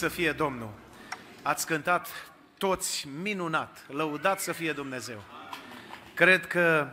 Slăvit 0.00 0.16
să 0.16 0.20
fie 0.20 0.32
Domnul! 0.32 0.70
Ați 1.42 1.66
cântat 1.66 2.08
toți 2.58 3.08
minunat, 3.22 3.84
lăudat 3.88 4.40
să 4.40 4.52
fie 4.52 4.72
Dumnezeu. 4.72 5.22
Cred 6.14 6.46
că 6.46 6.88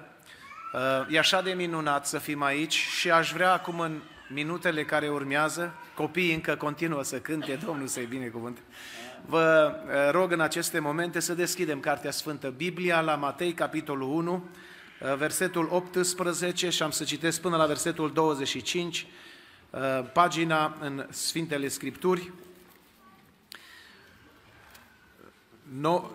uh, 0.73 1.13
e 1.13 1.17
așa 1.17 1.41
de 1.41 1.51
minunat 1.51 2.07
să 2.07 2.17
fim 2.17 2.43
aici 2.43 2.73
și 2.73 3.11
aș 3.11 3.31
vrea 3.31 3.53
acum 3.53 3.79
în 3.79 3.99
minutele 4.29 4.83
care 4.83 5.09
urmează, 5.09 5.73
copiii 5.95 6.33
încă 6.33 6.55
continuă 6.55 7.03
să 7.03 7.19
cânte, 7.19 7.59
Domnul 7.65 7.87
să-i 7.87 8.05
binecuvânt. 8.05 8.57
Vă 9.25 9.75
uh, 9.85 10.11
rog 10.11 10.31
în 10.31 10.39
aceste 10.39 10.79
momente 10.79 11.19
să 11.19 11.33
deschidem 11.33 11.79
Cartea 11.79 12.11
Sfântă 12.11 12.49
Biblia 12.49 13.01
la 13.01 13.15
Matei, 13.15 13.53
capitolul 13.53 14.09
1, 14.09 14.33
uh, 14.33 15.15
versetul 15.15 15.67
18 15.71 16.69
și 16.69 16.83
am 16.83 16.91
să 16.91 17.03
citesc 17.03 17.41
până 17.41 17.57
la 17.57 17.65
versetul 17.65 18.11
25, 18.13 19.07
uh, 19.69 19.79
pagina 20.13 20.77
în 20.79 21.05
Sfintele 21.09 21.67
Scripturi, 21.67 22.31
No, 25.71 26.11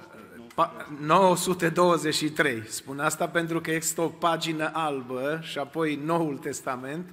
pa, 0.55 0.87
923. 1.01 2.63
Spun 2.69 3.01
asta 3.01 3.29
pentru 3.29 3.61
că 3.61 3.71
există 3.71 4.01
o 4.01 4.09
pagină 4.09 4.71
albă 4.73 5.41
și 5.43 5.59
apoi 5.59 6.01
Noul 6.05 6.37
Testament. 6.37 7.09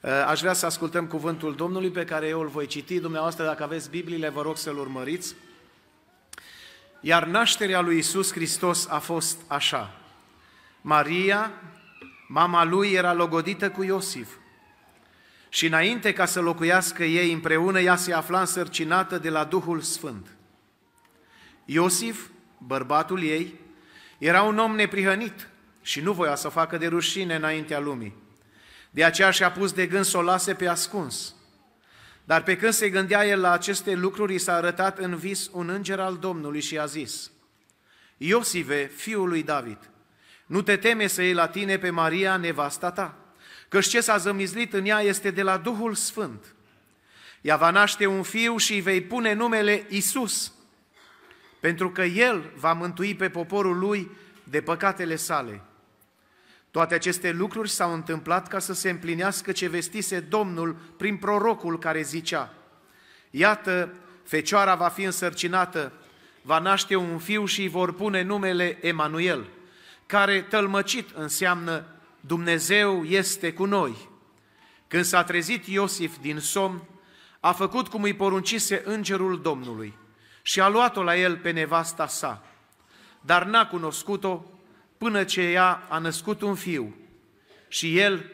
Uh, 0.00 0.10
aș 0.26 0.40
vrea 0.40 0.52
să 0.52 0.66
ascultăm 0.66 1.06
cuvântul 1.06 1.54
Domnului 1.54 1.90
pe 1.90 2.04
care 2.04 2.26
eu 2.26 2.40
îl 2.40 2.48
voi 2.48 2.66
citi. 2.66 3.00
Dumneavoastră, 3.00 3.44
dacă 3.44 3.62
aveți 3.62 3.90
Bibliile, 3.90 4.28
vă 4.28 4.42
rog 4.42 4.56
să-l 4.56 4.78
urmăriți. 4.78 5.34
Iar 7.00 7.26
nașterea 7.26 7.80
lui 7.80 7.98
Isus 7.98 8.32
Hristos 8.32 8.88
a 8.88 8.98
fost 8.98 9.38
așa. 9.46 9.94
Maria, 10.80 11.50
mama 12.28 12.64
lui, 12.64 12.92
era 12.92 13.12
logodită 13.12 13.70
cu 13.70 13.82
Iosif. 13.82 14.28
Și 15.48 15.66
înainte 15.66 16.12
ca 16.12 16.24
să 16.24 16.40
locuiască 16.40 17.04
ei 17.04 17.32
împreună, 17.32 17.80
ea 17.80 17.96
se 17.96 18.12
afla 18.12 18.40
însărcinată 18.40 19.18
de 19.18 19.28
la 19.28 19.44
Duhul 19.44 19.80
Sfânt. 19.80 20.26
Iosif, 21.72 22.26
bărbatul 22.58 23.22
ei, 23.22 23.60
era 24.18 24.42
un 24.42 24.58
om 24.58 24.74
neprihănit 24.74 25.48
și 25.82 26.00
nu 26.00 26.12
voia 26.12 26.34
să 26.34 26.48
facă 26.48 26.76
de 26.76 26.86
rușine 26.86 27.34
înaintea 27.34 27.78
lumii. 27.78 28.14
De 28.90 29.04
aceea 29.04 29.30
și-a 29.30 29.50
pus 29.50 29.72
de 29.72 29.86
gând 29.86 30.04
să 30.04 30.16
o 30.16 30.22
lase 30.22 30.54
pe 30.54 30.66
ascuns. 30.66 31.34
Dar 32.24 32.42
pe 32.42 32.56
când 32.56 32.72
se 32.72 32.90
gândea 32.90 33.26
el 33.26 33.40
la 33.40 33.50
aceste 33.52 33.94
lucruri, 33.94 34.34
i 34.34 34.38
s-a 34.38 34.54
arătat 34.54 34.98
în 34.98 35.16
vis 35.16 35.48
un 35.52 35.68
înger 35.68 36.00
al 36.00 36.16
Domnului 36.16 36.60
și 36.60 36.78
a 36.78 36.86
zis, 36.86 37.30
Iosive, 38.16 38.90
fiul 38.96 39.28
lui 39.28 39.42
David, 39.42 39.90
nu 40.46 40.62
te 40.62 40.76
teme 40.76 41.06
să 41.06 41.22
iei 41.22 41.32
la 41.32 41.48
tine 41.48 41.78
pe 41.78 41.90
Maria, 41.90 42.36
nevasta 42.36 42.90
ta, 42.90 43.14
căci 43.68 43.86
ce 43.86 44.00
s-a 44.00 44.16
zămizlit 44.16 44.72
în 44.72 44.86
ea 44.86 45.00
este 45.00 45.30
de 45.30 45.42
la 45.42 45.56
Duhul 45.56 45.94
Sfânt. 45.94 46.54
Ea 47.40 47.56
va 47.56 47.70
naște 47.70 48.06
un 48.06 48.22
fiu 48.22 48.56
și 48.56 48.72
îi 48.72 48.80
vei 48.80 49.00
pune 49.00 49.32
numele 49.32 49.86
Isus, 49.88 50.52
pentru 51.62 51.90
că 51.90 52.02
El 52.02 52.50
va 52.54 52.72
mântui 52.72 53.14
pe 53.14 53.28
poporul 53.28 53.78
Lui 53.78 54.10
de 54.44 54.60
păcatele 54.60 55.16
sale. 55.16 55.60
Toate 56.70 56.94
aceste 56.94 57.30
lucruri 57.30 57.70
s-au 57.70 57.92
întâmplat 57.92 58.48
ca 58.48 58.58
să 58.58 58.72
se 58.72 58.90
împlinească 58.90 59.52
ce 59.52 59.68
vestise 59.68 60.20
Domnul 60.20 60.76
prin 60.96 61.16
prorocul 61.16 61.78
care 61.78 62.02
zicea, 62.02 62.54
Iată, 63.30 63.94
fecioara 64.24 64.74
va 64.74 64.88
fi 64.88 65.02
însărcinată, 65.02 65.92
va 66.42 66.58
naște 66.58 66.96
un 66.96 67.18
fiu 67.18 67.44
și 67.44 67.60
îi 67.60 67.68
vor 67.68 67.94
pune 67.94 68.22
numele 68.22 68.78
Emanuel, 68.80 69.48
care 70.06 70.40
tălmăcit 70.40 71.10
înseamnă 71.14 71.84
Dumnezeu 72.20 73.04
este 73.04 73.52
cu 73.52 73.64
noi. 73.64 74.08
Când 74.88 75.04
s-a 75.04 75.24
trezit 75.24 75.66
Iosif 75.66 76.16
din 76.20 76.38
somn, 76.38 76.82
a 77.40 77.52
făcut 77.52 77.88
cum 77.88 78.02
îi 78.02 78.14
poruncise 78.14 78.82
îngerul 78.84 79.40
Domnului 79.40 80.00
și 80.42 80.60
a 80.60 80.68
luat-o 80.68 81.02
la 81.02 81.16
el 81.16 81.36
pe 81.36 81.50
nevasta 81.50 82.06
sa, 82.06 82.42
dar 83.20 83.44
n-a 83.44 83.66
cunoscut-o 83.66 84.44
până 84.98 85.24
ce 85.24 85.40
ea 85.42 85.86
a 85.88 85.98
născut 85.98 86.40
un 86.40 86.54
fiu 86.54 86.94
și 87.68 87.98
el 87.98 88.30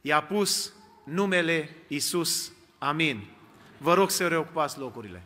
i-a 0.00 0.22
pus 0.22 0.72
numele 1.04 1.76
Isus. 1.88 2.52
Amin. 2.78 3.26
Vă 3.78 3.94
rog 3.94 4.10
să 4.10 4.28
reocupați 4.28 4.78
locurile. 4.78 5.22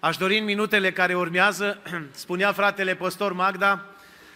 Aș 0.00 0.16
dori 0.16 0.38
în 0.38 0.44
minutele 0.44 0.92
care 0.92 1.16
urmează, 1.16 1.78
spunea 2.12 2.52
fratele 2.52 2.94
păstor 2.94 3.32
Magda, 3.32 3.84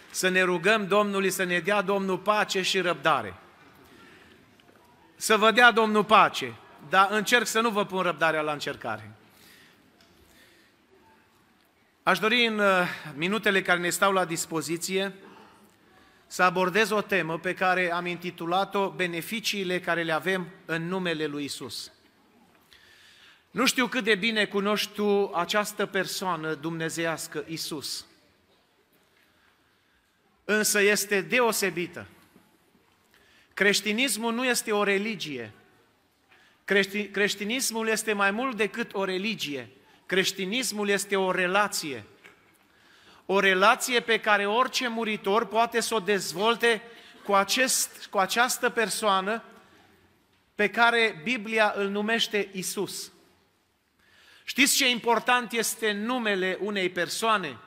să 0.09 0.29
ne 0.29 0.41
rugăm 0.41 0.87
Domnului 0.87 1.29
să 1.29 1.43
ne 1.43 1.59
dea 1.59 1.81
Domnul 1.81 2.17
pace 2.17 2.61
și 2.61 2.79
răbdare 2.79 3.33
să 5.23 5.37
vă 5.37 5.51
dea 5.51 5.71
Domnul 5.71 6.03
pace, 6.03 6.55
dar 6.89 7.11
încerc 7.11 7.45
să 7.45 7.61
nu 7.61 7.69
vă 7.69 7.85
pun 7.85 8.01
răbdarea 8.01 8.41
la 8.41 8.51
încercare. 8.51 9.11
Aș 12.03 12.19
dori 12.19 12.45
în 12.45 12.59
uh, 12.59 12.87
minutele 13.15 13.61
care 13.61 13.79
ne 13.79 13.89
stau 13.89 14.11
la 14.11 14.25
dispoziție 14.25 15.13
să 16.27 16.43
abordez 16.43 16.89
o 16.89 17.01
temă 17.01 17.39
pe 17.39 17.53
care 17.53 17.91
am 17.91 18.05
intitulat-o 18.05 18.89
Beneficiile 18.89 19.79
care 19.79 20.03
le 20.03 20.11
avem 20.11 20.47
în 20.65 20.87
numele 20.87 21.25
lui 21.25 21.43
Isus. 21.43 21.91
Nu 23.51 23.65
știu 23.65 23.87
cât 23.87 24.03
de 24.03 24.15
bine 24.15 24.45
cunoști 24.45 24.93
tu 24.93 25.31
această 25.33 25.85
persoană 25.85 26.53
dumnezeiască, 26.53 27.43
Isus. 27.47 28.05
Însă 30.45 30.81
este 30.81 31.21
deosebită. 31.21 32.07
Creștinismul 33.53 34.33
nu 34.33 34.45
este 34.45 34.71
o 34.71 34.83
religie. 34.83 35.51
Crești, 36.65 37.07
creștinismul 37.07 37.87
este 37.87 38.13
mai 38.13 38.31
mult 38.31 38.57
decât 38.57 38.93
o 38.93 39.03
religie. 39.03 39.69
Creștinismul 40.05 40.89
este 40.89 41.15
o 41.15 41.31
relație. 41.31 42.03
O 43.25 43.39
relație 43.39 43.99
pe 43.99 44.19
care 44.19 44.47
orice 44.47 44.87
muritor 44.87 45.45
poate 45.45 45.79
să 45.79 45.95
o 45.95 45.99
dezvolte 45.99 46.81
cu, 47.23 47.33
acest, 47.33 48.07
cu 48.09 48.17
această 48.17 48.69
persoană 48.69 49.43
pe 50.55 50.69
care 50.69 51.21
Biblia 51.23 51.73
îl 51.75 51.89
numește 51.89 52.49
Isus. 52.51 53.11
Știți 54.43 54.75
ce 54.75 54.89
important 54.89 55.51
este 55.51 55.91
numele 55.91 56.57
unei 56.61 56.89
persoane? 56.89 57.57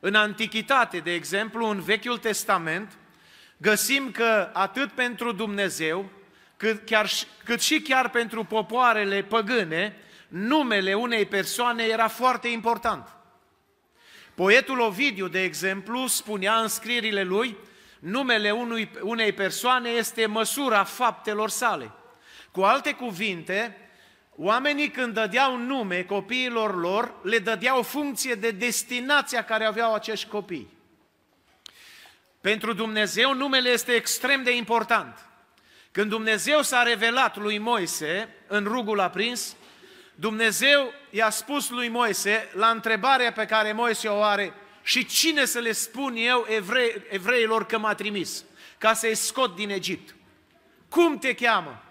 În 0.00 0.14
Antichitate, 0.14 0.98
de 0.98 1.12
exemplu, 1.12 1.66
în 1.66 1.80
Vechiul 1.80 2.18
Testament, 2.18 2.98
găsim 3.56 4.10
că 4.10 4.50
atât 4.52 4.92
pentru 4.92 5.32
Dumnezeu, 5.32 6.10
cât, 6.56 6.86
chiar, 6.86 7.10
cât 7.44 7.60
și 7.60 7.80
chiar 7.80 8.10
pentru 8.10 8.44
popoarele 8.44 9.22
păgâne, 9.22 9.96
numele 10.28 10.94
unei 10.94 11.26
persoane 11.26 11.82
era 11.82 12.08
foarte 12.08 12.48
important. 12.48 13.08
Poetul 14.34 14.80
Ovidiu, 14.80 15.28
de 15.28 15.42
exemplu, 15.42 16.06
spunea 16.06 16.54
în 16.54 16.68
scrierile 16.68 17.22
lui, 17.22 17.56
numele 17.98 18.50
unui, 18.50 18.90
unei 19.00 19.32
persoane 19.32 19.88
este 19.88 20.26
măsura 20.26 20.84
faptelor 20.84 21.50
sale. 21.50 21.90
Cu 22.50 22.60
alte 22.60 22.92
cuvinte, 22.92 23.76
oamenii 24.36 24.90
când 24.90 25.14
dădeau 25.14 25.56
nume 25.56 26.02
copiilor 26.02 26.80
lor, 26.80 27.14
le 27.22 27.38
dădeau 27.38 27.82
funcție 27.82 28.34
de 28.34 28.50
destinația 28.50 29.44
care 29.44 29.64
aveau 29.64 29.94
acești 29.94 30.28
copii. 30.28 30.75
Pentru 32.46 32.72
Dumnezeu 32.72 33.34
numele 33.34 33.68
este 33.68 33.92
extrem 33.92 34.42
de 34.42 34.56
important. 34.56 35.26
Când 35.90 36.10
Dumnezeu 36.10 36.62
s-a 36.62 36.82
revelat 36.82 37.36
lui 37.36 37.58
Moise 37.58 38.28
în 38.46 38.64
rugul 38.64 39.00
aprins, 39.00 39.56
Dumnezeu 40.14 40.92
i-a 41.10 41.30
spus 41.30 41.70
lui 41.70 41.88
Moise 41.88 42.48
la 42.52 42.68
întrebarea 42.68 43.32
pe 43.32 43.46
care 43.46 43.72
Moise 43.72 44.08
o 44.08 44.22
are 44.22 44.52
și 44.82 45.06
cine 45.06 45.44
să 45.44 45.58
le 45.58 45.72
spun 45.72 46.14
eu 46.16 46.46
evrei, 46.48 47.02
evreilor 47.08 47.66
că 47.66 47.78
m-a 47.78 47.94
trimis 47.94 48.44
ca 48.78 48.92
să-i 48.92 49.14
scot 49.14 49.54
din 49.54 49.70
Egipt. 49.70 50.14
Cum 50.88 51.18
te 51.18 51.34
cheamă? 51.34 51.82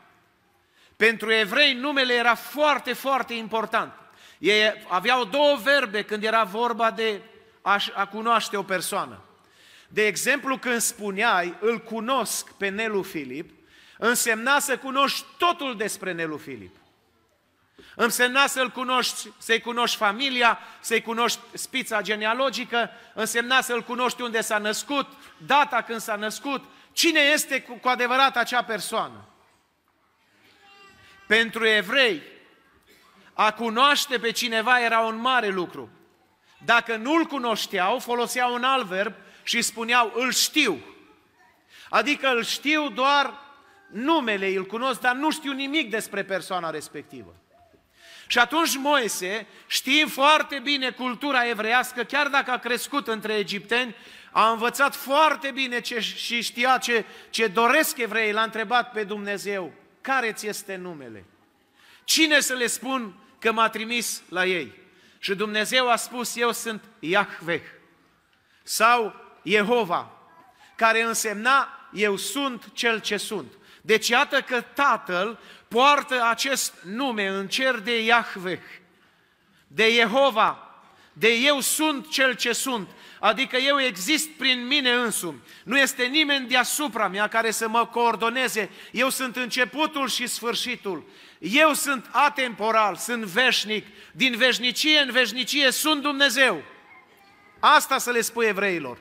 Pentru 0.95 1.31
evrei 1.31 1.73
numele 1.73 2.13
era 2.13 2.35
foarte, 2.35 2.93
foarte 2.93 3.33
important. 3.33 3.93
Ei 4.37 4.85
aveau 4.87 5.23
două 5.23 5.57
verbe 5.63 6.03
când 6.03 6.23
era 6.23 6.43
vorba 6.43 6.91
de 6.91 7.21
a, 7.61 7.77
a 7.93 8.07
cunoaște 8.07 8.57
o 8.57 8.63
persoană. 8.63 9.19
De 9.95 10.07
exemplu, 10.07 10.57
când 10.57 10.81
spuneai, 10.81 11.57
îl 11.59 11.79
cunosc 11.79 12.51
pe 12.51 12.69
Nelu 12.69 13.01
Filip, 13.01 13.49
însemna 13.97 14.59
să 14.59 14.77
cunoști 14.77 15.25
totul 15.37 15.77
despre 15.77 16.11
Nelu 16.11 16.37
Filip. 16.37 16.75
Însemna 17.95 18.47
să-l 18.47 18.69
cunoști, 18.69 19.31
să-i 19.37 19.61
cunoști 19.61 19.97
familia, 19.97 20.59
să-i 20.79 21.01
cunoști 21.01 21.39
spița 21.53 22.01
genealogică, 22.01 22.89
însemna 23.13 23.61
să-l 23.61 23.81
cunoști 23.81 24.21
unde 24.21 24.41
s-a 24.41 24.57
născut, 24.57 25.07
data 25.37 25.81
când 25.81 25.99
s-a 25.99 26.15
născut, 26.15 26.63
cine 26.91 27.19
este 27.19 27.61
cu, 27.61 27.73
cu 27.73 27.87
adevărat 27.87 28.37
acea 28.37 28.63
persoană. 28.63 29.27
Pentru 31.27 31.65
evrei, 31.65 32.21
a 33.33 33.53
cunoaște 33.53 34.19
pe 34.19 34.31
cineva 34.31 34.79
era 34.79 34.99
un 34.99 35.17
mare 35.17 35.47
lucru. 35.47 35.89
Dacă 36.65 36.95
nu-l 36.95 37.25
cunoșteau, 37.25 37.99
foloseau 37.99 38.53
un 38.53 38.63
alt 38.63 38.85
verb 38.85 39.13
și 39.45 39.61
spuneau, 39.61 40.11
îl 40.15 40.31
știu. 40.31 40.83
Adică 41.89 42.27
îl 42.27 42.43
știu 42.43 42.89
doar 42.89 43.33
numele, 43.91 44.47
îl 44.55 44.65
cunosc, 44.65 44.99
dar 44.99 45.15
nu 45.15 45.31
știu 45.31 45.51
nimic 45.51 45.89
despre 45.89 46.23
persoana 46.23 46.69
respectivă. 46.69 47.35
Și 48.27 48.39
atunci 48.39 48.75
Moise, 48.75 49.47
știind 49.67 50.11
foarte 50.11 50.59
bine 50.59 50.89
cultura 50.89 51.47
evreiască, 51.47 52.03
chiar 52.03 52.27
dacă 52.27 52.51
a 52.51 52.57
crescut 52.57 53.07
între 53.07 53.33
egipteni, 53.33 53.95
a 54.31 54.49
învățat 54.49 54.95
foarte 54.95 55.51
bine 55.51 55.81
ce, 55.81 55.99
și 55.99 56.41
știa 56.41 56.77
ce, 56.77 57.05
ce 57.29 57.47
doresc 57.47 57.97
evrei, 57.97 58.31
l-a 58.31 58.43
întrebat 58.43 58.91
pe 58.91 59.03
Dumnezeu, 59.03 59.73
care 60.01 60.31
ți 60.31 60.47
este 60.47 60.75
numele? 60.75 61.25
Cine 62.03 62.39
să 62.39 62.53
le 62.53 62.67
spun 62.67 63.13
că 63.39 63.51
m-a 63.51 63.69
trimis 63.69 64.21
la 64.29 64.45
ei? 64.45 64.73
Și 65.19 65.35
Dumnezeu 65.35 65.89
a 65.89 65.95
spus, 65.95 66.35
eu 66.35 66.51
sunt 66.51 66.83
Iahveh 66.99 67.61
sau 68.63 69.24
Jehova, 69.45 70.09
care 70.75 71.01
însemna, 71.01 71.89
eu 71.93 72.15
sunt 72.15 72.69
cel 72.73 73.01
ce 73.01 73.17
sunt. 73.17 73.51
Deci 73.81 74.07
iată 74.07 74.41
că 74.41 74.61
Tatăl 74.61 75.39
poartă 75.67 76.27
acest 76.29 76.73
nume 76.83 77.27
în 77.27 77.47
cer 77.47 77.79
de 77.79 78.03
Iahveh, 78.03 78.61
de 79.67 79.93
Jehova, 79.93 80.59
de 81.13 81.33
eu 81.33 81.59
sunt 81.59 82.11
cel 82.11 82.33
ce 82.35 82.53
sunt, 82.53 82.89
adică 83.19 83.57
eu 83.57 83.81
exist 83.81 84.29
prin 84.29 84.67
mine 84.67 84.91
însumi. 84.91 85.41
Nu 85.63 85.77
este 85.77 86.03
nimeni 86.03 86.47
deasupra 86.47 87.07
mea 87.07 87.27
care 87.27 87.51
să 87.51 87.67
mă 87.67 87.85
coordoneze. 87.85 88.69
Eu 88.91 89.09
sunt 89.09 89.35
începutul 89.35 90.09
și 90.09 90.27
sfârșitul. 90.27 91.05
Eu 91.39 91.73
sunt 91.73 92.09
atemporal, 92.11 92.95
sunt 92.95 93.23
veșnic. 93.23 93.85
Din 94.11 94.35
veșnicie 94.37 94.99
în 94.99 95.11
veșnicie 95.11 95.71
sunt 95.71 96.01
Dumnezeu. 96.01 96.63
Asta 97.59 97.97
să 97.97 98.11
le 98.11 98.21
spui 98.21 98.45
evreilor. 98.45 98.97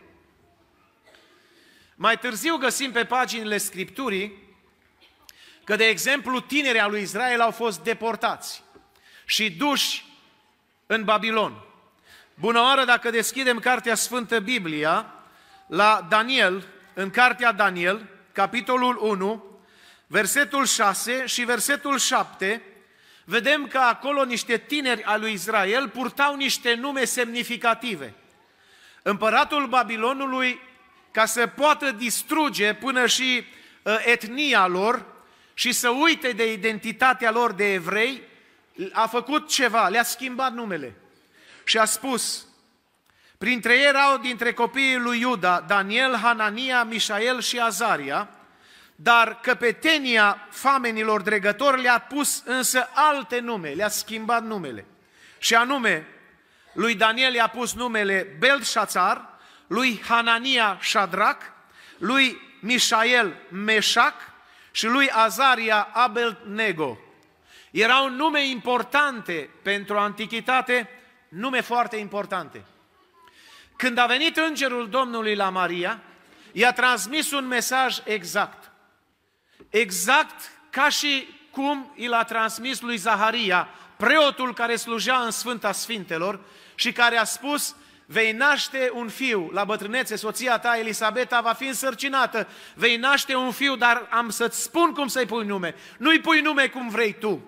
Mai 1.94 2.18
târziu 2.18 2.56
găsim 2.56 2.92
pe 2.92 3.04
paginile 3.04 3.58
Scripturii 3.58 4.42
că, 5.64 5.76
de 5.76 5.84
exemplu, 5.84 6.40
tinerii 6.40 6.80
al 6.80 6.90
lui 6.90 7.02
Israel 7.02 7.40
au 7.40 7.50
fost 7.50 7.80
deportați 7.80 8.62
și 9.24 9.50
duși 9.50 10.04
în 10.86 11.04
Babilon. 11.04 11.62
Bună 12.34 12.60
oară 12.60 12.84
dacă 12.84 13.10
deschidem 13.10 13.58
Cartea 13.58 13.94
Sfântă 13.94 14.40
Biblia 14.40 15.14
la 15.66 16.06
Daniel, 16.08 16.66
în 16.94 17.10
Cartea 17.10 17.52
Daniel, 17.52 18.08
capitolul 18.32 18.98
1, 19.00 19.44
versetul 20.06 20.66
6 20.66 21.26
și 21.26 21.42
versetul 21.42 21.98
7, 21.98 22.62
vedem 23.24 23.66
că 23.66 23.78
acolo 23.78 24.24
niște 24.24 24.56
tineri 24.56 25.02
al 25.02 25.20
lui 25.20 25.32
Israel 25.32 25.88
purtau 25.88 26.36
niște 26.36 26.74
nume 26.74 27.04
semnificative. 27.04 28.14
Împăratul 29.02 29.66
Babilonului, 29.66 30.60
ca 31.14 31.24
să 31.24 31.46
poată 31.46 31.90
distruge 31.90 32.74
până 32.74 33.06
și 33.06 33.44
uh, 33.82 34.02
etnia 34.04 34.66
lor 34.66 35.04
și 35.54 35.72
să 35.72 35.88
uite 35.88 36.32
de 36.32 36.52
identitatea 36.52 37.30
lor 37.30 37.52
de 37.52 37.72
evrei, 37.72 38.22
a 38.92 39.06
făcut 39.06 39.48
ceva, 39.48 39.88
le-a 39.88 40.02
schimbat 40.02 40.52
numele 40.52 40.94
și 41.64 41.78
a 41.78 41.84
spus, 41.84 42.46
printre 43.38 43.74
ei 43.74 43.84
erau 43.84 44.18
dintre 44.18 44.52
copiii 44.52 44.96
lui 44.96 45.20
Iuda, 45.20 45.60
Daniel, 45.60 46.16
Hanania, 46.16 46.84
Mișael 46.84 47.40
și 47.40 47.58
Azaria, 47.58 48.28
dar 48.94 49.40
căpetenia 49.40 50.46
famenilor 50.50 51.20
dregători 51.20 51.82
le-a 51.82 51.98
pus 51.98 52.42
însă 52.44 52.88
alte 52.92 53.38
nume, 53.38 53.68
le-a 53.68 53.88
schimbat 53.88 54.44
numele. 54.44 54.84
Și 55.38 55.54
anume, 55.54 56.06
lui 56.72 56.94
Daniel 56.94 57.34
i-a 57.34 57.48
pus 57.48 57.74
numele 57.74 58.36
Belșațar, 58.38 59.33
lui 59.66 60.02
Hanania 60.08 60.78
Shadrach, 60.82 61.42
lui 61.98 62.40
Mișael 62.60 63.36
Meșac 63.48 64.14
și 64.70 64.86
lui 64.86 65.10
Azaria 65.10 65.88
Abelnego. 65.92 66.98
Erau 67.70 68.10
nume 68.10 68.46
importante 68.46 69.50
pentru 69.62 69.98
antichitate, 69.98 70.88
nume 71.28 71.60
foarte 71.60 71.96
importante. 71.96 72.64
Când 73.76 73.98
a 73.98 74.06
venit 74.06 74.36
îngerul 74.36 74.88
Domnului 74.88 75.34
la 75.34 75.48
Maria, 75.48 76.00
i-a 76.52 76.72
transmis 76.72 77.30
un 77.30 77.46
mesaj 77.46 77.98
exact. 78.04 78.70
Exact 79.68 80.50
ca 80.70 80.88
și 80.88 81.28
cum 81.50 81.92
i 81.94 82.06
l-a 82.06 82.24
transmis 82.24 82.80
lui 82.80 82.96
Zaharia, 82.96 83.68
preotul 83.96 84.54
care 84.54 84.76
slujea 84.76 85.18
în 85.18 85.30
Sfânta 85.30 85.72
Sfintelor 85.72 86.40
și 86.74 86.92
care 86.92 87.16
a 87.16 87.24
spus, 87.24 87.76
vei 88.06 88.32
naște 88.32 88.90
un 88.92 89.08
fiu 89.08 89.50
la 89.52 89.64
bătrânețe, 89.64 90.16
soția 90.16 90.58
ta 90.58 90.78
Elisabeta 90.78 91.40
va 91.40 91.52
fi 91.52 91.66
însărcinată, 91.66 92.48
vei 92.74 92.96
naște 92.96 93.34
un 93.34 93.50
fiu, 93.50 93.76
dar 93.76 94.06
am 94.10 94.30
să-ți 94.30 94.62
spun 94.62 94.92
cum 94.92 95.08
să-i 95.08 95.26
pui 95.26 95.44
nume. 95.44 95.74
Nu-i 95.98 96.20
pui 96.20 96.40
nume 96.40 96.68
cum 96.68 96.88
vrei 96.88 97.12
tu, 97.12 97.42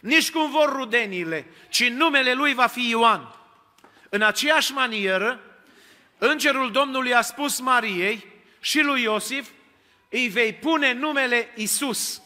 nici 0.00 0.30
cum 0.30 0.50
vor 0.50 0.72
rudenile, 0.72 1.46
ci 1.68 1.88
numele 1.88 2.32
lui 2.32 2.54
va 2.54 2.66
fi 2.66 2.88
Ioan. 2.88 3.34
În 4.08 4.22
aceeași 4.22 4.72
manieră, 4.72 5.40
îngerul 6.18 6.70
Domnului 6.70 7.14
a 7.14 7.20
spus 7.20 7.60
Mariei 7.60 8.26
și 8.60 8.80
lui 8.80 9.02
Iosif, 9.02 9.48
îi 10.08 10.28
vei 10.28 10.52
pune 10.52 10.92
numele 10.92 11.52
Isus. 11.56 12.22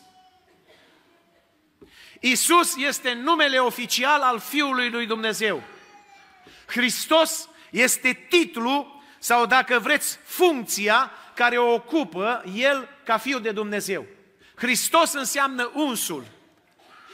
Isus 2.21 2.77
este 2.77 3.13
numele 3.13 3.59
oficial 3.59 4.21
al 4.21 4.39
Fiului 4.39 4.91
lui 4.91 5.07
Dumnezeu. 5.07 5.63
Hristos 6.67 7.49
este 7.73 8.27
titlul 8.29 9.03
sau 9.19 9.47
dacă 9.47 9.79
vreți 9.79 10.19
funcția 10.25 11.11
care 11.35 11.59
o 11.59 11.73
ocupă 11.73 12.45
El 12.55 12.89
ca 13.05 13.19
Fiul 13.19 13.41
de 13.41 13.51
Dumnezeu. 13.51 14.07
Hristos 14.55 15.13
înseamnă 15.13 15.71
unsul, 15.75 16.25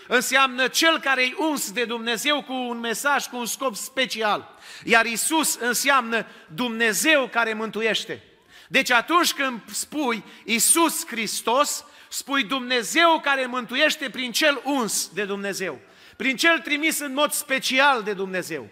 înseamnă 0.07 0.69
cel 0.69 1.01
care 1.01 1.23
îi 1.23 1.35
uns 1.39 1.73
de 1.73 1.85
Dumnezeu 1.85 2.43
cu 2.43 2.53
un 2.53 2.79
mesaj, 2.79 3.27
cu 3.27 3.37
un 3.37 3.47
scop 3.47 3.77
special. 3.77 4.55
Iar 4.85 5.07
Isus 5.07 5.55
înseamnă 5.55 6.27
Dumnezeu 6.55 7.29
care 7.29 7.55
mântuiește. 7.55 8.23
Deci 8.69 8.91
atunci 8.91 9.33
când 9.33 9.61
spui 9.73 10.25
Isus 10.45 11.07
Hristos, 11.07 11.85
spui 12.09 12.45
Dumnezeu 12.45 13.21
care 13.21 13.47
mântuiește 13.47 14.11
prin 14.11 14.33
cel 14.33 14.61
uns 14.65 15.09
de 15.09 15.25
Dumnezeu, 15.25 15.79
prin 16.17 16.37
cel 16.37 16.59
trimis 16.59 16.99
în 16.99 17.13
mod 17.13 17.33
special 17.33 18.03
de 18.03 18.13
Dumnezeu. 18.13 18.69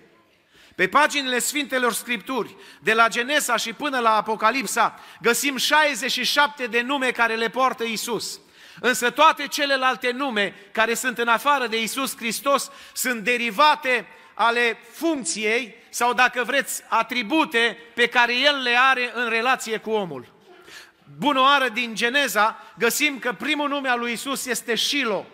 Pe 0.77 0.89
paginile 0.89 1.39
Sfintelor 1.39 1.93
Scripturi, 1.93 2.57
de 2.81 2.93
la 2.93 3.09
Genesa 3.09 3.57
și 3.57 3.73
până 3.73 3.99
la 3.99 4.17
Apocalipsa, 4.17 5.01
găsim 5.21 5.57
67 5.57 6.67
de 6.67 6.81
nume 6.81 7.11
care 7.11 7.35
le 7.35 7.49
poartă 7.49 7.85
Isus. 7.85 8.41
Însă 8.81 9.11
toate 9.11 9.47
celelalte 9.47 10.11
nume 10.11 10.55
care 10.73 10.95
sunt 10.95 11.19
în 11.19 11.29
afară 11.29 11.67
de 11.67 11.83
Isus 11.83 12.17
Hristos 12.17 12.71
sunt 12.93 13.25
derivate 13.25 14.07
ale 14.35 14.79
funcției 14.93 15.75
sau, 15.89 16.13
dacă 16.13 16.45
vreți, 16.45 16.83
atribute 16.89 17.79
pe 17.95 18.07
care 18.07 18.35
El 18.35 18.63
le 18.63 18.77
are 18.79 19.11
în 19.15 19.29
relație 19.29 19.79
cu 19.79 19.91
omul. 19.91 20.33
Bună 21.19 21.41
oară 21.41 21.69
din 21.69 21.95
Geneza, 21.95 22.63
găsim 22.79 23.19
că 23.19 23.33
primul 23.33 23.69
nume 23.69 23.89
al 23.89 23.99
lui 23.99 24.13
Isus 24.13 24.47
este 24.47 24.75
Shiloh. 24.75 25.25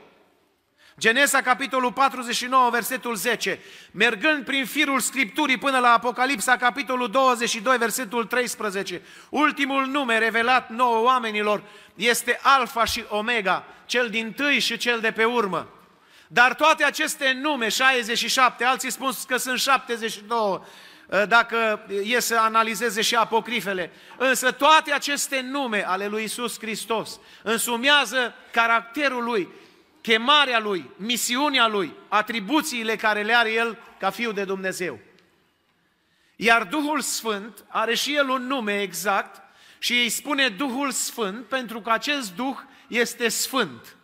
Genesa, 1.02 1.40
capitolul 1.40 1.92
49, 1.92 2.70
versetul 2.70 3.14
10. 3.14 3.60
Mergând 3.90 4.44
prin 4.44 4.66
firul 4.66 5.00
Scripturii 5.00 5.58
până 5.58 5.78
la 5.78 5.92
Apocalipsa, 5.92 6.56
capitolul 6.56 7.10
22, 7.10 7.76
versetul 7.76 8.24
13. 8.24 9.02
Ultimul 9.28 9.86
nume 9.86 10.18
revelat 10.18 10.70
nouă 10.70 11.04
oamenilor 11.04 11.62
este 11.94 12.38
Alfa 12.42 12.84
și 12.84 13.04
Omega, 13.08 13.64
cel 13.86 14.08
din 14.08 14.32
tâi 14.32 14.58
și 14.58 14.76
cel 14.76 15.00
de 15.00 15.10
pe 15.10 15.24
urmă. 15.24 15.68
Dar 16.28 16.54
toate 16.54 16.84
aceste 16.84 17.38
nume, 17.40 17.68
67, 17.68 18.64
alții 18.64 18.90
spun 18.90 19.10
că 19.26 19.36
sunt 19.36 19.58
72, 19.58 20.60
dacă 21.28 21.86
e 22.04 22.20
să 22.20 22.36
analizeze 22.40 23.00
și 23.00 23.14
apocrifele. 23.14 23.90
Însă 24.16 24.50
toate 24.50 24.92
aceste 24.92 25.40
nume 25.50 25.84
ale 25.86 26.06
lui 26.06 26.22
Isus 26.22 26.58
Hristos 26.58 27.20
însumează 27.42 28.34
caracterul 28.52 29.24
lui, 29.24 29.48
chemarea 30.02 30.58
lui, 30.58 30.90
misiunea 30.96 31.66
lui, 31.66 31.94
atribuțiile 32.08 32.96
care 32.96 33.22
le 33.22 33.34
are 33.34 33.52
el 33.52 33.78
ca 33.98 34.10
fiu 34.10 34.32
de 34.32 34.44
Dumnezeu. 34.44 34.98
Iar 36.36 36.64
Duhul 36.64 37.00
Sfânt 37.00 37.64
are 37.68 37.94
și 37.94 38.14
el 38.14 38.28
un 38.28 38.46
nume 38.46 38.80
exact 38.80 39.42
și 39.78 39.92
îi 39.92 40.08
spune 40.08 40.48
Duhul 40.48 40.90
Sfânt 40.90 41.46
pentru 41.46 41.80
că 41.80 41.90
acest 41.90 42.34
Duh 42.34 42.56
este 42.88 43.28
sfânt, 43.28 43.96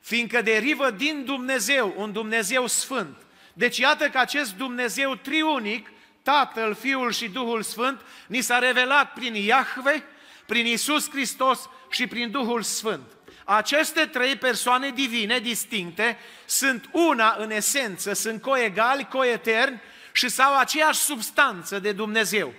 fiindcă 0.00 0.42
derivă 0.42 0.90
din 0.90 1.24
Dumnezeu, 1.24 1.94
un 1.96 2.12
Dumnezeu 2.12 2.66
sfânt. 2.66 3.16
Deci 3.52 3.78
iată 3.78 4.08
că 4.08 4.18
acest 4.18 4.54
Dumnezeu 4.54 5.14
triunic, 5.14 5.90
Tatăl, 6.22 6.74
Fiul 6.74 7.12
și 7.12 7.28
Duhul 7.28 7.62
Sfânt, 7.62 8.00
ni 8.26 8.40
s-a 8.40 8.58
revelat 8.58 9.12
prin 9.12 9.34
Iahve, 9.34 10.04
prin 10.46 10.66
Isus 10.66 11.10
Hristos 11.10 11.68
și 11.90 12.06
prin 12.06 12.30
Duhul 12.30 12.62
Sfânt. 12.62 13.17
Aceste 13.50 14.06
trei 14.06 14.36
persoane 14.36 14.90
divine 14.90 15.38
distincte 15.38 16.18
sunt 16.44 16.88
una 16.92 17.36
în 17.38 17.50
esență, 17.50 18.12
sunt 18.12 18.42
coegali, 18.42 19.08
coeterni 19.10 19.80
și 20.12 20.28
sau 20.28 20.58
aceeași 20.58 21.00
substanță 21.00 21.78
de 21.78 21.92
Dumnezeu. 21.92 22.52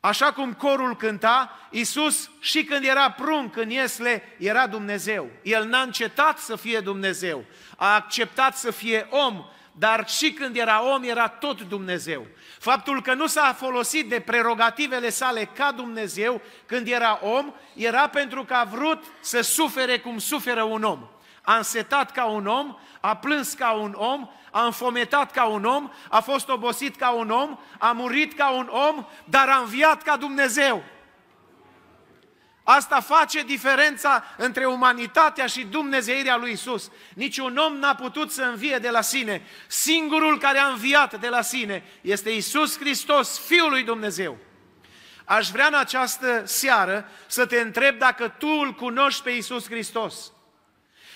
Așa 0.00 0.32
cum 0.32 0.52
corul 0.52 0.96
cânta, 0.96 1.58
Iisus 1.70 2.30
și 2.40 2.64
când 2.64 2.84
era 2.84 3.10
prunc 3.10 3.56
în 3.56 3.70
Iesle, 3.70 4.22
era 4.38 4.66
Dumnezeu. 4.66 5.30
El 5.42 5.64
n-a 5.64 5.80
încetat 5.80 6.38
să 6.38 6.56
fie 6.56 6.80
Dumnezeu, 6.80 7.44
a 7.76 7.94
acceptat 7.94 8.56
să 8.56 8.70
fie 8.70 9.06
om, 9.10 9.44
dar 9.80 10.08
și 10.08 10.32
când 10.32 10.56
era 10.56 10.92
om, 10.94 11.02
era 11.02 11.28
tot 11.28 11.62
Dumnezeu. 11.62 12.26
Faptul 12.58 13.02
că 13.02 13.14
nu 13.14 13.26
s-a 13.26 13.52
folosit 13.58 14.08
de 14.08 14.20
prerogativele 14.20 15.10
sale 15.10 15.44
ca 15.44 15.72
Dumnezeu 15.72 16.40
când 16.66 16.88
era 16.88 17.18
om, 17.22 17.52
era 17.74 18.08
pentru 18.08 18.44
că 18.44 18.54
a 18.54 18.64
vrut 18.64 19.04
să 19.20 19.40
sufere 19.40 19.98
cum 19.98 20.18
suferă 20.18 20.62
un 20.62 20.82
om. 20.82 20.98
A 21.42 21.56
însetat 21.56 22.12
ca 22.12 22.24
un 22.24 22.46
om, 22.46 22.76
a 23.00 23.16
plâns 23.16 23.52
ca 23.52 23.72
un 23.72 23.94
om, 23.96 24.28
a 24.50 24.64
înfometat 24.64 25.32
ca 25.32 25.44
un 25.44 25.64
om, 25.64 25.90
a 26.08 26.20
fost 26.20 26.48
obosit 26.48 26.96
ca 26.96 27.10
un 27.10 27.30
om, 27.30 27.58
a 27.78 27.92
murit 27.92 28.34
ca 28.34 28.50
un 28.50 28.70
om, 28.88 29.06
dar 29.24 29.48
a 29.48 29.56
înviat 29.56 30.02
ca 30.02 30.16
Dumnezeu. 30.16 30.82
Asta 32.76 33.00
face 33.00 33.42
diferența 33.42 34.24
între 34.36 34.66
umanitatea 34.66 35.46
și 35.46 35.64
Dumnezeirea 35.64 36.36
lui 36.36 36.50
Isus. 36.50 36.90
Niciun 37.14 37.56
om 37.56 37.76
n-a 37.76 37.94
putut 37.94 38.30
să 38.30 38.42
învie 38.42 38.78
de 38.78 38.90
la 38.90 39.00
sine. 39.00 39.42
Singurul 39.66 40.38
care 40.38 40.58
a 40.58 40.66
înviat 40.66 41.20
de 41.20 41.28
la 41.28 41.42
sine 41.42 41.84
este 42.00 42.30
Isus 42.30 42.78
Hristos, 42.78 43.38
Fiul 43.38 43.70
lui 43.70 43.82
Dumnezeu. 43.82 44.38
Aș 45.24 45.48
vrea 45.48 45.66
în 45.66 45.74
această 45.74 46.42
seară 46.44 47.08
să 47.26 47.46
te 47.46 47.60
întreb 47.60 47.98
dacă 47.98 48.28
tu 48.28 48.48
îl 48.48 48.74
cunoști 48.74 49.22
pe 49.22 49.30
Isus 49.30 49.64
Hristos. 49.64 50.32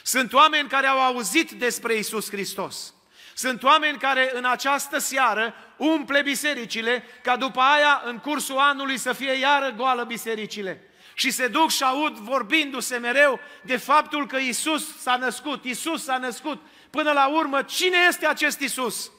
Sunt 0.02 0.32
oameni 0.32 0.68
care 0.68 0.87
au 0.87 1.00
auzit 1.00 1.50
despre 1.50 1.94
Isus 1.94 2.30
Hristos. 2.30 2.94
Sunt 3.34 3.62
oameni 3.62 3.99
care 3.99 4.30
în 4.34 4.44
această 4.44 4.99
seară 4.99 5.54
umple 5.76 6.23
bisericile, 6.23 7.04
ca 7.23 7.37
după 7.37 7.61
aia, 7.61 8.02
în 8.04 8.18
cursul 8.18 8.58
anului, 8.58 8.99
să 8.99 9.12
fie 9.12 9.32
iară 9.32 9.70
goală 9.76 10.04
bisericile. 10.04 10.88
Și 11.14 11.30
se 11.30 11.49
duc 11.49 11.71
și 11.71 11.83
aud 11.83 12.16
vorbindu-se 12.16 12.97
mereu 12.97 13.40
de 13.62 13.76
faptul 13.76 14.26
că 14.26 14.37
Isus 14.37 14.99
s-a 15.00 15.16
născut, 15.16 15.64
Isus 15.64 16.04
s-a 16.04 16.18
născut. 16.18 16.62
Până 16.90 17.12
la 17.12 17.26
urmă, 17.26 17.62
cine 17.62 17.97
este 18.09 18.26
acest 18.26 18.61
Isus? 18.61 19.11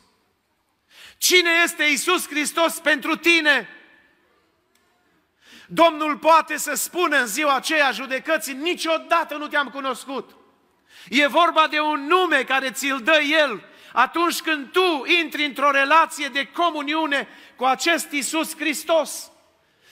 Cine 1.18 1.50
este 1.64 1.84
Isus 1.84 2.28
Hristos 2.28 2.80
pentru 2.80 3.16
tine? 3.16 3.70
Domnul 5.68 6.18
poate 6.18 6.58
să 6.58 6.74
spună 6.74 7.18
în 7.18 7.28
ziua 7.28 7.56
aceea 7.56 7.92
judecății, 7.92 8.54
niciodată 8.54 9.36
nu 9.36 9.48
te-am 9.48 9.70
cunoscut. 9.70 10.36
E 11.10 11.28
vorba 11.28 11.68
de 11.68 11.80
un 11.80 12.06
nume 12.08 12.44
care 12.44 12.72
ți-l 12.72 13.02
dă 13.04 13.20
El 13.22 13.64
atunci 13.94 14.40
când 14.40 14.72
tu 14.72 15.04
intri 15.22 15.46
într-o 15.46 15.72
relație 15.72 16.28
de 16.28 16.46
comuniune 16.46 17.28
cu 17.56 17.66
acest 17.66 18.12
Isus 18.12 18.56
Hristos. 18.56 19.32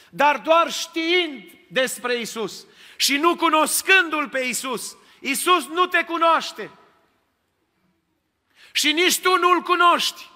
Dar 0.10 0.38
doar 0.38 0.72
știind 0.72 1.44
despre 1.74 2.20
Isus 2.20 2.66
și 2.96 3.18
nu 3.18 3.36
cunoscându-L 3.36 4.30
pe 4.30 4.40
Isus, 4.40 4.98
Isus 5.20 5.68
nu 5.68 5.86
te 5.86 6.04
cunoaște. 6.04 6.70
Și 8.72 8.92
nici 8.92 9.20
tu 9.20 9.38
nu-L 9.38 9.62
cunoști. 9.62 10.32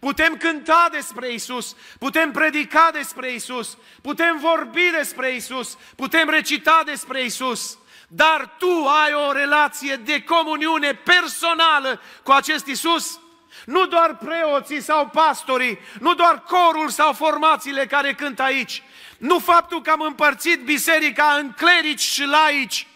Putem 0.00 0.36
cânta 0.36 0.88
despre 0.92 1.32
Isus, 1.32 1.76
putem 1.98 2.30
predica 2.30 2.90
despre 2.92 3.32
Isus, 3.32 3.78
putem 4.02 4.38
vorbi 4.38 4.90
despre 4.96 5.34
Isus, 5.34 5.78
putem 5.96 6.28
recita 6.28 6.82
despre 6.84 7.24
Isus, 7.24 7.78
dar 8.08 8.54
tu 8.58 8.86
ai 9.04 9.14
o 9.14 9.32
relație 9.32 9.96
de 9.96 10.22
comuniune 10.22 10.94
personală 10.94 12.00
cu 12.22 12.32
acest 12.32 12.66
Isus? 12.66 13.20
Nu 13.64 13.86
doar 13.86 14.16
preoții 14.16 14.80
sau 14.80 15.08
pastorii, 15.08 15.78
nu 16.00 16.14
doar 16.14 16.42
corul 16.42 16.88
sau 16.88 17.12
formațiile 17.12 17.86
care 17.86 18.14
cântă 18.14 18.42
aici, 18.42 18.82
nu 19.20 19.38
faptul 19.38 19.82
că 19.82 19.90
am 19.90 20.00
împărțit 20.00 20.64
biserica 20.64 21.36
în 21.38 21.52
clerici 21.52 22.00
și 22.00 22.24
laici. 22.24 22.86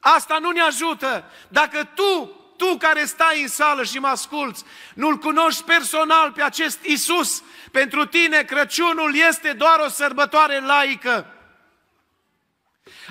Asta 0.00 0.38
nu 0.38 0.50
ne 0.50 0.60
ajută. 0.60 1.24
Dacă 1.48 1.84
tu, 1.84 2.36
tu 2.56 2.76
care 2.76 3.04
stai 3.04 3.42
în 3.42 3.48
sală 3.48 3.84
și 3.84 3.98
mă 3.98 4.06
asculți, 4.06 4.64
nu-L 4.94 5.16
cunoști 5.16 5.62
personal 5.62 6.32
pe 6.32 6.42
acest 6.42 6.84
Isus, 6.84 7.42
pentru 7.72 8.04
tine 8.06 8.42
Crăciunul 8.42 9.16
este 9.16 9.52
doar 9.52 9.78
o 9.78 9.88
sărbătoare 9.88 10.60
laică. 10.60 11.26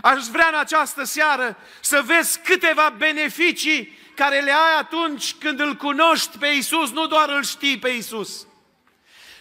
Aș 0.01 0.25
vrea 0.25 0.47
în 0.47 0.59
această 0.59 1.03
seară 1.03 1.57
să 1.79 2.01
vezi 2.05 2.39
câteva 2.39 2.93
beneficii 2.97 3.97
care 4.15 4.39
le 4.39 4.51
ai 4.51 4.79
atunci 4.79 5.33
când 5.33 5.59
îl 5.59 5.75
cunoști 5.75 6.37
pe 6.37 6.47
Isus, 6.47 6.91
nu 6.91 7.07
doar 7.07 7.29
îl 7.29 7.43
știi 7.43 7.79
pe 7.79 7.89
Isus. 7.89 8.47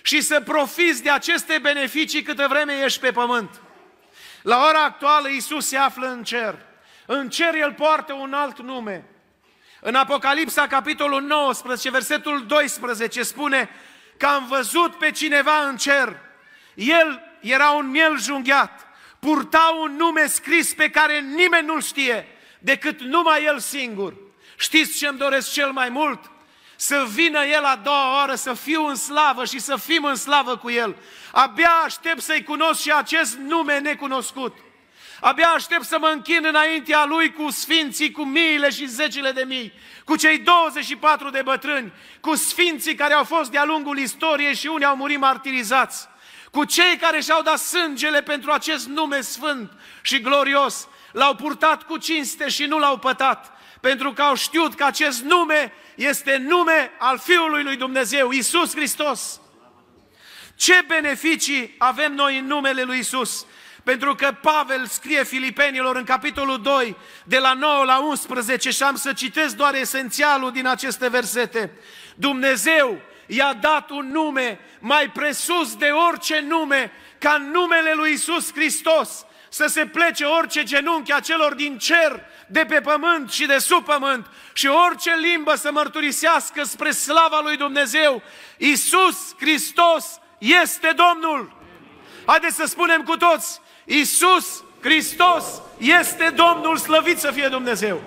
Și 0.06 0.20
să 0.20 0.40
profiți 0.40 1.02
de 1.02 1.10
aceste 1.10 1.58
beneficii 1.58 2.22
câtă 2.22 2.46
vreme 2.48 2.82
ești 2.84 3.00
pe 3.00 3.10
pământ. 3.10 3.60
La 4.42 4.64
ora 4.68 4.84
actuală 4.84 5.28
Isus 5.28 5.66
se 5.66 5.76
află 5.76 6.06
în 6.08 6.22
cer. 6.22 6.58
În 7.06 7.28
cer 7.28 7.54
El 7.54 7.72
poartă 7.72 8.12
un 8.12 8.32
alt 8.32 8.60
nume. 8.60 9.04
În 9.80 9.94
Apocalipsa, 9.94 10.66
capitolul 10.66 11.22
19, 11.22 11.90
versetul 11.90 12.46
12, 12.46 13.22
spune 13.22 13.70
că 14.16 14.26
am 14.26 14.46
văzut 14.46 14.94
pe 14.94 15.10
cineva 15.10 15.68
în 15.68 15.76
cer. 15.76 16.20
El 16.74 17.22
era 17.40 17.70
un 17.70 17.90
miel 17.90 18.20
junghiat 18.20 18.86
purta 19.18 19.76
un 19.80 19.96
nume 19.96 20.26
scris 20.26 20.74
pe 20.74 20.90
care 20.90 21.20
nimeni 21.20 21.66
nu-l 21.66 21.82
știe 21.82 22.26
decât 22.58 23.00
numai 23.00 23.44
el 23.44 23.58
singur. 23.58 24.14
Știți 24.56 24.98
ce 24.98 25.06
îmi 25.06 25.18
doresc 25.18 25.52
cel 25.52 25.70
mai 25.70 25.88
mult? 25.88 26.30
Să 26.76 27.06
vină 27.14 27.44
El 27.44 27.64
a 27.64 27.76
doua 27.76 28.14
oară, 28.14 28.34
să 28.34 28.52
fiu 28.52 28.86
în 28.86 28.94
slavă 28.94 29.44
și 29.44 29.58
să 29.58 29.76
fim 29.76 30.04
în 30.04 30.14
slavă 30.14 30.56
cu 30.56 30.70
El. 30.70 30.96
Abia 31.32 31.70
aștept 31.84 32.20
să-i 32.20 32.42
cunosc 32.42 32.80
și 32.80 32.92
acest 32.92 33.36
nume 33.36 33.78
necunoscut. 33.78 34.56
Abia 35.20 35.48
aștept 35.48 35.84
să 35.84 35.98
mă 36.00 36.06
închin 36.06 36.44
înaintea 36.44 37.04
Lui 37.04 37.32
cu 37.32 37.50
sfinții, 37.50 38.10
cu 38.10 38.24
miile 38.24 38.70
și 38.70 38.86
zecile 38.86 39.30
de 39.30 39.44
mii, 39.46 39.72
cu 40.04 40.16
cei 40.16 40.38
24 40.38 41.30
de 41.30 41.42
bătrâni, 41.42 41.92
cu 42.20 42.34
sfinții 42.34 42.94
care 42.94 43.14
au 43.14 43.24
fost 43.24 43.50
de-a 43.50 43.64
lungul 43.64 43.98
istoriei 43.98 44.54
și 44.54 44.66
unii 44.66 44.86
au 44.86 44.96
murit 44.96 45.18
martirizați 45.18 46.08
cu 46.56 46.64
cei 46.64 46.96
care 46.96 47.20
și-au 47.20 47.42
dat 47.42 47.58
sângele 47.58 48.22
pentru 48.22 48.50
acest 48.50 48.86
nume 48.86 49.20
sfânt 49.20 49.72
și 50.02 50.20
glorios, 50.20 50.88
l-au 51.12 51.34
purtat 51.34 51.82
cu 51.82 51.96
cinste 51.96 52.48
și 52.48 52.64
nu 52.64 52.78
l-au 52.78 52.98
pătat, 52.98 53.55
pentru 53.80 54.12
că 54.12 54.22
au 54.22 54.34
știut 54.34 54.74
că 54.74 54.84
acest 54.84 55.22
nume 55.22 55.72
este 55.94 56.36
nume 56.36 56.90
al 56.98 57.18
Fiului 57.18 57.62
lui 57.62 57.76
Dumnezeu, 57.76 58.30
Isus 58.30 58.74
Hristos. 58.74 59.40
Ce 60.54 60.84
beneficii 60.86 61.74
avem 61.78 62.14
noi 62.14 62.38
în 62.38 62.46
numele 62.46 62.82
lui 62.82 62.98
Isus? 62.98 63.46
Pentru 63.84 64.14
că 64.14 64.36
Pavel 64.42 64.86
scrie 64.86 65.24
Filipenilor 65.24 65.96
în 65.96 66.04
capitolul 66.04 66.62
2, 66.62 66.96
de 67.24 67.38
la 67.38 67.52
9 67.52 67.84
la 67.84 67.98
11, 67.98 68.70
și 68.70 68.82
am 68.82 68.96
să 68.96 69.12
citesc 69.12 69.56
doar 69.56 69.74
esențialul 69.74 70.52
din 70.52 70.66
aceste 70.66 71.08
versete. 71.08 71.70
Dumnezeu 72.14 73.00
i-a 73.26 73.52
dat 73.60 73.90
un 73.90 74.10
nume 74.12 74.60
mai 74.80 75.10
presus 75.10 75.76
de 75.76 75.86
orice 75.86 76.44
nume, 76.48 76.92
ca 77.18 77.36
numele 77.36 77.92
lui 77.94 78.12
Isus 78.12 78.52
Hristos, 78.52 79.25
să 79.56 79.66
se 79.66 79.86
plece 79.86 80.24
orice 80.24 80.62
genunchi 80.62 81.12
a 81.12 81.20
celor 81.20 81.54
din 81.54 81.78
cer, 81.78 82.24
de 82.46 82.64
pe 82.68 82.80
pământ 82.80 83.30
și 83.30 83.46
de 83.46 83.58
sub 83.58 83.84
pământ 83.84 84.26
și 84.52 84.66
orice 84.66 85.14
limbă 85.14 85.54
să 85.54 85.70
mărturisească 85.72 86.64
spre 86.64 86.90
slava 86.90 87.40
lui 87.42 87.56
Dumnezeu. 87.56 88.22
Isus 88.56 89.34
Hristos 89.38 90.20
este 90.38 90.94
Domnul. 90.96 91.56
Haideți 92.26 92.56
să 92.56 92.64
spunem 92.66 93.02
cu 93.02 93.16
toți, 93.16 93.60
Isus 93.84 94.64
Hristos 94.80 95.44
este 95.78 96.32
Domnul, 96.34 96.76
slăvit 96.76 97.18
să 97.18 97.30
fie 97.30 97.48
Dumnezeu. 97.48 98.02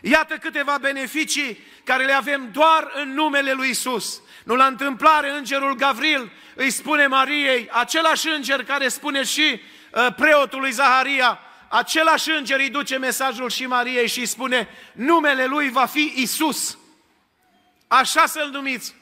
Iată 0.00 0.34
câteva 0.34 0.78
beneficii 0.80 1.58
care 1.84 2.04
le 2.04 2.12
avem 2.12 2.48
doar 2.52 2.92
în 2.94 3.12
numele 3.12 3.52
lui 3.52 3.68
Isus. 3.68 4.22
Nu 4.44 4.54
la 4.54 4.66
întâmplare, 4.66 5.30
îngerul 5.30 5.74
Gavril 5.74 6.32
îi 6.54 6.70
spune 6.70 7.06
Mariei, 7.06 7.68
același 7.72 8.28
înger 8.28 8.64
care 8.64 8.88
spune 8.88 9.22
și 9.22 9.50
uh, 9.52 9.60
preotului 10.16 10.70
Zaharia, 10.70 11.40
același 11.68 12.30
înger 12.30 12.58
îi 12.58 12.70
duce 12.70 12.98
mesajul 12.98 13.50
și 13.50 13.66
Mariei 13.66 14.08
și 14.08 14.18
îi 14.18 14.26
spune, 14.26 14.68
numele 14.92 15.46
lui 15.46 15.70
va 15.70 15.86
fi 15.86 16.12
Isus. 16.16 16.78
Așa 17.86 18.26
să-l 18.26 18.48
numiți. 18.50 18.94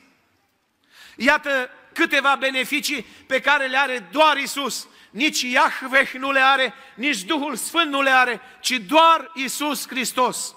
Iată 1.17 1.71
câteva 1.93 2.37
beneficii 2.39 3.03
pe 3.27 3.41
care 3.41 3.67
le 3.67 3.79
are 3.79 4.09
doar 4.11 4.37
Isus. 4.37 4.89
Nici 5.11 5.43
Iahveh 5.43 6.11
nu 6.13 6.33
le 6.33 6.41
are, 6.41 6.75
nici 6.95 7.23
Duhul 7.23 7.57
Sfânt 7.57 7.91
nu 7.91 8.03
le 8.03 8.11
are, 8.11 8.41
ci 8.61 8.71
doar 8.71 9.31
Isus 9.35 9.89
Hristos. 9.89 10.55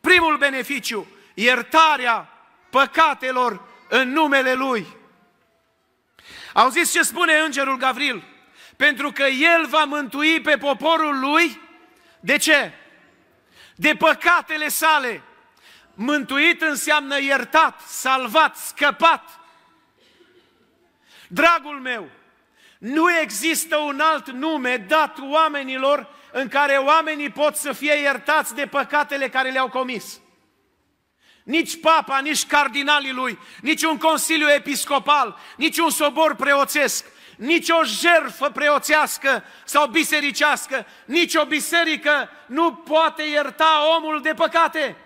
Primul 0.00 0.36
beneficiu, 0.36 1.06
iertarea 1.34 2.28
păcatelor 2.70 3.68
în 3.88 4.12
numele 4.12 4.54
Lui. 4.54 4.86
Auziți 6.52 6.92
ce 6.92 7.02
spune 7.02 7.38
Îngerul 7.38 7.76
Gavril? 7.76 8.24
Pentru 8.82 9.12
că 9.12 9.22
El 9.22 9.66
va 9.66 9.84
mântui 9.84 10.40
pe 10.40 10.56
poporul 10.56 11.20
Lui, 11.20 11.60
de 12.20 12.36
ce? 12.36 12.72
De 13.74 13.94
păcatele 13.94 14.68
sale. 14.68 15.22
Mântuit 15.94 16.62
înseamnă 16.62 17.20
iertat, 17.20 17.80
salvat, 17.80 18.56
scăpat. 18.56 19.40
Dragul 21.28 21.80
meu, 21.80 22.08
Nu 22.78 23.18
există 23.18 23.76
un 23.76 24.00
alt 24.00 24.30
nume 24.30 24.76
dat 24.76 25.18
oamenilor 25.20 26.14
în 26.32 26.48
care 26.48 26.76
oamenii 26.76 27.30
pot 27.30 27.56
să 27.56 27.72
fie 27.72 27.94
iertați 27.94 28.54
de 28.54 28.66
păcatele 28.66 29.28
care 29.28 29.50
le-au 29.50 29.68
comis. 29.68 30.20
Nici 31.42 31.80
papa, 31.80 32.18
nici 32.18 32.46
cardinalii 32.46 33.12
lui, 33.12 33.38
nici 33.60 33.82
un 33.82 33.98
consiliu 33.98 34.50
episcopal, 34.50 35.38
nici 35.56 35.78
un 35.78 35.90
sobor 35.90 36.34
preoțesc, 36.34 37.11
nici 37.42 37.68
o 37.68 37.84
jerfă 37.84 38.50
preoțească 38.50 39.44
sau 39.64 39.86
bisericească, 39.86 40.86
nici 41.04 41.34
o 41.34 41.44
biserică 41.44 42.30
nu 42.46 42.74
poate 42.74 43.22
ierta 43.22 43.82
omul 43.96 44.20
de 44.22 44.34
păcate. 44.34 44.96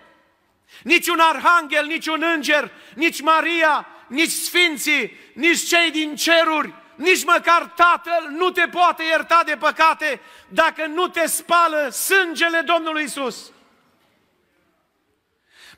Nici 0.81 1.07
un 1.07 1.19
arhanghel, 1.19 1.85
nici 1.85 2.07
un 2.07 2.23
înger, 2.35 2.71
nici 2.95 3.21
Maria, 3.21 3.87
nici 4.07 4.31
sfinții, 4.31 5.17
nici 5.33 5.67
cei 5.67 5.91
din 5.91 6.15
ceruri, 6.15 6.73
nici 6.95 7.25
măcar 7.25 7.73
Tatăl 7.75 8.27
nu 8.29 8.49
te 8.49 8.67
poate 8.67 9.03
ierta 9.03 9.41
de 9.45 9.55
păcate 9.59 10.21
dacă 10.47 10.85
nu 10.85 11.07
te 11.07 11.27
spală 11.27 11.89
sângele 11.89 12.61
Domnului 12.61 13.03
Isus. 13.03 13.51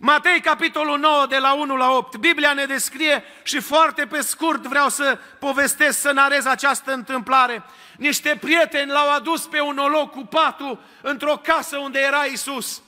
Matei, 0.02 0.42
capitolul 0.42 1.00
9, 1.00 1.26
de 1.26 1.38
la 1.38 1.54
1 1.54 1.76
la 1.76 1.92
8, 1.92 2.18
Biblia 2.18 2.54
ne 2.54 2.66
descrie 2.66 3.24
și 3.44 3.60
foarte 3.60 4.06
pe 4.06 4.22
scurt 4.22 4.66
vreau 4.66 4.90
să 4.90 5.20
povestesc, 5.40 6.00
să 6.00 6.12
narez 6.12 6.46
această 6.46 6.94
întâmplare. 6.94 7.64
Niște 7.98 8.38
prieteni 8.42 8.92
l-au 8.92 9.12
adus 9.12 9.46
pe 9.46 9.62
un 9.62 9.78
oloc 9.78 10.12
cu 10.12 10.26
patul 10.26 10.80
într-o 11.02 11.36
casă 11.44 11.78
unde 11.78 12.00
era 12.00 12.24
Isus. 12.24 12.82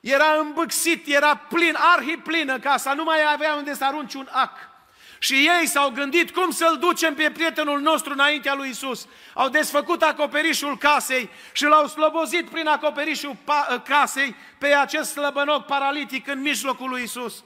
Era 0.00 0.36
îmbâxit, 0.40 1.06
era 1.06 1.36
plin, 1.36 1.76
arhiplină 1.96 2.58
casa, 2.58 2.92
nu 2.92 3.04
mai 3.04 3.18
avea 3.32 3.54
unde 3.54 3.74
să 3.74 3.84
arunci 3.84 4.14
un 4.14 4.28
ac. 4.30 4.75
Și 5.18 5.34
ei 5.34 5.66
s-au 5.66 5.90
gândit 5.90 6.30
cum 6.30 6.50
să-l 6.50 6.76
ducem 6.80 7.14
pe 7.14 7.30
prietenul 7.30 7.80
nostru 7.80 8.12
înaintea 8.12 8.54
lui 8.54 8.68
Isus. 8.68 9.06
Au 9.34 9.48
desfăcut 9.48 10.02
acoperișul 10.02 10.78
casei 10.78 11.30
și 11.52 11.64
l-au 11.64 11.86
slobozit 11.86 12.48
prin 12.48 12.66
acoperișul 12.66 13.36
casei 13.84 14.34
pe 14.58 14.66
acest 14.66 15.10
slăbănoc 15.10 15.66
paralitic 15.66 16.26
în 16.26 16.40
mijlocul 16.40 16.88
lui 16.88 17.02
Isus, 17.02 17.44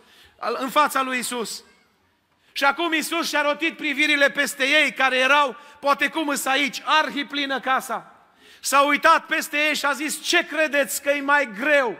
în 0.59 0.69
fața 0.69 1.03
lui 1.03 1.19
Isus. 1.19 1.65
Și 2.53 2.65
acum 2.65 2.93
Isus 2.93 3.29
și-a 3.29 3.43
rotit 3.43 3.77
privirile 3.77 4.31
peste 4.31 4.65
ei 4.65 4.93
care 4.93 5.17
erau, 5.17 5.57
poate 5.81 6.09
cum 6.09 6.29
îs 6.29 6.45
aici, 6.45 6.83
arhiplină 6.85 7.61
casa. 7.61 8.15
S-a 8.61 8.81
uitat 8.81 9.27
peste 9.27 9.57
ei 9.57 9.75
și 9.75 9.85
a 9.85 9.93
zis, 9.93 10.23
ce 10.23 10.47
credeți 10.47 11.03
că 11.03 11.11
e 11.11 11.21
mai 11.21 11.51
greu 11.59 11.99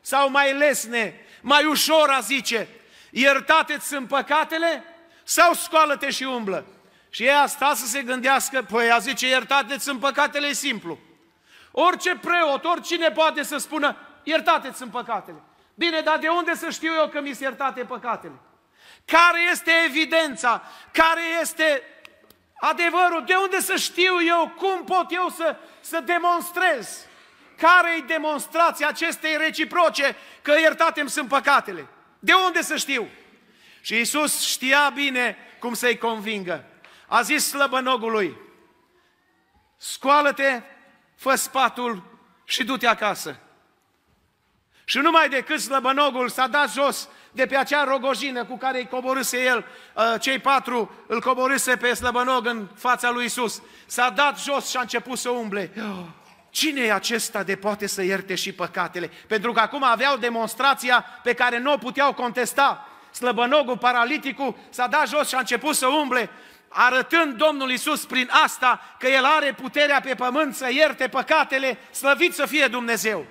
sau 0.00 0.30
mai 0.30 0.52
lesne, 0.52 1.26
mai 1.40 1.64
ușor 1.64 2.08
a 2.08 2.20
zice, 2.20 2.68
iertate-ți 3.10 3.86
sunt 3.86 4.08
păcatele 4.08 4.84
sau 5.30 5.52
scoală-te 5.52 6.10
și 6.10 6.22
umblă. 6.22 6.64
Și 7.10 7.24
ea 7.24 7.40
a 7.40 7.46
stat 7.46 7.76
să 7.76 7.86
se 7.86 8.02
gândească, 8.02 8.62
păi 8.62 8.90
a 8.90 8.98
zice, 8.98 9.28
iertate-ți 9.28 9.88
în 9.88 9.98
păcatele 9.98 10.52
simplu. 10.52 10.98
Orice 11.70 12.16
preot, 12.16 12.64
oricine 12.64 13.10
poate 13.10 13.42
să 13.42 13.56
spună, 13.56 13.96
iertate-ți 14.22 14.82
în 14.82 14.88
păcatele. 14.88 15.42
Bine, 15.74 16.00
dar 16.00 16.18
de 16.18 16.28
unde 16.28 16.54
să 16.54 16.70
știu 16.70 16.92
eu 16.94 17.08
că 17.08 17.20
mi 17.20 17.32
se 17.32 17.42
iertate 17.42 17.80
păcatele? 17.80 18.34
Care 19.04 19.40
este 19.50 19.72
evidența? 19.86 20.62
Care 20.92 21.20
este 21.40 21.82
adevărul? 22.60 23.24
De 23.26 23.34
unde 23.34 23.60
să 23.60 23.76
știu 23.76 24.22
eu? 24.26 24.54
Cum 24.56 24.84
pot 24.84 25.06
eu 25.08 25.28
să, 25.28 25.56
să 25.80 26.00
demonstrez? 26.00 27.06
Care 27.56 27.96
e 27.98 28.00
demonstrația 28.06 28.88
acestei 28.88 29.36
reciproce 29.36 30.16
că 30.42 30.52
iertate-mi 30.60 31.10
sunt 31.10 31.28
păcatele? 31.28 31.86
De 32.18 32.32
unde 32.32 32.62
să 32.62 32.76
știu? 32.76 33.08
Și 33.80 34.00
Isus 34.00 34.46
știa 34.46 34.90
bine 34.94 35.36
cum 35.58 35.74
să-i 35.74 35.98
convingă. 35.98 36.64
A 37.06 37.22
zis 37.22 37.48
slăbănogului, 37.48 38.36
scoală-te, 39.76 40.62
fă 41.16 41.34
spatul 41.34 42.02
și 42.44 42.64
du-te 42.64 42.86
acasă. 42.86 43.40
Și 44.84 44.98
numai 44.98 45.28
decât 45.28 45.60
slăbănogul 45.60 46.28
s-a 46.28 46.46
dat 46.46 46.72
jos 46.72 47.08
de 47.32 47.46
pe 47.46 47.56
acea 47.56 47.84
rogojină 47.84 48.44
cu 48.44 48.56
care 48.56 48.78
îi 48.78 48.88
coborâse 48.88 49.42
el, 49.42 49.64
uh, 49.94 50.20
cei 50.20 50.38
patru 50.38 51.04
îl 51.06 51.20
coborâse 51.20 51.76
pe 51.76 51.94
slăbănog 51.94 52.46
în 52.46 52.68
fața 52.74 53.10
lui 53.10 53.24
Isus. 53.24 53.62
S-a 53.86 54.10
dat 54.10 54.40
jos 54.40 54.68
și 54.68 54.76
a 54.76 54.80
început 54.80 55.18
să 55.18 55.28
umble. 55.28 55.72
Cine 56.50 56.80
e 56.80 56.92
acesta 56.92 57.42
de 57.42 57.56
poate 57.56 57.86
să 57.86 58.02
ierte 58.02 58.34
și 58.34 58.52
păcatele? 58.52 59.10
Pentru 59.26 59.52
că 59.52 59.60
acum 59.60 59.82
aveau 59.84 60.16
demonstrația 60.16 61.04
pe 61.22 61.34
care 61.34 61.58
nu 61.58 61.72
o 61.72 61.76
puteau 61.76 62.14
contesta 62.14 62.88
slăbănogul, 63.12 63.78
paraliticul, 63.78 64.56
s-a 64.70 64.86
dat 64.86 65.08
jos 65.08 65.28
și 65.28 65.34
a 65.34 65.38
început 65.38 65.74
să 65.74 65.86
umble, 65.86 66.30
arătând 66.68 67.36
Domnul 67.36 67.70
Isus 67.70 68.04
prin 68.04 68.28
asta 68.44 68.96
că 68.98 69.08
El 69.08 69.24
are 69.24 69.52
puterea 69.52 70.00
pe 70.00 70.14
pământ 70.14 70.54
să 70.54 70.72
ierte 70.72 71.08
păcatele, 71.08 71.78
slăvit 71.90 72.34
să 72.34 72.46
fie 72.46 72.66
Dumnezeu. 72.66 73.26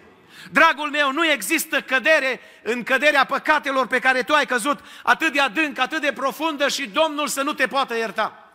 Dragul 0.52 0.90
meu, 0.90 1.12
nu 1.12 1.26
există 1.26 1.82
cădere 1.82 2.42
în 2.64 2.84
căderea 2.84 3.26
păcatelor 3.26 3.88
pe 3.88 4.00
care 4.00 4.24
tu 4.24 4.34
ai 4.34 4.46
căzut 4.46 4.80
atât 5.04 5.34
de 5.34 5.40
adânc, 5.40 5.80
atât 5.80 6.02
de 6.02 6.12
profundă 6.12 6.68
și 6.68 6.88
Domnul 6.88 7.28
să 7.28 7.42
nu 7.42 7.54
te 7.54 7.68
poată 7.68 7.98
ierta. 7.98 8.50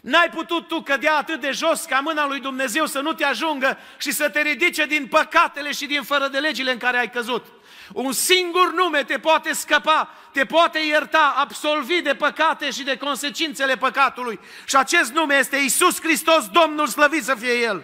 N-ai 0.00 0.28
putut 0.30 0.68
tu 0.68 0.82
cădea 0.82 1.16
atât 1.16 1.40
de 1.40 1.50
jos 1.50 1.84
ca 1.84 2.00
mâna 2.00 2.26
lui 2.26 2.40
Dumnezeu 2.40 2.86
să 2.86 3.00
nu 3.00 3.12
te 3.12 3.24
ajungă 3.24 3.78
și 3.98 4.10
să 4.10 4.28
te 4.28 4.40
ridice 4.40 4.86
din 4.86 5.06
păcatele 5.06 5.72
și 5.72 5.86
din 5.86 6.02
fără 6.02 6.28
de 6.28 6.38
legile 6.38 6.72
în 6.72 6.78
care 6.78 6.98
ai 6.98 7.10
căzut. 7.10 7.46
Un 7.92 8.12
singur 8.12 8.72
nume 8.72 9.04
te 9.04 9.18
poate 9.18 9.52
scăpa, 9.52 10.08
te 10.32 10.44
poate 10.44 10.78
ierta, 10.78 11.34
absolvi 11.36 12.00
de 12.00 12.14
păcate 12.14 12.70
și 12.70 12.82
de 12.82 12.96
consecințele 12.96 13.76
păcatului. 13.76 14.40
Și 14.64 14.76
acest 14.76 15.12
nume 15.12 15.34
este 15.34 15.56
Isus 15.56 16.00
Hristos, 16.00 16.48
Domnul 16.48 16.86
slăvit 16.86 17.24
să 17.24 17.34
fie 17.34 17.52
El. 17.52 17.82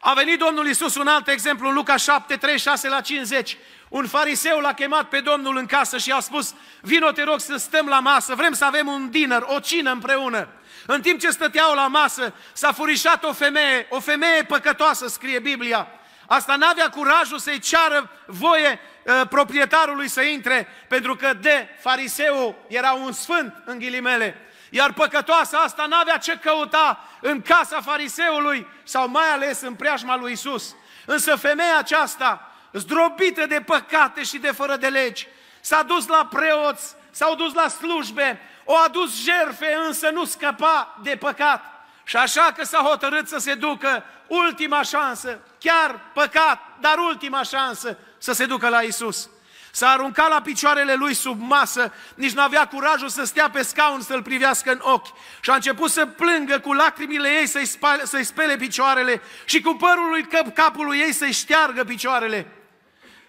A 0.00 0.14
venit 0.14 0.38
Domnul 0.38 0.68
Isus 0.68 0.94
un 0.96 1.06
alt 1.06 1.28
exemplu 1.28 1.68
în 1.68 1.74
Luca 1.74 1.96
7, 1.96 2.36
3, 2.36 2.58
6 2.58 2.88
la 2.88 3.00
50. 3.00 3.56
Un 3.88 4.06
fariseu 4.06 4.58
l-a 4.58 4.74
chemat 4.74 5.08
pe 5.08 5.20
Domnul 5.20 5.56
în 5.56 5.66
casă 5.66 5.98
și 5.98 6.10
a 6.10 6.20
spus, 6.20 6.54
vino 6.80 7.10
te 7.10 7.22
rog 7.22 7.40
să 7.40 7.56
stăm 7.56 7.86
la 7.86 8.00
masă, 8.00 8.34
vrem 8.34 8.52
să 8.52 8.64
avem 8.64 8.86
un 8.86 9.10
dinner, 9.10 9.42
o 9.46 9.58
cină 9.58 9.90
împreună. 9.90 10.48
În 10.86 11.00
timp 11.00 11.20
ce 11.20 11.30
stăteau 11.30 11.74
la 11.74 11.86
masă, 11.86 12.34
s-a 12.52 12.72
furișat 12.72 13.24
o 13.24 13.32
femeie, 13.32 13.86
o 13.90 14.00
femeie 14.00 14.42
păcătoasă, 14.42 15.08
scrie 15.08 15.38
Biblia. 15.38 15.88
Asta 16.34 16.56
n-avea 16.56 16.88
curajul 16.88 17.38
să-i 17.38 17.58
ceară 17.58 18.10
voie 18.26 18.80
uh, 19.04 19.28
proprietarului 19.28 20.08
să 20.08 20.22
intre, 20.22 20.68
pentru 20.88 21.16
că 21.16 21.32
de 21.40 21.68
fariseu 21.80 22.64
era 22.66 22.92
un 22.92 23.12
sfânt, 23.12 23.54
în 23.64 23.78
ghilimele. 23.78 24.40
Iar 24.70 24.92
păcătoasa 24.92 25.58
asta 25.58 25.86
n-avea 25.86 26.16
ce 26.16 26.38
căuta 26.38 27.08
în 27.20 27.42
casa 27.42 27.80
fariseului 27.80 28.66
sau 28.84 29.08
mai 29.08 29.28
ales 29.32 29.60
în 29.60 29.74
preajma 29.74 30.16
lui 30.16 30.32
Isus. 30.32 30.74
Însă 31.06 31.36
femeia 31.36 31.78
aceasta, 31.78 32.52
zdrobită 32.72 33.46
de 33.46 33.60
păcate 33.60 34.22
și 34.22 34.38
de 34.38 34.50
fără 34.50 34.76
de 34.76 34.88
legi, 34.88 35.26
s-a 35.60 35.82
dus 35.82 36.06
la 36.06 36.28
preoți, 36.30 36.94
s-au 37.10 37.34
dus 37.34 37.52
la 37.52 37.68
slujbe, 37.68 38.40
o 38.64 38.74
adus 38.84 39.22
jerfe, 39.22 39.76
însă 39.86 40.10
nu 40.10 40.24
scăpa 40.24 40.98
de 41.02 41.16
păcat. 41.16 41.74
Și 42.04 42.16
așa 42.16 42.52
că 42.56 42.64
s-a 42.64 42.78
hotărât 42.78 43.28
să 43.28 43.38
se 43.38 43.54
ducă 43.54 44.04
ultima 44.34 44.82
șansă, 44.82 45.38
chiar 45.60 46.00
păcat, 46.12 46.76
dar 46.80 46.98
ultima 46.98 47.42
șansă 47.42 47.98
să 48.18 48.32
se 48.32 48.46
ducă 48.46 48.68
la 48.68 48.80
Isus. 48.80 49.28
S-a 49.70 49.88
aruncat 49.88 50.28
la 50.28 50.40
picioarele 50.40 50.94
lui 50.94 51.14
sub 51.14 51.40
masă, 51.40 51.92
nici 52.14 52.32
nu 52.32 52.42
avea 52.42 52.68
curajul 52.68 53.08
să 53.08 53.24
stea 53.24 53.50
pe 53.50 53.62
scaun 53.62 54.00
să-l 54.00 54.22
privească 54.22 54.72
în 54.72 54.80
ochi. 54.82 55.16
Și 55.40 55.50
a 55.50 55.54
început 55.54 55.90
să 55.90 56.06
plângă 56.06 56.58
cu 56.58 56.72
lacrimile 56.72 57.28
ei 57.28 57.46
să-i, 57.46 57.66
spale, 57.66 58.04
să 58.04 58.20
spele 58.22 58.56
picioarele 58.56 59.22
și 59.44 59.60
cu 59.60 59.74
părul 59.74 60.08
lui 60.08 60.22
cap, 60.22 60.54
capul 60.54 60.94
ei 60.94 61.12
să-i 61.12 61.32
șteargă 61.32 61.84
picioarele. 61.84 62.46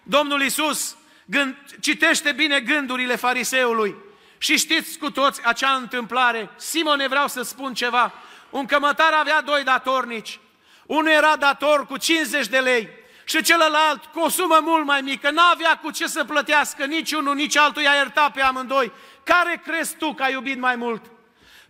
Domnul 0.03 0.41
Isus 0.41 0.95
gând, 1.25 1.55
citește 1.79 2.31
bine 2.31 2.59
gândurile 2.59 3.15
fariseului. 3.15 3.95
Și 4.37 4.57
știți 4.57 4.97
cu 4.97 5.11
toți 5.11 5.45
acea 5.45 5.71
întâmplare. 5.71 6.49
Simone, 6.55 7.07
vreau 7.07 7.27
să 7.27 7.41
spun 7.41 7.73
ceva. 7.73 8.13
Un 8.49 8.65
cămătar 8.65 9.13
avea 9.13 9.41
doi 9.41 9.63
datornici. 9.63 10.39
Unul 10.85 11.07
era 11.07 11.35
dator 11.35 11.85
cu 11.85 11.97
50 11.97 12.47
de 12.47 12.59
lei 12.59 12.89
și 13.23 13.41
celălalt 13.41 14.05
cu 14.05 14.19
o 14.19 14.29
sumă 14.29 14.59
mult 14.61 14.85
mai 14.85 15.01
mică. 15.01 15.31
N-avea 15.31 15.79
cu 15.81 15.91
ce 15.91 16.07
să 16.07 16.23
plătească 16.23 16.85
nici 16.85 17.11
unul, 17.11 17.35
nici 17.35 17.57
altul, 17.57 17.81
i-a 17.81 17.93
iertat 17.93 18.31
pe 18.31 18.41
amândoi. 18.41 18.91
Care 19.23 19.61
crezi 19.65 19.95
tu 19.95 20.13
că 20.13 20.23
a 20.23 20.29
iubit 20.29 20.59
mai 20.59 20.75
mult? 20.75 21.05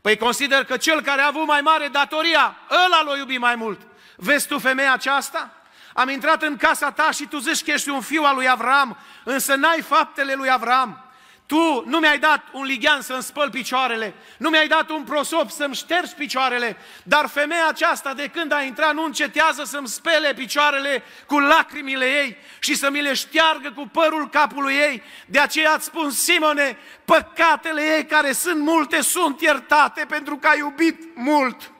Păi 0.01 0.17
consider 0.17 0.63
că 0.63 0.77
cel 0.77 1.01
care 1.01 1.21
a 1.21 1.27
avut 1.27 1.47
mai 1.47 1.61
mare 1.61 1.87
datoria, 1.87 2.57
ăla 2.85 3.01
l-a 3.01 3.17
iubit 3.17 3.39
mai 3.39 3.55
mult. 3.55 3.81
Vezi 4.15 4.47
tu 4.47 4.59
femeia 4.59 4.93
aceasta? 4.93 5.51
Am 5.93 6.09
intrat 6.09 6.41
în 6.41 6.57
casa 6.57 6.91
ta 6.91 7.11
și 7.11 7.27
tu 7.27 7.37
zici 7.37 7.63
că 7.63 7.71
ești 7.71 7.89
un 7.89 8.01
fiu 8.01 8.23
al 8.23 8.35
lui 8.35 8.49
Avram, 8.49 8.97
însă 9.23 9.55
n-ai 9.55 9.81
faptele 9.81 10.33
lui 10.33 10.49
Avram. 10.49 11.04
Tu 11.45 11.83
nu 11.85 11.99
mi-ai 11.99 12.19
dat 12.19 12.43
un 12.51 12.63
lighean 12.63 13.01
să-mi 13.01 13.23
spăl 13.23 13.49
picioarele, 13.49 14.13
nu 14.37 14.49
mi-ai 14.49 14.67
dat 14.67 14.89
un 14.89 15.03
prosop 15.03 15.49
să-mi 15.49 15.75
ștergi 15.75 16.13
picioarele, 16.13 16.77
dar 17.03 17.27
femeia 17.27 17.67
aceasta 17.67 18.13
de 18.13 18.27
când 18.27 18.51
a 18.51 18.61
intrat 18.61 18.93
nu 18.93 19.03
încetează 19.03 19.63
să-mi 19.63 19.87
spele 19.87 20.33
picioarele 20.33 21.03
cu 21.25 21.39
lacrimile 21.39 22.05
ei 22.05 22.37
și 22.59 22.75
să 22.75 22.89
mi 22.89 23.01
le 23.01 23.13
șteargă 23.13 23.71
cu 23.71 23.87
părul 23.87 24.29
capului 24.29 24.73
ei. 24.73 25.03
De 25.25 25.39
aceea 25.39 25.73
îți 25.73 25.85
spun, 25.85 26.11
Simone, 26.11 26.77
păcatele 27.05 27.81
ei 27.95 28.05
care 28.05 28.31
sunt 28.31 28.59
multe 28.59 29.01
sunt 29.01 29.41
iertate 29.41 30.05
pentru 30.05 30.37
că 30.37 30.47
ai 30.47 30.57
iubit 30.57 31.15
mult. 31.15 31.71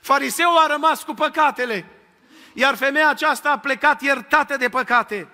Fariseul 0.00 0.56
a 0.56 0.66
rămas 0.66 1.02
cu 1.02 1.14
păcatele, 1.14 1.86
iar 2.52 2.76
femeia 2.76 3.08
aceasta 3.08 3.50
a 3.50 3.58
plecat 3.58 4.02
iertată 4.02 4.56
de 4.56 4.68
păcate. 4.68 5.28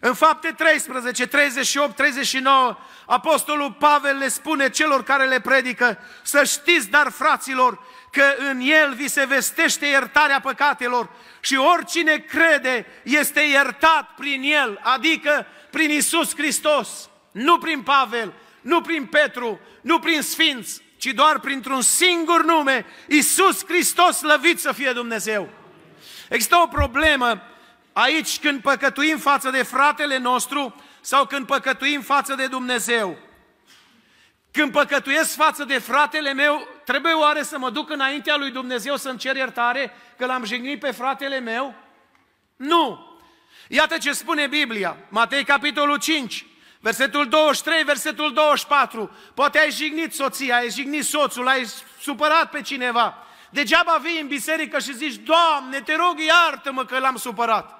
În 0.00 0.14
fapte 0.14 0.54
13, 0.56 1.26
38, 1.26 1.96
39, 1.96 2.78
Apostolul 3.06 3.72
Pavel 3.72 4.16
le 4.16 4.28
spune 4.28 4.70
celor 4.70 5.02
care 5.02 5.26
le 5.26 5.40
predică, 5.40 5.98
să 6.22 6.44
știți, 6.44 6.88
dar 6.88 7.10
fraților, 7.10 7.82
că 8.10 8.24
în 8.50 8.60
el 8.60 8.94
vi 8.94 9.08
se 9.08 9.24
vestește 9.24 9.86
iertarea 9.86 10.40
păcatelor 10.40 11.10
și 11.40 11.56
oricine 11.56 12.16
crede 12.16 12.86
este 13.02 13.40
iertat 13.40 14.14
prin 14.16 14.42
el, 14.42 14.80
adică 14.82 15.46
prin 15.70 15.90
Isus 15.90 16.34
Hristos, 16.36 17.10
nu 17.32 17.58
prin 17.58 17.82
Pavel, 17.82 18.32
nu 18.60 18.80
prin 18.80 19.06
Petru, 19.06 19.60
nu 19.80 19.98
prin 19.98 20.22
Sfinți, 20.22 20.82
ci 20.96 21.06
doar 21.06 21.38
printr-un 21.38 21.82
singur 21.82 22.44
nume, 22.44 22.86
Isus 23.08 23.64
Hristos, 23.66 24.16
slăvit 24.16 24.60
să 24.60 24.72
fie 24.72 24.92
Dumnezeu. 24.92 25.48
Există 26.28 26.56
o 26.56 26.66
problemă 26.66 27.42
aici 27.98 28.38
când 28.38 28.62
păcătuim 28.62 29.18
față 29.18 29.50
de 29.50 29.62
fratele 29.62 30.18
nostru 30.18 30.74
sau 31.00 31.26
când 31.26 31.46
păcătuim 31.46 32.00
față 32.00 32.34
de 32.34 32.46
Dumnezeu. 32.46 33.18
Când 34.52 34.72
păcătuiesc 34.72 35.34
față 35.34 35.64
de 35.64 35.78
fratele 35.78 36.32
meu, 36.32 36.68
trebuie 36.84 37.12
oare 37.12 37.42
să 37.42 37.58
mă 37.58 37.70
duc 37.70 37.90
înaintea 37.90 38.36
lui 38.36 38.50
Dumnezeu 38.50 38.96
să-mi 38.96 39.18
cer 39.18 39.36
iertare 39.36 39.92
că 40.16 40.26
l-am 40.26 40.44
jignit 40.44 40.80
pe 40.80 40.90
fratele 40.90 41.38
meu? 41.38 41.74
Nu! 42.56 43.06
Iată 43.68 43.98
ce 43.98 44.12
spune 44.12 44.46
Biblia, 44.46 44.96
Matei 45.08 45.44
capitolul 45.44 45.98
5, 45.98 46.46
versetul 46.80 47.28
23, 47.28 47.84
versetul 47.84 48.32
24. 48.32 49.10
Poate 49.34 49.58
ai 49.58 49.70
jignit 49.70 50.14
soția, 50.14 50.56
ai 50.56 50.70
jignit 50.70 51.04
soțul, 51.04 51.48
ai 51.48 51.66
supărat 52.00 52.50
pe 52.50 52.62
cineva. 52.62 53.26
Degeaba 53.50 53.98
vii 54.02 54.20
în 54.20 54.26
biserică 54.26 54.78
și 54.78 54.94
zici, 54.94 55.14
Doamne, 55.14 55.80
te 55.80 55.96
rog, 55.96 56.18
iartă-mă 56.18 56.84
că 56.84 56.98
l-am 56.98 57.16
supărat. 57.16 57.77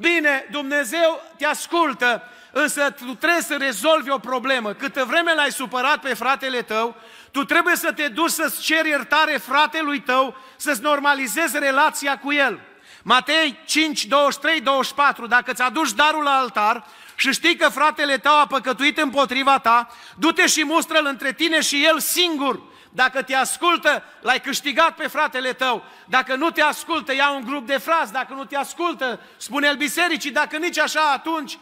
Bine, 0.00 0.46
Dumnezeu 0.50 1.22
te 1.36 1.46
ascultă, 1.46 2.22
însă 2.52 2.90
tu 2.90 3.14
trebuie 3.14 3.42
să 3.42 3.56
rezolvi 3.58 4.10
o 4.10 4.18
problemă. 4.18 4.72
Câtă 4.72 5.04
vreme 5.04 5.34
l-ai 5.34 5.50
supărat 5.50 6.00
pe 6.00 6.14
fratele 6.14 6.62
tău, 6.62 6.96
tu 7.30 7.44
trebuie 7.44 7.76
să 7.76 7.92
te 7.92 8.08
duci 8.08 8.30
să-ți 8.30 8.60
ceri 8.60 8.88
iertare 8.88 9.36
fratelui 9.36 10.00
tău, 10.00 10.36
să-ți 10.56 10.82
normalizezi 10.82 11.58
relația 11.58 12.18
cu 12.18 12.32
el. 12.32 12.60
Matei 13.02 13.58
5, 13.64 14.04
23, 14.04 14.60
24, 14.60 15.26
dacă 15.26 15.52
ți 15.52 15.62
aduci 15.62 15.92
darul 15.92 16.22
la 16.22 16.38
altar 16.38 16.86
și 17.16 17.32
știi 17.32 17.56
că 17.56 17.68
fratele 17.68 18.18
tău 18.18 18.38
a 18.38 18.46
păcătuit 18.46 18.98
împotriva 18.98 19.58
ta, 19.58 19.88
du-te 20.16 20.46
și 20.46 20.64
mustră-l 20.64 21.06
între 21.06 21.32
tine 21.32 21.60
și 21.60 21.84
el 21.84 21.98
singur. 21.98 22.60
Dacă 22.90 23.22
te 23.22 23.34
ascultă, 23.34 24.02
l-ai 24.20 24.40
câștigat 24.40 24.94
pe 24.94 25.06
fratele 25.06 25.52
tău. 25.52 25.84
Dacă 26.04 26.34
nu 26.34 26.50
te 26.50 26.62
ascultă, 26.62 27.14
ia 27.14 27.30
un 27.30 27.44
grup 27.44 27.66
de 27.66 27.78
frați. 27.78 28.12
Dacă 28.12 28.34
nu 28.34 28.44
te 28.44 28.56
ascultă, 28.56 29.20
spune-l 29.36 29.76
bisericii. 29.76 30.30
Dacă 30.30 30.56
nici 30.56 30.78
așa, 30.78 31.10
atunci 31.12 31.58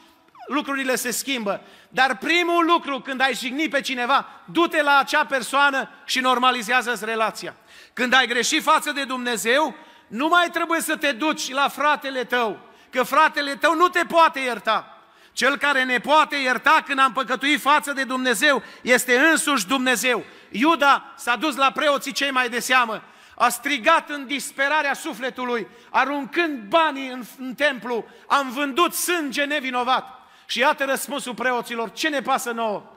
lucrurile 0.47 0.97
se 0.97 1.11
schimbă. 1.11 1.61
Dar 1.89 2.17
primul 2.17 2.65
lucru, 2.67 3.01
când 3.01 3.21
ai 3.21 3.35
jignit 3.35 3.71
pe 3.71 3.81
cineva, 3.81 4.27
du-te 4.45 4.83
la 4.83 4.99
acea 4.99 5.25
persoană 5.25 5.89
și 6.05 6.21
normalizează 6.21 7.05
relația. 7.05 7.55
Când 7.93 8.13
ai 8.13 8.27
greșit 8.27 8.63
față 8.63 8.93
de 8.93 9.05
Dumnezeu, 9.05 9.75
nu 10.07 10.29
mai 10.29 10.51
trebuie 10.51 10.81
să 10.81 10.97
te 10.97 11.13
duci 11.13 11.53
la 11.53 11.69
fratele 11.69 12.25
tău, 12.25 12.59
că 12.91 13.03
fratele 13.03 13.55
tău 13.55 13.75
nu 13.75 13.89
te 13.89 14.05
poate 14.05 14.41
ierta. 14.41 14.96
Cel 15.37 15.57
care 15.57 15.85
ne 15.85 15.99
poate 15.99 16.37
ierta 16.37 16.83
când 16.87 16.99
am 16.99 17.13
păcătuit 17.13 17.61
față 17.61 17.93
de 17.93 18.05
Dumnezeu 18.05 18.63
este 18.83 19.19
însuși 19.19 19.67
Dumnezeu. 19.67 20.25
Iuda 20.51 21.13
s-a 21.17 21.37
dus 21.37 21.57
la 21.57 21.71
preoții 21.71 22.13
cei 22.13 22.31
mai 22.31 22.49
de 22.49 22.59
seamă, 22.59 23.03
a 23.35 23.49
strigat 23.49 24.11
în 24.11 24.27
disperarea 24.27 24.95
sufletului, 24.95 25.67
aruncând 25.91 26.59
banii 26.69 27.09
în, 27.09 27.23
în 27.39 27.55
templu, 27.55 28.07
am 28.27 28.51
vândut 28.51 28.95
sânge 28.95 29.45
nevinovat. 29.45 30.29
Și 30.47 30.59
iată 30.59 30.85
răspunsul 30.85 31.35
preoților, 31.35 31.93
ce 31.93 32.09
ne 32.09 32.23
pasă 32.23 32.51
nouă? 32.51 32.93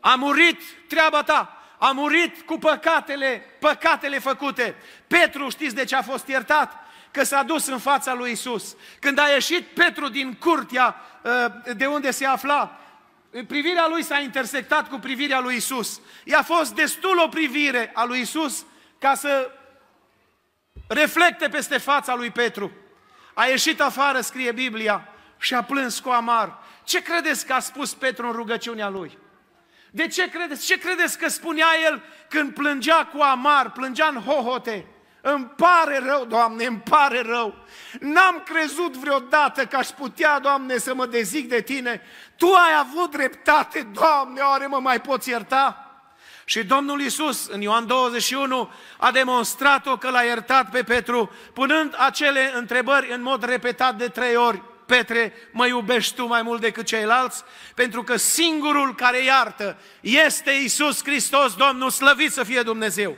A 0.00 0.14
murit 0.14 0.60
treaba 0.88 1.22
ta, 1.22 1.62
a 1.78 1.90
murit 1.90 2.40
cu 2.40 2.58
păcatele, 2.58 3.44
păcatele 3.60 4.18
făcute. 4.18 4.74
Petru, 5.06 5.48
știți 5.48 5.74
de 5.74 5.84
ce 5.84 5.96
a 5.96 6.02
fost 6.02 6.28
iertat? 6.28 6.76
Că 7.10 7.24
s-a 7.24 7.42
dus 7.42 7.66
în 7.66 7.78
fața 7.78 8.14
lui 8.14 8.30
Isus. 8.30 8.76
Când 9.00 9.18
a 9.18 9.28
ieșit 9.28 9.66
Petru 9.66 10.08
din 10.08 10.34
curtea 10.34 10.96
uh, 10.98 11.11
de 11.76 11.86
unde 11.86 12.10
se 12.10 12.26
afla, 12.26 12.80
privirea 13.46 13.86
lui 13.88 14.02
s-a 14.02 14.18
intersectat 14.18 14.88
cu 14.88 14.98
privirea 14.98 15.40
lui 15.40 15.56
Isus. 15.56 16.00
I-a 16.24 16.42
fost 16.42 16.74
destul 16.74 17.18
o 17.18 17.28
privire 17.28 17.90
a 17.94 18.04
lui 18.04 18.20
Isus 18.20 18.64
ca 18.98 19.14
să 19.14 19.50
reflecte 20.86 21.48
peste 21.48 21.78
fața 21.78 22.14
lui 22.14 22.30
Petru. 22.30 22.72
A 23.34 23.44
ieșit 23.44 23.80
afară, 23.80 24.20
scrie 24.20 24.52
Biblia, 24.52 25.08
și 25.38 25.54
a 25.54 25.62
plâns 25.62 26.00
cu 26.00 26.08
amar. 26.08 26.58
Ce 26.84 27.02
credeți 27.02 27.46
că 27.46 27.52
a 27.52 27.58
spus 27.58 27.94
Petru 27.94 28.26
în 28.26 28.32
rugăciunea 28.32 28.88
lui? 28.88 29.18
De 29.90 30.06
ce 30.06 30.30
credeți? 30.30 30.66
Ce 30.66 30.78
credeți 30.78 31.18
că 31.18 31.28
spunea 31.28 31.66
el 31.84 32.02
când 32.28 32.54
plângea 32.54 33.06
cu 33.06 33.20
amar, 33.20 33.70
plângea 33.70 34.06
în 34.06 34.22
hohote? 34.22 34.86
Îmi 35.24 35.52
pare 35.56 36.00
rău, 36.04 36.24
Doamne, 36.24 36.64
îmi 36.64 36.82
pare 36.90 37.20
rău. 37.20 37.54
N-am 38.00 38.42
crezut 38.44 38.96
vreodată 38.96 39.64
că 39.66 39.76
aș 39.76 39.88
putea, 39.88 40.38
Doamne, 40.38 40.78
să 40.78 40.94
mă 40.94 41.06
dezic 41.06 41.48
de 41.48 41.60
Tine. 41.60 42.02
Tu 42.36 42.46
ai 42.46 42.78
avut 42.78 43.10
dreptate, 43.10 43.88
Doamne, 43.92 44.40
oare 44.40 44.66
mă 44.66 44.78
mai 44.80 45.00
poți 45.00 45.28
ierta? 45.28 45.86
Și 46.44 46.64
Domnul 46.64 47.00
Isus, 47.00 47.46
în 47.46 47.60
Ioan 47.60 47.86
21, 47.86 48.70
a 48.98 49.10
demonstrat-o 49.10 49.96
că 49.96 50.10
l-a 50.10 50.22
iertat 50.22 50.70
pe 50.70 50.82
Petru, 50.82 51.30
punând 51.52 51.94
acele 51.98 52.52
întrebări 52.54 53.12
în 53.12 53.22
mod 53.22 53.44
repetat 53.44 53.96
de 53.96 54.08
trei 54.08 54.36
ori. 54.36 54.62
Petre, 54.86 55.32
mă 55.52 55.66
iubești 55.66 56.14
tu 56.14 56.26
mai 56.26 56.42
mult 56.42 56.60
decât 56.60 56.86
ceilalți? 56.86 57.44
Pentru 57.74 58.02
că 58.02 58.16
singurul 58.16 58.94
care 58.94 59.24
iartă 59.24 59.76
este 60.00 60.50
Isus 60.50 61.04
Hristos, 61.04 61.54
Domnul, 61.54 61.90
slăvit 61.90 62.32
să 62.32 62.42
fie 62.42 62.62
Dumnezeu. 62.62 63.16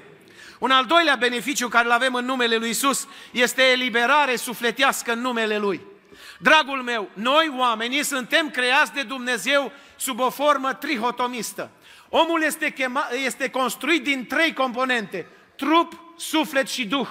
Un 0.65 0.71
al 0.71 0.85
doilea 0.85 1.17
beneficiu 1.17 1.69
care 1.69 1.85
îl 1.85 1.91
avem 1.91 2.15
în 2.15 2.25
numele 2.25 2.57
Lui 2.57 2.69
Isus 2.69 3.09
este 3.31 3.63
eliberare 3.63 4.37
sufletească 4.37 5.13
în 5.13 5.21
numele 5.21 5.59
Lui. 5.59 5.81
Dragul 6.39 6.83
meu, 6.83 7.09
noi 7.13 7.53
oamenii 7.57 8.05
suntem 8.05 8.51
creați 8.51 8.93
de 8.93 9.03
Dumnezeu 9.03 9.73
sub 9.97 10.21
o 10.21 10.31
formă 10.31 10.73
trihotomistă. 10.73 11.71
Omul 12.09 12.43
este, 12.43 12.71
chema, 12.71 13.09
este 13.25 13.51
construit 13.51 14.03
din 14.03 14.27
trei 14.27 14.53
componente, 14.53 15.27
trup, 15.57 16.01
suflet 16.17 16.69
și 16.69 16.87
duh. 16.87 17.09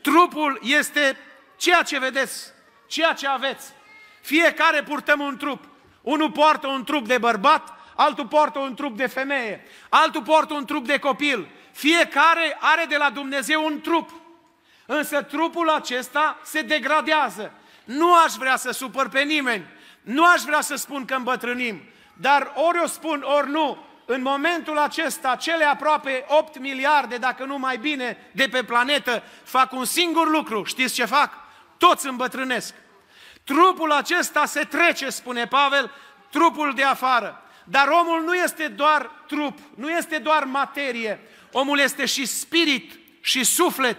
Trupul 0.00 0.60
este 0.62 1.16
ceea 1.56 1.82
ce 1.82 1.98
vedeți, 1.98 2.42
ceea 2.86 3.12
ce 3.12 3.26
aveți. 3.26 3.72
Fiecare 4.20 4.82
purtăm 4.82 5.20
un 5.20 5.36
trup. 5.36 5.64
Unul 6.02 6.30
poartă 6.30 6.66
un 6.66 6.84
trup 6.84 7.06
de 7.06 7.18
bărbat, 7.18 7.78
altul 7.96 8.26
poartă 8.26 8.58
un 8.58 8.74
trup 8.74 8.96
de 8.96 9.06
femeie, 9.06 9.66
altul 9.88 10.22
poartă 10.22 10.54
un 10.54 10.64
trup 10.64 10.86
de 10.86 10.98
copil, 10.98 11.48
fiecare 11.80 12.56
are 12.60 12.84
de 12.88 12.96
la 12.96 13.10
Dumnezeu 13.10 13.64
un 13.64 13.80
trup. 13.80 14.10
Însă 14.86 15.22
trupul 15.22 15.68
acesta 15.68 16.38
se 16.44 16.62
degradează. 16.62 17.52
Nu 17.84 18.14
aș 18.14 18.32
vrea 18.32 18.56
să 18.56 18.70
supăr 18.70 19.08
pe 19.08 19.22
nimeni. 19.22 19.64
Nu 20.02 20.24
aș 20.26 20.40
vrea 20.40 20.60
să 20.60 20.74
spun 20.74 21.04
că 21.04 21.14
îmbătrânim. 21.14 21.82
Dar 22.14 22.52
ori 22.54 22.80
o 22.82 22.86
spun, 22.86 23.24
ori 23.38 23.50
nu. 23.50 23.84
În 24.04 24.22
momentul 24.22 24.78
acesta, 24.78 25.36
cele 25.36 25.64
aproape 25.64 26.24
8 26.28 26.58
miliarde, 26.58 27.16
dacă 27.16 27.44
nu 27.44 27.58
mai 27.58 27.76
bine, 27.76 28.30
de 28.32 28.48
pe 28.48 28.64
planetă, 28.64 29.22
fac 29.44 29.72
un 29.72 29.84
singur 29.84 30.30
lucru. 30.30 30.64
Știți 30.64 30.94
ce 30.94 31.04
fac? 31.04 31.32
Toți 31.78 32.06
îmbătrânesc. 32.06 32.74
Trupul 33.44 33.92
acesta 33.92 34.44
se 34.44 34.60
trece, 34.60 35.10
spune 35.10 35.46
Pavel, 35.46 35.90
trupul 36.30 36.72
de 36.74 36.84
afară. 36.84 37.42
Dar 37.64 37.88
omul 37.88 38.22
nu 38.22 38.34
este 38.34 38.68
doar 38.68 39.10
trup, 39.26 39.58
nu 39.74 39.90
este 39.90 40.18
doar 40.18 40.44
materie. 40.44 41.20
Omul 41.52 41.78
este 41.78 42.04
și 42.04 42.26
spirit 42.26 42.98
și 43.20 43.44
suflet. 43.44 43.96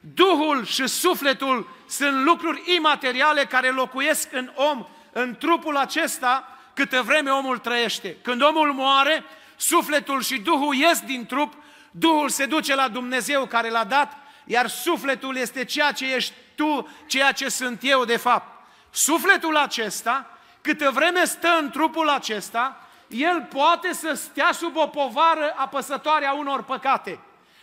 Duhul 0.00 0.64
și 0.64 0.86
sufletul 0.86 1.70
sunt 1.88 2.24
lucruri 2.24 2.74
imateriale 2.76 3.44
care 3.44 3.70
locuiesc 3.70 4.32
în 4.32 4.52
om, 4.54 4.86
în 5.12 5.36
trupul 5.38 5.76
acesta, 5.76 6.58
câtă 6.74 7.02
vreme 7.02 7.30
omul 7.30 7.58
trăiește. 7.58 8.16
Când 8.22 8.42
omul 8.42 8.72
moare, 8.72 9.24
sufletul 9.56 10.22
și 10.22 10.38
Duhul 10.38 10.74
ies 10.74 11.00
din 11.00 11.26
trup, 11.26 11.54
Duhul 11.90 12.28
se 12.28 12.46
duce 12.46 12.74
la 12.74 12.88
Dumnezeu 12.88 13.46
care 13.46 13.70
l-a 13.70 13.84
dat, 13.84 14.16
iar 14.44 14.68
sufletul 14.68 15.36
este 15.36 15.64
ceea 15.64 15.92
ce 15.92 16.14
ești 16.14 16.32
tu, 16.54 16.88
ceea 17.06 17.32
ce 17.32 17.48
sunt 17.48 17.78
eu 17.82 18.04
de 18.04 18.16
fapt. 18.16 18.66
Sufletul 18.90 19.56
acesta 19.56 20.38
câtă 20.60 20.90
vreme 20.90 21.24
stă 21.24 21.48
în 21.60 21.70
trupul 21.70 22.08
acesta, 22.08 22.88
el 23.10 23.42
poate 23.42 23.92
să 23.92 24.12
stea 24.12 24.52
sub 24.52 24.76
o 24.76 24.86
povară 24.86 25.54
apăsătoare 25.56 26.26
a 26.26 26.32
unor 26.32 26.62
păcate. 26.62 27.20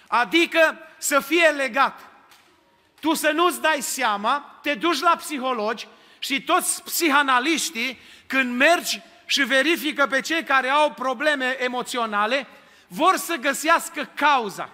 Adică 0.07 0.77
să 0.97 1.19
fie 1.19 1.47
legat. 1.47 1.99
Tu 2.99 3.13
să 3.13 3.31
nu-ți 3.31 3.61
dai 3.61 3.81
seama, 3.81 4.59
te 4.61 4.73
duci 4.73 4.99
la 4.99 5.15
psihologi 5.15 5.87
și 6.19 6.41
toți 6.41 6.83
psihanaliștii, 6.83 7.99
când 8.27 8.57
mergi 8.57 9.01
și 9.25 9.43
verifică 9.43 10.07
pe 10.07 10.21
cei 10.21 10.43
care 10.43 10.69
au 10.69 10.91
probleme 10.91 11.63
emoționale, 11.63 12.47
vor 12.87 13.15
să 13.15 13.35
găsească 13.35 14.09
cauza. 14.15 14.69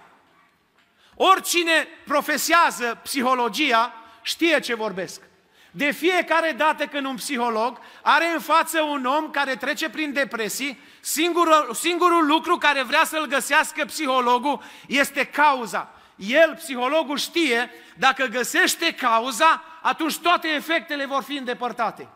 Oricine 1.14 1.88
profesează 2.04 3.00
psihologia 3.02 3.92
știe 4.22 4.60
ce 4.60 4.74
vorbesc. 4.74 5.20
De 5.76 5.90
fiecare 5.90 6.52
dată 6.52 6.86
când 6.86 7.06
un 7.06 7.14
psiholog 7.14 7.78
are 8.02 8.26
în 8.34 8.40
față 8.40 8.80
un 8.82 9.04
om 9.04 9.30
care 9.30 9.56
trece 9.56 9.88
prin 9.88 10.12
depresii, 10.12 10.80
singurul, 11.00 11.70
singurul 11.74 12.26
lucru 12.26 12.56
care 12.56 12.82
vrea 12.82 13.04
să-l 13.04 13.26
găsească 13.26 13.84
psihologul 13.84 14.62
este 14.86 15.24
cauza. 15.24 15.92
El, 16.16 16.54
psihologul, 16.54 17.18
știe, 17.18 17.70
dacă 17.96 18.24
găsește 18.24 18.92
cauza, 18.92 19.62
atunci 19.82 20.18
toate 20.18 20.48
efectele 20.48 21.06
vor 21.06 21.22
fi 21.22 21.36
îndepărtate. 21.36 22.08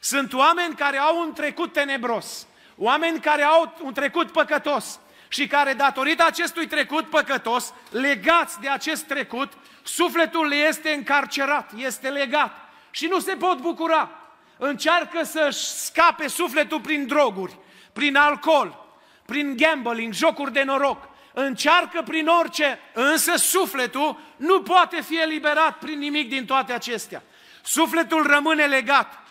Sunt 0.00 0.32
oameni 0.32 0.74
care 0.74 0.98
au 0.98 1.20
un 1.20 1.32
trecut 1.32 1.72
tenebros, 1.72 2.46
oameni 2.76 3.20
care 3.20 3.42
au 3.42 3.74
un 3.82 3.92
trecut 3.92 4.30
păcătos 4.30 4.98
și 5.28 5.46
care, 5.46 5.72
datorită 5.72 6.24
acestui 6.24 6.66
trecut 6.66 7.10
păcătos, 7.10 7.72
legați 7.90 8.60
de 8.60 8.68
acest 8.68 9.04
trecut, 9.04 9.52
sufletul 9.82 10.46
le 10.46 10.54
este 10.54 10.90
încarcerat, 10.90 11.70
este 11.76 12.08
legat 12.08 12.63
și 12.94 13.06
nu 13.06 13.20
se 13.20 13.36
pot 13.36 13.58
bucura. 13.58 14.10
Încearcă 14.56 15.22
să-și 15.22 15.64
scape 15.64 16.26
sufletul 16.26 16.80
prin 16.80 17.06
droguri, 17.06 17.58
prin 17.92 18.16
alcool, 18.16 18.96
prin 19.26 19.56
gambling, 19.56 20.12
jocuri 20.12 20.52
de 20.52 20.62
noroc. 20.62 21.08
Încearcă 21.32 22.02
prin 22.02 22.26
orice, 22.26 22.78
însă 22.92 23.36
sufletul 23.36 24.20
nu 24.36 24.62
poate 24.62 25.00
fi 25.00 25.20
eliberat 25.20 25.78
prin 25.78 25.98
nimic 25.98 26.28
din 26.28 26.44
toate 26.46 26.72
acestea. 26.72 27.22
Sufletul 27.62 28.26
rămâne 28.26 28.66
legat. 28.66 29.22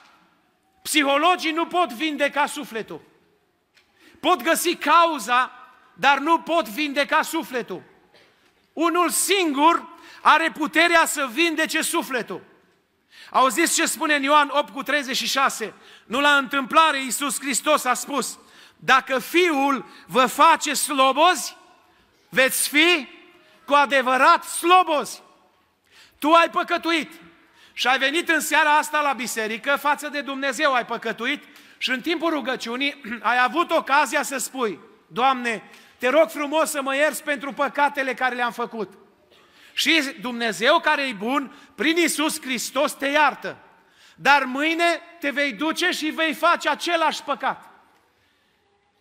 Psihologii 0.82 1.52
nu 1.52 1.66
pot 1.66 1.94
vindeca 1.94 2.46
sufletul. 2.46 3.02
Pot 4.20 4.42
găsi 4.42 4.76
cauza, 4.76 5.52
dar 5.94 6.18
nu 6.18 6.40
pot 6.40 6.68
vindeca 6.68 7.22
sufletul. 7.22 7.82
Unul 8.74 9.10
singur 9.10 9.88
are 10.22 10.52
puterea 10.52 11.06
să 11.06 11.30
vindece 11.32 11.82
sufletul. 11.82 12.52
Auziți 13.34 13.76
ce 13.76 13.86
spune 13.86 14.16
în 14.16 14.24
Ioan 14.24 14.50
8 14.54 14.74
cu 14.74 14.84
36? 14.84 15.74
Nu 16.06 16.20
la 16.20 16.38
întâmplare 16.38 17.04
Iisus 17.04 17.40
Hristos 17.40 17.86
a 17.86 17.94
spus, 17.94 18.40
dacă 18.76 19.20
Fiul 19.20 19.86
vă 20.08 20.26
face 20.26 20.74
slobozi, 20.74 21.58
veți 22.30 22.70
fi 22.70 23.08
cu 23.66 23.74
adevărat 23.74 24.44
slobozi. 24.44 25.22
Tu 26.20 26.32
ai 26.32 26.50
păcătuit 26.50 27.12
și 27.74 27.88
ai 27.88 27.98
venit 27.98 28.30
în 28.30 28.40
seara 28.40 28.78
asta 28.78 29.02
la 29.02 29.14
biserică, 29.14 29.78
față 29.80 30.08
de 30.08 30.22
Dumnezeu 30.22 30.74
ai 30.74 30.86
păcătuit 30.86 31.44
și 31.78 31.90
în 31.90 32.02
timpul 32.02 32.30
rugăciunii 32.30 33.02
ai 33.32 33.44
avut 33.44 33.72
ocazia 33.72 34.24
să 34.24 34.38
spui, 34.38 34.80
Doamne, 35.08 35.70
te 35.98 36.10
rog 36.10 36.30
frumos 36.30 36.70
să 36.70 36.82
mă 36.82 36.96
ierți 36.96 37.24
pentru 37.24 37.54
păcatele 37.54 38.14
care 38.14 38.36
le-am 38.36 38.52
făcut. 38.52 38.94
Și 39.74 40.16
Dumnezeu 40.22 40.80
care 40.80 41.08
e 41.08 41.14
bun, 41.14 41.56
prin 41.76 41.98
Isus 41.98 42.42
Hristos 42.42 42.94
te 42.94 43.08
iartă. 43.08 43.58
Dar 44.16 44.44
mâine 44.44 45.02
te 45.20 45.30
vei 45.30 45.54
duce 45.54 45.92
și 45.92 46.06
vei 46.06 46.34
face 46.34 46.70
același 46.70 47.24
păcat. 47.24 47.70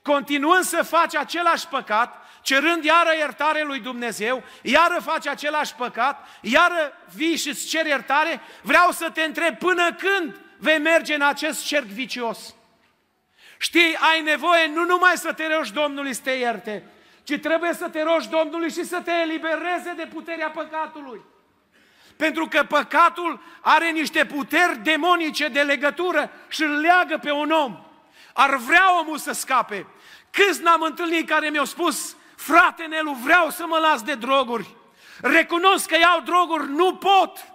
Continuând 0.03 0.65
să 0.65 0.83
faci 0.83 1.17
același 1.17 1.69
păcat, 1.69 2.27
cerând 2.43 2.85
iară 2.85 3.11
iertare 3.17 3.63
lui 3.63 3.81
Dumnezeu, 3.81 4.45
iară 4.63 5.01
faci 5.05 5.27
același 5.27 5.75
păcat, 5.75 6.29
iară 6.41 6.93
vii 7.15 7.37
și 7.37 7.49
îți 7.49 7.67
cer 7.67 7.87
iertare, 7.87 8.41
vreau 8.63 8.91
să 8.91 9.11
te 9.11 9.23
întreb 9.23 9.59
până 9.59 9.95
când 9.95 10.41
vei 10.59 10.79
merge 10.79 11.15
în 11.15 11.23
acest 11.23 11.65
cerc 11.65 11.85
vicios. 11.85 12.55
Știi, 13.59 13.97
ai 14.13 14.21
nevoie 14.21 14.67
nu 14.67 14.85
numai 14.85 15.17
să 15.17 15.33
te 15.33 15.47
rogi 15.47 15.73
Domnului 15.73 16.15
să 16.15 16.21
te 16.25 16.31
ierte, 16.31 16.85
ci 17.23 17.39
trebuie 17.39 17.73
să 17.73 17.89
te 17.89 18.03
rogi 18.03 18.29
Domnului 18.29 18.71
și 18.71 18.85
să 18.85 19.01
te 19.01 19.11
elibereze 19.11 19.93
de 19.97 20.09
puterea 20.13 20.51
păcatului. 20.51 21.21
Pentru 22.17 22.47
că 22.47 22.63
păcatul 22.63 23.43
are 23.61 23.91
niște 23.91 24.25
puteri 24.25 24.79
demonice 24.83 25.49
de 25.49 25.61
legătură 25.61 26.31
și 26.49 26.63
îl 26.63 26.81
leagă 26.81 27.19
pe 27.19 27.31
un 27.31 27.51
om. 27.51 27.85
Ar 28.33 28.57
vrea 28.57 28.99
omul 29.01 29.19
să 29.19 29.33
scape. 29.33 29.87
Câți 30.31 30.63
n-am 30.63 30.83
întâlnit 30.83 31.29
care 31.29 31.49
mi-au 31.49 31.65
spus, 31.65 32.17
frate 32.37 32.85
Nelu, 32.85 33.13
vreau 33.13 33.51
să 33.51 33.67
mă 33.67 33.79
las 33.79 34.03
de 34.03 34.15
droguri. 34.15 34.77
Recunosc 35.21 35.89
că 35.89 35.97
iau 35.99 36.21
droguri, 36.21 36.71
nu 36.71 36.95
pot. 36.95 37.53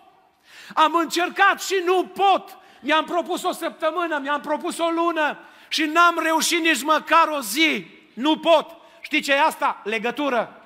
Am 0.74 0.94
încercat 0.94 1.62
și 1.62 1.82
nu 1.86 2.06
pot. 2.06 2.58
Mi-am 2.80 3.06
propus 3.06 3.44
o 3.44 3.52
săptămână, 3.52 4.20
mi-am 4.22 4.42
propus 4.42 4.78
o 4.78 4.90
lună 4.90 5.38
și 5.68 5.84
n-am 5.84 6.20
reușit 6.24 6.60
nici 6.60 6.84
măcar 6.84 7.28
o 7.28 7.40
zi. 7.40 7.86
Nu 8.14 8.38
pot. 8.38 8.77
Știi 9.08 9.22
ce 9.22 9.34
e 9.34 9.42
asta? 9.42 9.82
Legătură. 9.84 10.62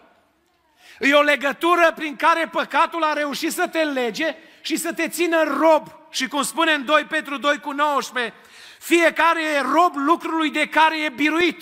E 1.00 1.14
o 1.14 1.22
legătură 1.22 1.94
prin 1.96 2.16
care 2.16 2.48
păcatul 2.52 3.04
a 3.04 3.14
reușit 3.14 3.52
să 3.52 3.68
te 3.68 3.84
lege 3.84 4.36
și 4.62 4.76
să 4.76 4.94
te 4.94 5.08
țină 5.08 5.44
rob. 5.44 5.88
Și 6.10 6.28
cum 6.28 6.44
spune 6.44 6.72
în 6.72 6.86
2 6.86 7.04
Petru 7.04 7.38
2 7.38 7.60
cu 7.60 7.72
19, 7.72 8.34
fiecare 8.80 9.44
e 9.44 9.62
rob 9.62 9.96
lucrului 9.96 10.50
de 10.50 10.68
care 10.68 11.02
e 11.02 11.10
biruit. 11.10 11.62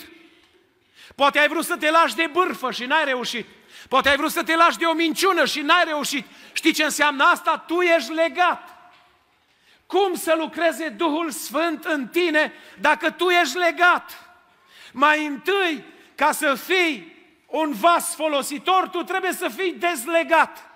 Poate 1.14 1.38
ai 1.38 1.48
vrut 1.48 1.64
să 1.64 1.76
te 1.76 1.90
lași 1.90 2.14
de 2.14 2.28
bârfă 2.32 2.70
și 2.70 2.84
n-ai 2.84 3.04
reușit. 3.04 3.46
Poate 3.88 4.08
ai 4.08 4.16
vrut 4.16 4.30
să 4.30 4.42
te 4.42 4.56
lași 4.56 4.78
de 4.78 4.84
o 4.84 4.92
minciună 4.92 5.44
și 5.44 5.60
n-ai 5.60 5.84
reușit. 5.84 6.26
Știi 6.52 6.72
ce 6.72 6.84
înseamnă 6.84 7.24
asta? 7.24 7.64
Tu 7.66 7.80
ești 7.80 8.12
legat. 8.12 8.92
Cum 9.86 10.14
să 10.14 10.34
lucreze 10.38 10.88
Duhul 10.88 11.30
Sfânt 11.30 11.84
în 11.84 12.08
tine 12.08 12.52
dacă 12.78 13.10
tu 13.10 13.28
ești 13.28 13.56
legat? 13.56 14.30
Mai 14.92 15.26
întâi 15.26 15.98
ca 16.20 16.32
să 16.32 16.54
fii 16.54 17.16
un 17.46 17.72
vas 17.72 18.14
folositor, 18.14 18.88
tu 18.88 19.02
trebuie 19.02 19.32
să 19.32 19.48
fii 19.48 19.72
dezlegat, 19.72 20.70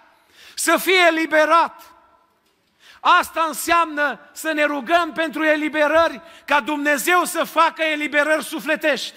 să 0.54 0.76
fii 0.76 1.07
eliberat. 1.09 1.83
Asta 3.00 3.44
înseamnă 3.48 4.20
să 4.33 4.52
ne 4.52 4.64
rugăm 4.64 5.12
pentru 5.12 5.44
eliberări, 5.44 6.20
ca 6.44 6.61
Dumnezeu 6.61 7.24
să 7.24 7.44
facă 7.44 7.83
eliberări 7.83 8.44
sufletești. 8.44 9.14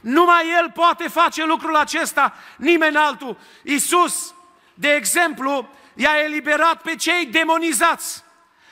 Numai 0.00 0.50
El 0.58 0.70
poate 0.70 1.08
face 1.08 1.44
lucrul 1.44 1.76
acesta, 1.76 2.34
nimeni 2.56 2.96
altul. 2.96 3.36
Iisus, 3.62 4.34
de 4.74 4.94
exemplu, 4.94 5.68
i-a 5.94 6.22
eliberat 6.24 6.82
pe 6.82 6.96
cei 6.96 7.26
demonizați. 7.26 8.24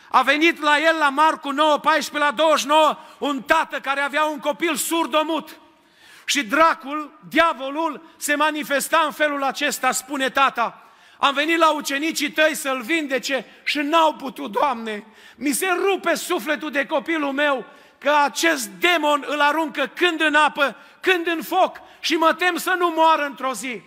A 0.08 0.22
venit 0.22 0.60
la 0.60 0.78
el 0.78 0.96
la 0.98 1.08
Marcu 1.08 1.50
9, 1.50 1.78
14 1.78 2.30
la 2.30 2.36
29, 2.36 2.98
un 3.18 3.42
tată 3.42 3.80
care 3.80 4.00
avea 4.00 4.24
un 4.24 4.38
copil 4.38 4.74
surdomut. 4.76 5.60
Și 6.32 6.44
dracul, 6.44 7.18
diavolul, 7.28 8.02
se 8.16 8.34
manifesta 8.34 9.02
în 9.04 9.12
felul 9.12 9.42
acesta, 9.42 9.90
spune 9.90 10.30
tata. 10.30 10.82
Am 11.18 11.34
venit 11.34 11.58
la 11.58 11.72
ucenicii 11.72 12.30
tăi 12.30 12.54
să-l 12.54 12.80
vindece 12.80 13.46
și 13.64 13.78
n-au 13.78 14.14
putut, 14.14 14.52
Doamne. 14.52 15.04
Mi 15.36 15.52
se 15.52 15.66
rupe 15.66 16.14
sufletul 16.14 16.70
de 16.70 16.86
copilul 16.86 17.32
meu 17.32 17.66
că 17.98 18.12
acest 18.24 18.66
demon 18.66 19.24
îl 19.26 19.40
aruncă 19.40 19.86
când 19.94 20.20
în 20.20 20.34
apă, 20.34 20.76
când 21.00 21.26
în 21.26 21.42
foc 21.42 21.80
și 22.00 22.14
mă 22.14 22.34
tem 22.34 22.56
să 22.56 22.74
nu 22.78 22.92
moară 22.96 23.24
într-o 23.24 23.52
zi. 23.52 23.80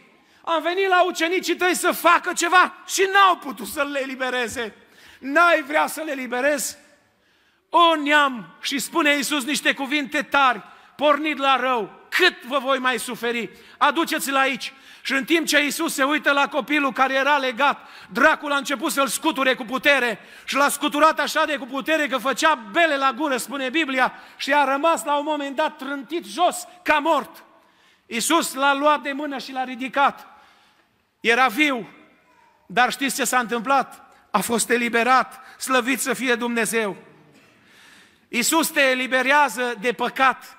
Am 0.43 0.61
venit 0.61 0.87
la 0.87 1.03
ucenicii 1.03 1.55
tăi 1.55 1.75
să 1.75 1.91
facă 1.91 2.33
ceva 2.33 2.75
și 2.87 3.09
n-au 3.13 3.35
putut 3.35 3.67
să 3.67 3.87
le 3.91 4.01
elibereze. 4.01 4.75
N-ai 5.19 5.63
vrea 5.63 5.87
să 5.87 6.01
le 6.05 6.11
eliberezi? 6.11 6.77
O 7.69 7.95
neam, 7.95 8.55
și 8.61 8.79
spune 8.79 9.15
Iisus 9.15 9.43
niște 9.43 9.73
cuvinte 9.73 10.21
tari, 10.21 10.61
pornit 10.95 11.37
la 11.37 11.55
rău, 11.55 11.94
cât 12.17 12.43
vă 12.43 12.59
voi 12.59 12.77
mai 12.77 12.99
suferi? 12.99 13.49
Aduceți-l 13.77 14.35
aici. 14.35 14.73
Și 15.01 15.13
în 15.13 15.25
timp 15.25 15.47
ce 15.47 15.63
Iisus 15.63 15.93
se 15.93 16.03
uită 16.03 16.31
la 16.31 16.47
copilul 16.47 16.91
care 16.91 17.13
era 17.13 17.37
legat, 17.37 17.87
dracul 18.11 18.51
a 18.51 18.57
început 18.57 18.91
să-l 18.91 19.07
scuture 19.07 19.53
cu 19.53 19.63
putere 19.63 20.19
și 20.45 20.55
l-a 20.55 20.69
scuturat 20.69 21.19
așa 21.19 21.45
de 21.45 21.57
cu 21.57 21.65
putere 21.65 22.07
că 22.07 22.17
făcea 22.17 22.55
bele 22.71 22.97
la 22.97 23.11
gură, 23.11 23.37
spune 23.37 23.69
Biblia, 23.69 24.13
și 24.37 24.53
a 24.53 24.63
rămas 24.63 25.03
la 25.03 25.17
un 25.17 25.23
moment 25.27 25.55
dat 25.55 25.77
trântit 25.77 26.25
jos, 26.25 26.67
ca 26.83 26.97
mort. 26.97 27.43
Iisus 28.05 28.53
l-a 28.53 28.73
luat 28.73 29.01
de 29.01 29.11
mână 29.11 29.37
și 29.37 29.51
l-a 29.51 29.63
ridicat. 29.63 30.27
Era 31.19 31.47
viu, 31.47 31.89
dar 32.65 32.91
știți 32.91 33.15
ce 33.15 33.23
s-a 33.25 33.39
întâmplat? 33.39 34.15
A 34.31 34.39
fost 34.39 34.69
eliberat, 34.69 35.39
slăvit 35.57 35.99
să 35.99 36.13
fie 36.13 36.35
Dumnezeu. 36.35 36.95
Iisus 38.27 38.67
te 38.67 38.81
eliberează 38.81 39.73
de 39.79 39.91
păcat, 39.91 40.57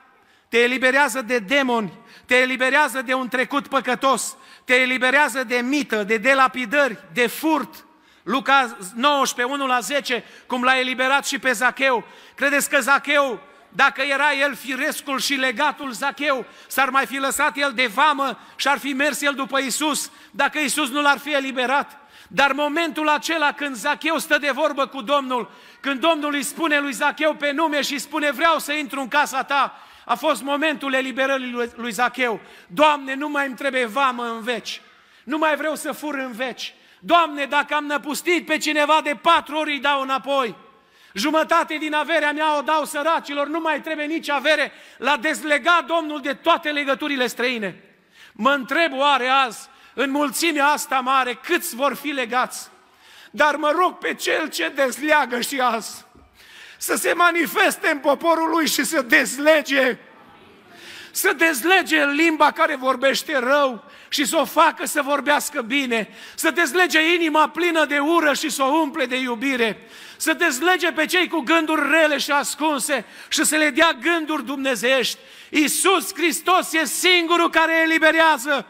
te 0.49 0.59
eliberează 0.59 1.23
de 1.23 1.39
demoni, 1.39 1.93
te 2.27 2.37
eliberează 2.37 3.03
de 3.03 3.15
un 3.15 3.29
trecut 3.29 3.69
păcătos, 3.69 4.37
te 4.65 4.75
eliberează 4.75 5.45
de 5.45 5.57
mită, 5.57 6.05
de 6.05 6.17
delapidări, 6.17 6.99
de 7.13 7.27
furt, 7.27 7.87
Luca 8.27 8.77
19, 8.95 9.55
1 9.55 9.67
la 9.67 9.81
10, 9.81 10.25
cum 10.47 10.63
l-a 10.63 10.79
eliberat 10.79 11.27
și 11.27 11.39
pe 11.39 11.53
Zacheu. 11.53 12.05
Credeți 12.35 12.71
că 12.71 12.81
Zacheu, 12.81 13.41
dacă 13.69 14.03
era 14.03 14.33
el 14.33 14.55
firescul 14.55 15.21
și 15.21 15.35
legatul 15.35 15.93
Zacheu, 15.93 16.45
s-ar 16.67 16.89
mai 16.89 17.07
fi 17.07 17.17
lăsat 17.17 17.57
el 17.57 17.73
de 17.75 17.87
vamă 17.87 18.39
și 18.57 18.69
ar 18.69 18.79
fi 18.79 18.93
mers 18.93 19.23
el 19.23 19.35
după 19.35 19.59
Isus, 19.59 20.11
dacă 20.31 20.59
Isus 20.59 20.91
nu 20.91 21.03
l-ar 21.03 21.19
fi 21.19 21.35
eliberat? 21.35 22.01
Dar 22.29 22.53
momentul 22.53 23.09
acela 23.09 23.53
când 23.53 23.75
Zacheu 23.75 24.19
stă 24.19 24.39
de 24.39 24.51
vorbă 24.51 24.87
cu 24.87 25.01
Domnul, 25.01 25.51
când 25.81 26.01
Domnul 26.01 26.35
îi 26.35 26.43
spune 26.43 26.79
lui 26.79 26.93
Zacheu 26.93 27.35
pe 27.35 27.53
nume 27.53 27.83
și 27.83 27.93
îi 27.93 27.99
spune 27.99 28.31
vreau 28.31 28.59
să 28.59 28.73
intru 28.73 29.01
în 29.01 29.09
casa 29.09 29.43
ta, 29.43 29.81
a 30.09 30.15
fost 30.15 30.43
momentul 30.43 30.93
eliberării 30.93 31.71
lui 31.75 31.91
Zacheu. 31.91 32.41
Doamne, 32.67 33.15
nu 33.15 33.29
mai 33.29 33.47
îmi 33.47 33.57
trebuie 33.57 33.87
vamă 33.87 34.25
în 34.25 34.43
veci. 34.43 34.81
Nu 35.25 35.39
mai 35.39 35.57
vreau 35.57 35.75
să 35.75 35.93
fur 35.93 36.15
în 36.15 36.33
veci. 36.33 36.75
Doamne, 37.01 37.45
dacă 37.45 37.75
am 37.75 37.85
năpustit 37.85 38.47
pe 38.47 38.57
cineva 38.57 39.01
de 39.03 39.19
patru 39.23 39.57
ori, 39.57 39.71
îi 39.71 39.81
dau 39.81 40.01
înapoi. 40.01 40.55
Jumătate 41.15 41.77
din 41.77 41.95
averea 41.95 42.33
mea 42.33 42.59
o 42.59 42.61
dau 42.61 42.85
săracilor, 42.85 43.47
nu 43.47 43.61
mai 43.61 43.81
trebuie 43.81 44.07
nici 44.07 44.31
avere. 44.31 44.73
L-a 44.99 45.17
dezlegat 45.17 45.85
Domnul 45.85 46.21
de 46.21 46.33
toate 46.33 46.71
legăturile 46.71 47.27
străine. 47.27 47.85
Mă 48.33 48.51
întreb 48.51 48.93
oare 48.93 49.27
azi, 49.27 49.69
în 49.95 50.11
mulțimea 50.11 50.67
asta 50.67 51.01
mare, 51.01 51.35
câți 51.35 51.77
vor 51.77 51.95
fi 51.95 52.09
legați? 52.09 52.69
Dar 53.31 53.57
mă 53.57 53.71
rog 53.79 53.99
pe 53.99 54.15
Cel 54.15 54.49
ce 54.49 54.69
dezleagă 54.69 55.41
și 55.41 55.61
azi, 55.61 56.06
să 56.79 56.95
se 56.95 57.13
manifeste 57.13 57.89
în 57.89 57.99
poporul 57.99 58.51
lui 58.51 58.67
și 58.67 58.85
să 58.85 59.03
dezlege 59.03 59.99
să 61.17 61.33
dezlege 61.33 62.05
limba 62.05 62.51
care 62.51 62.77
vorbește 62.77 63.39
rău 63.39 63.85
și 64.09 64.25
să 64.25 64.37
o 64.37 64.45
facă 64.45 64.87
să 64.87 65.03
vorbească 65.03 65.63
bine, 65.63 66.09
să 66.35 66.51
dezlege 66.51 67.15
inima 67.15 67.49
plină 67.49 67.85
de 67.85 67.99
ură 67.99 68.35
și 68.35 68.51
să 68.51 68.63
o 68.63 68.67
umple 68.67 69.07
de 69.07 69.17
iubire, 69.17 69.89
să 70.17 70.33
dezlege 70.33 70.93
pe 70.93 71.07
cei 71.07 71.29
cu 71.29 71.41
gânduri 71.41 71.91
rele 71.91 72.19
și 72.19 72.31
ascunse 72.31 73.05
și 73.29 73.45
să 73.45 73.57
le 73.57 73.71
dea 73.71 73.93
gânduri 74.01 74.45
dumnezeiești. 74.45 75.19
Iisus 75.51 76.15
Hristos 76.15 76.73
e 76.73 76.85
singurul 76.85 77.51
care 77.51 77.83
eliberează. 77.83 78.67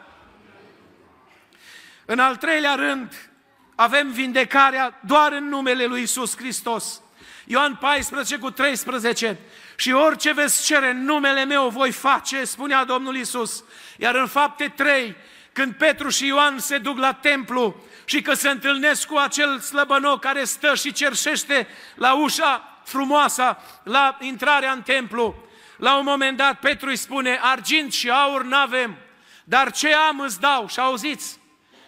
În 2.04 2.18
al 2.18 2.36
treilea 2.36 2.74
rând, 2.74 3.30
avem 3.74 4.10
vindecarea 4.10 5.00
doar 5.06 5.32
în 5.32 5.48
numele 5.48 5.84
lui 5.84 6.00
Iisus 6.00 6.36
Hristos. 6.36 7.00
Ioan 7.48 7.74
14 7.74 8.38
cu 8.38 8.50
13. 8.50 9.38
Și 9.76 9.92
orice 9.92 10.32
veți 10.32 10.64
cere 10.64 10.90
în 10.90 11.04
numele 11.04 11.44
meu 11.44 11.68
voi 11.68 11.92
face, 11.92 12.44
spunea 12.44 12.84
Domnul 12.84 13.16
Isus. 13.16 13.64
Iar 13.96 14.14
în 14.14 14.26
fapte 14.26 14.72
3, 14.76 15.16
când 15.52 15.74
Petru 15.74 16.08
și 16.08 16.26
Ioan 16.26 16.58
se 16.58 16.78
duc 16.78 16.98
la 16.98 17.12
templu 17.12 17.84
și 18.04 18.22
că 18.22 18.34
se 18.34 18.48
întâlnesc 18.48 19.06
cu 19.06 19.16
acel 19.16 19.58
slăbănoc 19.58 20.20
care 20.20 20.44
stă 20.44 20.74
și 20.74 20.92
cerșește 20.92 21.68
la 21.94 22.14
ușa 22.14 22.80
frumoasă, 22.84 23.58
la 23.82 24.16
intrarea 24.20 24.72
în 24.72 24.82
templu, 24.82 25.34
la 25.76 25.96
un 25.96 26.04
moment 26.04 26.36
dat 26.36 26.58
Petru 26.58 26.88
îi 26.88 26.96
spune, 26.96 27.38
argint 27.42 27.92
și 27.92 28.10
aur 28.10 28.44
n-avem, 28.44 28.96
dar 29.44 29.72
ce 29.72 29.94
am 29.94 30.20
îți 30.20 30.40
dau. 30.40 30.68
Și 30.68 30.80
auziți, 30.80 31.38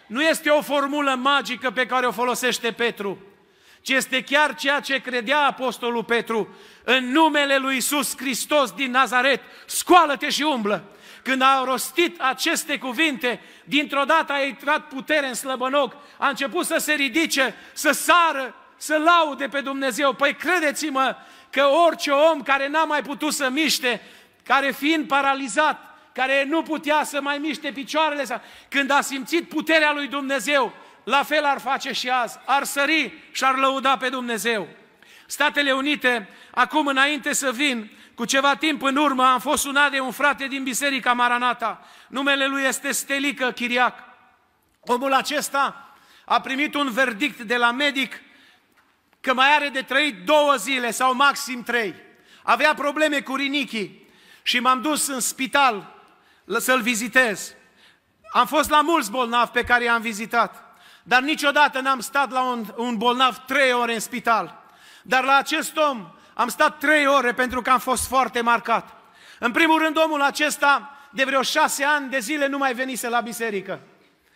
nu 0.07 0.21
este 0.21 0.49
o 0.49 0.61
formulă 0.61 1.15
magică 1.15 1.71
pe 1.71 1.85
care 1.85 2.05
o 2.05 2.11
folosește 2.11 2.71
Petru, 2.71 3.28
ci 3.89 3.91
este 3.91 4.23
chiar 4.23 4.55
ceea 4.55 4.79
ce 4.79 4.99
credea 4.99 5.39
Apostolul 5.39 6.03
Petru. 6.03 6.55
În 6.83 7.11
numele 7.11 7.57
lui 7.57 7.77
Isus 7.77 8.17
Hristos 8.17 8.71
din 8.71 8.91
Nazaret, 8.91 9.41
scoală-te 9.65 10.29
și 10.29 10.41
umblă. 10.41 10.83
Când 11.23 11.41
a 11.41 11.63
rostit 11.65 12.21
aceste 12.21 12.77
cuvinte, 12.77 13.41
dintr-o 13.63 14.03
dată 14.03 14.33
a 14.33 14.43
intrat 14.43 14.87
putere 14.87 15.27
în 15.27 15.33
slăbănoc, 15.33 15.95
a 16.17 16.27
început 16.27 16.65
să 16.65 16.77
se 16.77 16.93
ridice, 16.93 17.55
să 17.73 17.91
sară, 17.91 18.55
să 18.77 18.97
laude 18.97 19.47
pe 19.47 19.61
Dumnezeu. 19.61 20.13
Păi 20.13 20.35
credeți-mă 20.35 21.15
că 21.49 21.65
orice 21.65 22.11
om 22.11 22.41
care 22.41 22.67
n-a 22.67 22.83
mai 22.83 23.01
putut 23.01 23.33
să 23.33 23.49
miște, 23.49 24.01
care 24.43 24.71
fiind 24.71 25.07
paralizat, 25.07 25.97
care 26.13 26.45
nu 26.47 26.61
putea 26.61 27.03
să 27.03 27.21
mai 27.21 27.37
miște 27.37 27.71
picioarele, 27.71 28.41
când 28.69 28.91
a 28.91 29.01
simțit 29.01 29.49
puterea 29.49 29.93
lui 29.93 30.07
Dumnezeu, 30.07 30.73
la 31.09 31.23
fel 31.23 31.45
ar 31.45 31.59
face 31.59 31.91
și 31.91 32.09
azi, 32.09 32.39
ar 32.45 32.63
sări 32.63 33.13
și 33.31 33.43
ar 33.43 33.55
lăuda 33.55 33.97
pe 33.97 34.09
Dumnezeu. 34.09 34.67
Statele 35.25 35.71
Unite, 35.71 36.29
acum 36.51 36.87
înainte 36.87 37.33
să 37.33 37.51
vin, 37.51 37.91
cu 38.15 38.25
ceva 38.25 38.55
timp 38.55 38.81
în 38.81 38.95
urmă 38.95 39.25
am 39.25 39.39
fost 39.39 39.61
sunat 39.61 39.91
de 39.91 39.99
un 39.99 40.11
frate 40.11 40.47
din 40.47 40.63
Biserica 40.63 41.13
Maranata. 41.13 41.87
Numele 42.07 42.47
lui 42.47 42.63
este 42.63 42.91
Stelică 42.91 43.51
Chiriac. 43.51 43.99
Omul 44.79 45.13
acesta 45.13 45.93
a 46.25 46.41
primit 46.41 46.73
un 46.73 46.91
verdict 46.91 47.39
de 47.39 47.57
la 47.57 47.71
medic 47.71 48.21
că 49.21 49.33
mai 49.33 49.55
are 49.55 49.69
de 49.69 49.81
trăit 49.81 50.25
două 50.25 50.55
zile 50.55 50.91
sau 50.91 51.13
maxim 51.13 51.63
trei. 51.63 51.95
Avea 52.43 52.73
probleme 52.73 53.21
cu 53.21 53.35
rinichii 53.35 54.07
și 54.41 54.59
m-am 54.59 54.81
dus 54.81 55.07
în 55.07 55.19
spital 55.19 55.95
să-l 56.57 56.81
vizitez. 56.81 57.53
Am 58.33 58.45
fost 58.45 58.69
la 58.69 58.81
mulți 58.81 59.11
bolnavi 59.11 59.51
pe 59.51 59.63
care 59.63 59.83
i-am 59.83 60.01
vizitat. 60.01 60.68
Dar 61.03 61.21
niciodată 61.21 61.79
n-am 61.79 61.99
stat 61.99 62.31
la 62.31 62.41
un, 62.41 62.65
un 62.75 62.97
bolnav 62.97 63.37
trei 63.37 63.73
ore 63.73 63.93
în 63.93 63.99
spital. 63.99 64.63
Dar 65.01 65.23
la 65.23 65.35
acest 65.35 65.77
om 65.77 66.07
am 66.33 66.47
stat 66.47 66.77
trei 66.77 67.07
ore 67.07 67.33
pentru 67.33 67.61
că 67.61 67.69
am 67.69 67.79
fost 67.79 68.07
foarte 68.07 68.41
marcat. 68.41 68.97
În 69.39 69.51
primul 69.51 69.81
rând, 69.81 69.97
omul 69.97 70.21
acesta 70.21 70.97
de 71.11 71.23
vreo 71.23 71.41
șase 71.41 71.83
ani 71.83 72.09
de 72.09 72.19
zile 72.19 72.47
nu 72.47 72.57
mai 72.57 72.73
venise 72.73 73.09
la 73.09 73.21
biserică. 73.21 73.79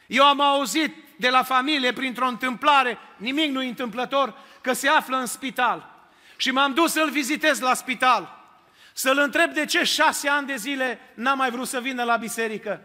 Eu 0.07 0.25
am 0.25 0.41
auzit 0.41 0.95
de 1.17 1.29
la 1.29 1.43
familie, 1.43 1.93
printr-o 1.93 2.27
întâmplare, 2.27 2.97
nimic 3.17 3.51
nu 3.51 3.59
întâmplător, 3.59 4.33
că 4.61 4.73
se 4.73 4.87
află 4.87 5.17
în 5.17 5.25
spital. 5.25 5.89
Și 6.37 6.51
m-am 6.51 6.73
dus 6.73 6.91
să-l 6.91 7.09
vizitez 7.09 7.59
la 7.59 7.73
spital. 7.73 8.41
Să-l 8.93 9.17
întreb 9.17 9.53
de 9.53 9.65
ce 9.65 9.83
șase 9.83 10.29
ani 10.29 10.47
de 10.47 10.55
zile 10.55 10.99
n-a 11.13 11.33
mai 11.33 11.51
vrut 11.51 11.67
să 11.67 11.79
vină 11.79 12.03
la 12.03 12.15
biserică. 12.15 12.81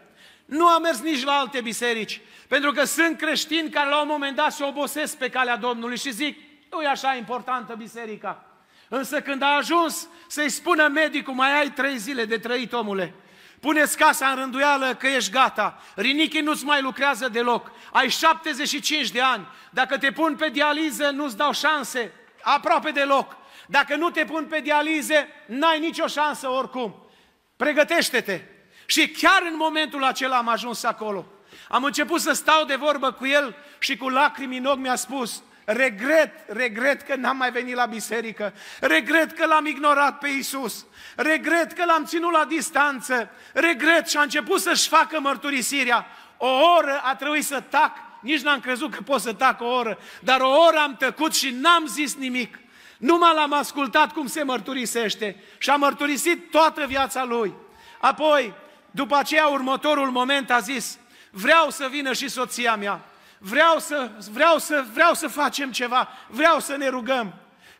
Nu 0.49 0.67
a 0.67 0.79
mers 0.79 0.99
nici 0.99 1.23
la 1.23 1.31
alte 1.31 1.61
biserici, 1.61 2.21
pentru 2.47 2.71
că 2.71 2.83
sunt 2.83 3.17
creștini 3.17 3.69
care 3.69 3.89
la 3.89 4.01
un 4.01 4.07
moment 4.07 4.35
dat 4.35 4.51
se 4.51 4.63
obosesc 4.63 5.17
pe 5.17 5.29
calea 5.29 5.55
Domnului 5.55 5.97
și 5.97 6.11
zic, 6.11 6.37
nu 6.71 6.81
e 6.81 6.87
așa 6.87 7.15
importantă 7.15 7.73
biserica. 7.73 8.43
Însă 8.87 9.21
când 9.21 9.41
a 9.41 9.55
ajuns 9.55 10.07
să-i 10.27 10.49
spună 10.49 10.87
medicul, 10.87 11.33
mai 11.33 11.59
ai 11.59 11.71
trei 11.71 11.97
zile 11.97 12.25
de 12.25 12.37
trăit, 12.37 12.73
omule, 12.73 13.13
puneți 13.59 13.97
casa 13.97 14.27
în 14.27 14.35
rânduială 14.35 14.95
că 14.95 15.07
ești 15.07 15.31
gata, 15.31 15.81
rinichii 15.95 16.41
nu-ți 16.41 16.65
mai 16.65 16.81
lucrează 16.81 17.27
deloc, 17.27 17.71
ai 17.91 18.09
75 18.09 19.09
de 19.09 19.21
ani, 19.21 19.47
dacă 19.69 19.97
te 19.97 20.11
pun 20.11 20.35
pe 20.35 20.49
dializă 20.49 21.09
nu-ți 21.09 21.37
dau 21.37 21.53
șanse, 21.53 22.11
aproape 22.41 22.91
deloc. 22.91 23.37
Dacă 23.67 23.95
nu 23.95 24.09
te 24.09 24.25
pun 24.25 24.45
pe 24.45 24.59
dialize, 24.59 25.27
n-ai 25.45 25.79
nicio 25.79 26.07
șansă 26.07 26.47
oricum. 26.49 27.09
Pregătește-te, 27.55 28.41
și 28.89 29.07
chiar 29.09 29.41
în 29.51 29.55
momentul 29.57 30.03
acela 30.03 30.37
am 30.37 30.47
ajuns 30.47 30.83
acolo. 30.83 31.25
Am 31.67 31.83
început 31.83 32.21
să 32.21 32.31
stau 32.31 32.65
de 32.65 32.75
vorbă 32.75 33.11
cu 33.11 33.25
el 33.25 33.55
și 33.79 33.97
cu 33.97 34.09
lacrimi 34.09 34.57
în 34.57 34.65
ochi 34.65 34.77
mi-a 34.77 34.95
spus, 34.95 35.43
regret, 35.65 36.31
regret 36.47 37.01
că 37.01 37.15
n-am 37.15 37.37
mai 37.37 37.51
venit 37.51 37.75
la 37.75 37.85
biserică, 37.85 38.53
regret 38.79 39.31
că 39.31 39.45
l-am 39.45 39.65
ignorat 39.65 40.17
pe 40.17 40.27
Isus, 40.27 40.85
regret 41.15 41.71
că 41.71 41.85
l-am 41.85 42.05
ținut 42.05 42.31
la 42.31 42.45
distanță, 42.45 43.29
regret 43.53 44.09
și 44.09 44.17
a 44.17 44.21
început 44.21 44.61
să-și 44.61 44.87
facă 44.87 45.19
mărturisirea. 45.19 46.05
O 46.37 46.49
oră 46.77 47.01
a 47.03 47.15
trebuit 47.15 47.45
să 47.45 47.63
tac, 47.69 47.97
nici 48.21 48.41
n-am 48.41 48.59
crezut 48.59 48.95
că 48.95 49.01
pot 49.01 49.21
să 49.21 49.33
tac 49.33 49.61
o 49.61 49.65
oră, 49.65 49.99
dar 50.19 50.39
o 50.39 50.49
oră 50.49 50.77
am 50.77 50.95
tăcut 50.95 51.35
și 51.35 51.49
n-am 51.49 51.87
zis 51.87 52.15
nimic. 52.15 52.59
Numai 52.97 53.33
l-am 53.35 53.53
ascultat 53.53 54.13
cum 54.13 54.27
se 54.27 54.43
mărturisește 54.43 55.43
și 55.57 55.69
a 55.69 55.75
mărturisit 55.75 56.51
toată 56.51 56.85
viața 56.85 57.23
lui. 57.23 57.53
Apoi, 57.99 58.53
după 58.91 59.15
aceea, 59.15 59.47
următorul 59.47 60.11
moment 60.11 60.51
a 60.51 60.59
zis, 60.59 60.97
vreau 61.31 61.69
să 61.69 61.87
vină 61.91 62.13
și 62.13 62.29
soția 62.29 62.75
mea, 62.75 63.01
vreau 63.37 63.79
să, 63.79 64.11
vreau 64.31 64.57
să, 64.57 64.85
vreau 64.93 65.13
să 65.13 65.27
facem 65.27 65.71
ceva, 65.71 66.09
vreau 66.27 66.59
să 66.59 66.75
ne 66.75 66.87
rugăm. 66.87 67.33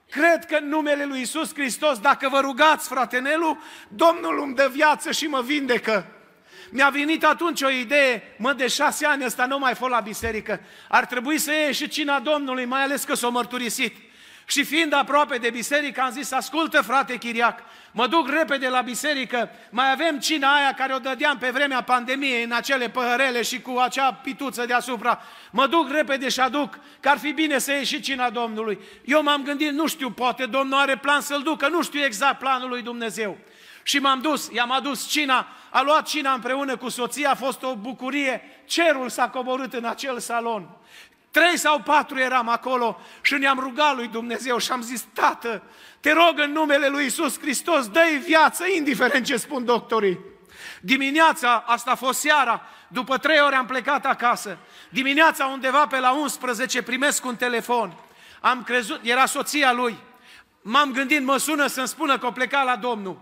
Cred 0.10 0.45
că 0.45 0.55
în 0.55 0.68
numele 0.68 1.05
lui 1.05 1.22
Isus 1.22 1.53
Hristos, 1.53 1.99
dacă 1.99 2.30
vă 2.30 2.39
rugați, 2.39 2.88
fratenelu, 2.88 3.57
Domnul 3.88 4.41
îmi 4.41 4.55
dă 4.55 4.70
viață 4.72 5.12
și 5.12 5.26
mă 5.26 5.41
vindecă. 5.41 6.05
Mi-a 6.72 6.89
venit 6.89 7.24
atunci 7.24 7.62
o 7.62 7.70
idee, 7.70 8.36
mă, 8.38 8.53
de 8.53 8.68
șase 8.68 9.05
ani 9.05 9.26
ăsta 9.26 9.45
nu 9.45 9.60
mai 9.60 9.76
fost 9.76 9.91
la 9.91 9.99
biserică. 9.99 10.62
Ar 10.88 11.05
trebui 11.05 11.38
să 11.38 11.51
iei 11.51 11.74
și 11.74 11.88
cina 11.88 12.20
Domnului, 12.20 12.66
mai 12.66 12.84
ales 12.84 13.03
că 13.03 13.14
s-a 13.14 13.28
mărturisit. 13.28 13.95
Și 14.45 14.64
fiind 14.64 14.93
aproape 14.93 15.38
de 15.38 15.49
biserică, 15.49 16.01
am 16.01 16.12
zis, 16.12 16.32
ascultă 16.32 16.82
frate 16.82 17.18
Chiriac, 17.18 17.60
mă 17.92 18.08
duc 18.08 18.30
repede 18.30 18.68
la 18.68 18.82
biserică, 18.82 19.50
mai 19.70 19.92
avem 19.92 20.20
cina 20.20 20.56
aia 20.56 20.74
care 20.74 20.94
o 20.94 21.00
dădeam 21.00 21.38
pe 21.38 21.50
vremea 21.50 21.82
pandemiei 21.82 22.44
în 22.44 22.52
acele 22.52 22.90
păhărele 22.90 23.42
și 23.42 23.62
cu 23.62 23.78
acea 23.78 24.14
pituță 24.14 24.66
deasupra. 24.66 25.22
Mă 25.52 25.68
duc 25.68 25.90
repede 25.92 26.30
și 26.30 26.40
aduc, 26.40 26.80
că 27.00 27.10
ar 27.10 27.18
fi 27.18 27.32
bine 27.32 27.58
să 27.58 27.72
ieși 27.72 27.94
și 27.94 28.02
cina 28.02 28.30
Domnului. 28.30 28.80
Eu 29.06 29.24
m-am 29.24 29.44
gândit, 29.44 29.72
nu 29.72 29.88
știu, 29.88 30.12
poate 30.12 30.46
Domnul 30.46 30.80
are 30.80 30.98
plan 30.98 31.22
să-l 31.22 31.42
ducă, 31.42 31.68
nu 31.68 31.84
știu 31.84 32.04
exact 32.04 32.40
planul 32.40 32.70
lui 32.70 32.82
Dumnezeu. 32.82 33.38
Și 33.84 34.00
m-am 34.00 34.22
dus, 34.22 34.50
i-am 34.54 34.72
adus 34.72 35.08
cina, 35.08 35.48
a 35.70 35.82
luat 35.82 36.08
cina 36.08 36.34
împreună 36.34 36.78
cu 36.78 36.90
soția, 36.90 37.32
a 37.32 37.36
fost 37.36 37.64
o 37.64 37.76
bucurie, 37.76 38.42
cerul 38.66 39.10
s-a 39.10 39.30
coborât 39.30 39.74
în 39.74 39.86
acel 39.86 40.20
salon. 40.20 40.70
Trei 41.32 41.58
sau 41.58 41.80
patru 41.80 42.20
eram 42.20 42.50
acolo 42.50 43.00
și 43.22 43.34
ne-am 43.34 43.60
rugat 43.60 43.96
lui 43.96 44.08
Dumnezeu 44.08 44.58
și 44.58 44.72
am 44.72 44.82
zis, 44.82 45.06
Tată, 45.14 45.64
te 46.00 46.12
rog 46.12 46.34
în 46.36 46.52
numele 46.52 46.88
lui 46.88 47.06
Isus 47.06 47.40
Hristos, 47.40 47.88
dă-i 47.88 48.18
viață, 48.26 48.66
indiferent 48.76 49.26
ce 49.26 49.38
spun 49.38 49.66
doctorii. 49.66 50.20
Dimineața, 50.82 51.64
asta 51.68 51.92
a 51.92 51.96
fost 51.96 52.20
seara, 52.20 52.62
după 52.88 53.18
trei 53.18 53.40
ore 53.40 53.56
am 53.56 53.66
plecat 53.66 54.06
acasă. 54.06 54.58
Dimineața 54.90 55.46
undeva 55.46 55.88
pe 55.88 56.00
la 56.00 56.12
11 56.12 56.82
primesc 56.82 57.26
un 57.26 57.36
telefon. 57.36 57.94
Am 58.42 58.64
crezut, 58.64 59.00
era 59.04 59.26
soția 59.26 59.74
lui. 59.74 59.98
M-am 60.62 60.92
gândit, 60.92 61.24
mă 61.24 61.38
sună 61.38 61.68
să-mi 61.68 61.88
spună 61.88 62.18
că 62.18 62.26
o 62.26 62.32
pleca 62.32 62.64
la 62.64 62.76
Domnul. 62.76 63.20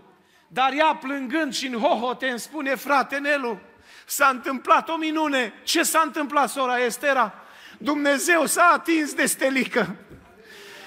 Dar 0.48 0.72
ea 0.72 0.98
plângând 1.00 1.54
și 1.54 1.66
în 1.66 1.80
hohote 1.80 2.28
îmi 2.28 2.38
spune, 2.38 2.74
frate 2.74 3.16
Nelu, 3.16 3.58
s-a 4.06 4.28
întâmplat 4.28 4.88
o 4.88 4.96
minune. 4.96 5.52
Ce 5.62 5.82
s-a 5.82 6.02
întâmplat, 6.04 6.50
sora 6.50 6.78
Estera? 6.78 7.34
Dumnezeu 7.78 8.46
s-a 8.46 8.70
atins 8.74 9.14
de 9.14 9.26
stelică. 9.26 9.96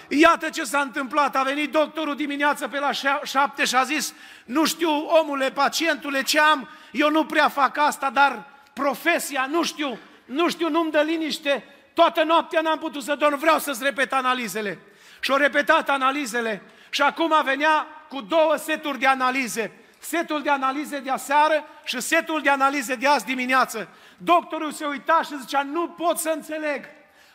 Iată 0.08 0.50
ce 0.50 0.64
s-a 0.64 0.80
întâmplat. 0.80 1.36
A 1.36 1.44
venit 1.44 1.72
doctorul 1.72 2.16
dimineață 2.16 2.68
pe 2.68 2.80
la 2.80 2.92
șapte 3.24 3.66
și 3.66 3.76
a 3.76 3.84
zis, 3.84 4.14
nu 4.46 4.66
știu, 4.66 4.90
omule, 5.06 5.52
pacientule, 5.52 6.22
ce 6.22 6.40
am, 6.40 6.70
eu 6.92 7.10
nu 7.10 7.26
prea 7.26 7.50
fac 7.50 7.78
asta, 7.78 8.10
dar 8.10 8.46
profesia, 8.74 9.48
nu 9.50 9.64
știu, 9.64 9.98
nu 10.26 10.50
știu, 10.50 10.70
nu-mi 10.70 10.92
dă 10.92 11.02
liniște, 11.02 11.64
toată 11.94 12.24
noaptea 12.24 12.62
n-am 12.62 12.78
putut 12.78 13.04
să 13.04 13.16
dorm, 13.16 13.38
vreau 13.38 13.60
să-ți 13.60 13.84
repet 13.84 14.14
analizele. 14.14 14.80
Și-au 15.20 15.38
repetat 15.38 15.90
analizele 15.90 16.62
și 16.90 17.02
acum 17.02 17.34
venea 17.44 17.88
cu 18.10 18.22
două 18.22 18.56
seturi 18.56 19.00
de 19.00 19.08
analize. 19.08 19.72
Setul 20.00 20.42
de 20.42 20.50
analize 20.50 21.00
de 21.00 21.10
aseară 21.10 21.64
și 21.84 22.02
setul 22.02 22.42
de 22.42 22.50
analize 22.50 22.96
de 22.96 23.08
azi 23.08 23.26
dimineață. 23.26 23.88
Doctorul 24.24 24.72
se 24.72 24.86
uita 24.86 25.22
și 25.26 25.40
zicea, 25.40 25.64
nu 25.64 25.88
pot 25.88 26.18
să 26.18 26.30
înțeleg. 26.30 26.86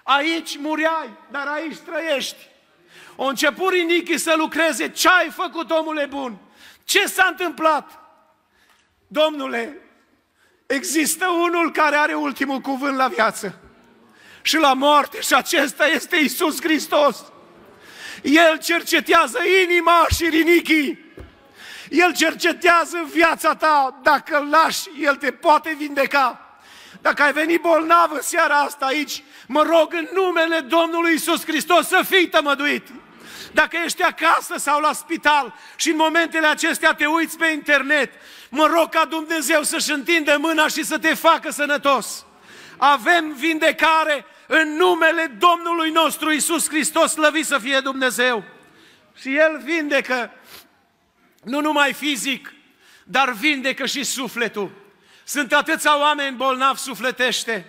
Aici 0.03 0.59
muriai, 0.59 1.11
dar 1.30 1.47
aici 1.47 1.76
trăiești. 1.76 2.37
O 3.16 3.24
început 3.24 3.72
Rinichi 3.72 4.16
să 4.16 4.34
lucreze. 4.37 4.91
Ce 4.91 5.09
ai 5.09 5.30
făcut, 5.30 5.70
omule 5.70 6.07
bun? 6.07 6.39
Ce 6.84 7.07
s-a 7.07 7.26
întâmplat? 7.30 8.01
Domnule, 9.07 9.76
există 10.66 11.26
unul 11.28 11.72
care 11.72 11.97
are 11.97 12.14
ultimul 12.14 12.61
cuvânt 12.61 12.97
la 12.97 13.09
viață 13.09 13.61
și 14.43 14.57
la 14.57 14.72
moarte 14.72 15.20
și 15.20 15.34
acesta 15.34 15.87
este 15.87 16.16
Isus 16.16 16.61
Hristos. 16.61 17.24
El 18.22 18.59
cercetează 18.59 19.39
inima 19.62 20.07
și 20.16 20.28
rinichii. 20.28 21.05
El 21.91 22.14
cercetează 22.14 23.09
viața 23.12 23.55
ta. 23.55 24.01
Dacă 24.03 24.39
îl 24.39 24.49
lași, 24.49 24.89
El 25.01 25.16
te 25.16 25.30
poate 25.30 25.74
vindeca. 25.78 26.45
Dacă 27.01 27.22
ai 27.22 27.32
venit 27.32 27.61
bolnav 27.61 28.11
în 28.12 28.20
seara 28.20 28.61
asta 28.61 28.86
aici, 28.86 29.22
mă 29.47 29.62
rog 29.62 29.92
în 29.92 30.09
numele 30.14 30.61
Domnului 30.61 31.14
Isus 31.14 31.44
Hristos 31.44 31.88
să 31.88 32.03
fii 32.09 32.28
tămăduit. 32.28 32.88
Dacă 33.53 33.76
ești 33.84 34.03
acasă 34.03 34.55
sau 34.57 34.80
la 34.80 34.92
spital 34.92 35.55
și 35.76 35.90
în 35.90 35.97
momentele 35.97 36.47
acestea 36.47 36.94
te 36.94 37.07
uiți 37.07 37.38
pe 37.38 37.47
internet, 37.47 38.12
mă 38.49 38.66
rog 38.66 38.88
ca 38.88 39.05
Dumnezeu 39.05 39.62
să-și 39.62 39.92
întindă 39.92 40.36
mâna 40.40 40.68
și 40.68 40.84
să 40.84 40.99
te 40.99 41.14
facă 41.14 41.51
sănătos. 41.51 42.24
Avem 42.76 43.32
vindecare 43.32 44.24
în 44.47 44.76
numele 44.76 45.36
Domnului 45.38 45.90
nostru 45.90 46.32
Isus 46.32 46.68
Hristos, 46.68 47.12
slăvit 47.12 47.47
să 47.47 47.59
fie 47.59 47.80
Dumnezeu. 47.80 48.44
Și 49.20 49.36
El 49.36 49.61
vindecă 49.64 50.30
nu 51.42 51.61
numai 51.61 51.92
fizic, 51.92 52.53
dar 53.05 53.32
vindecă 53.32 53.86
și 53.86 54.05
sufletul. 54.05 54.86
Sunt 55.28 55.52
atâția 55.52 55.98
oameni 55.98 56.36
bolnavi 56.36 56.78
sufletește, 56.78 57.66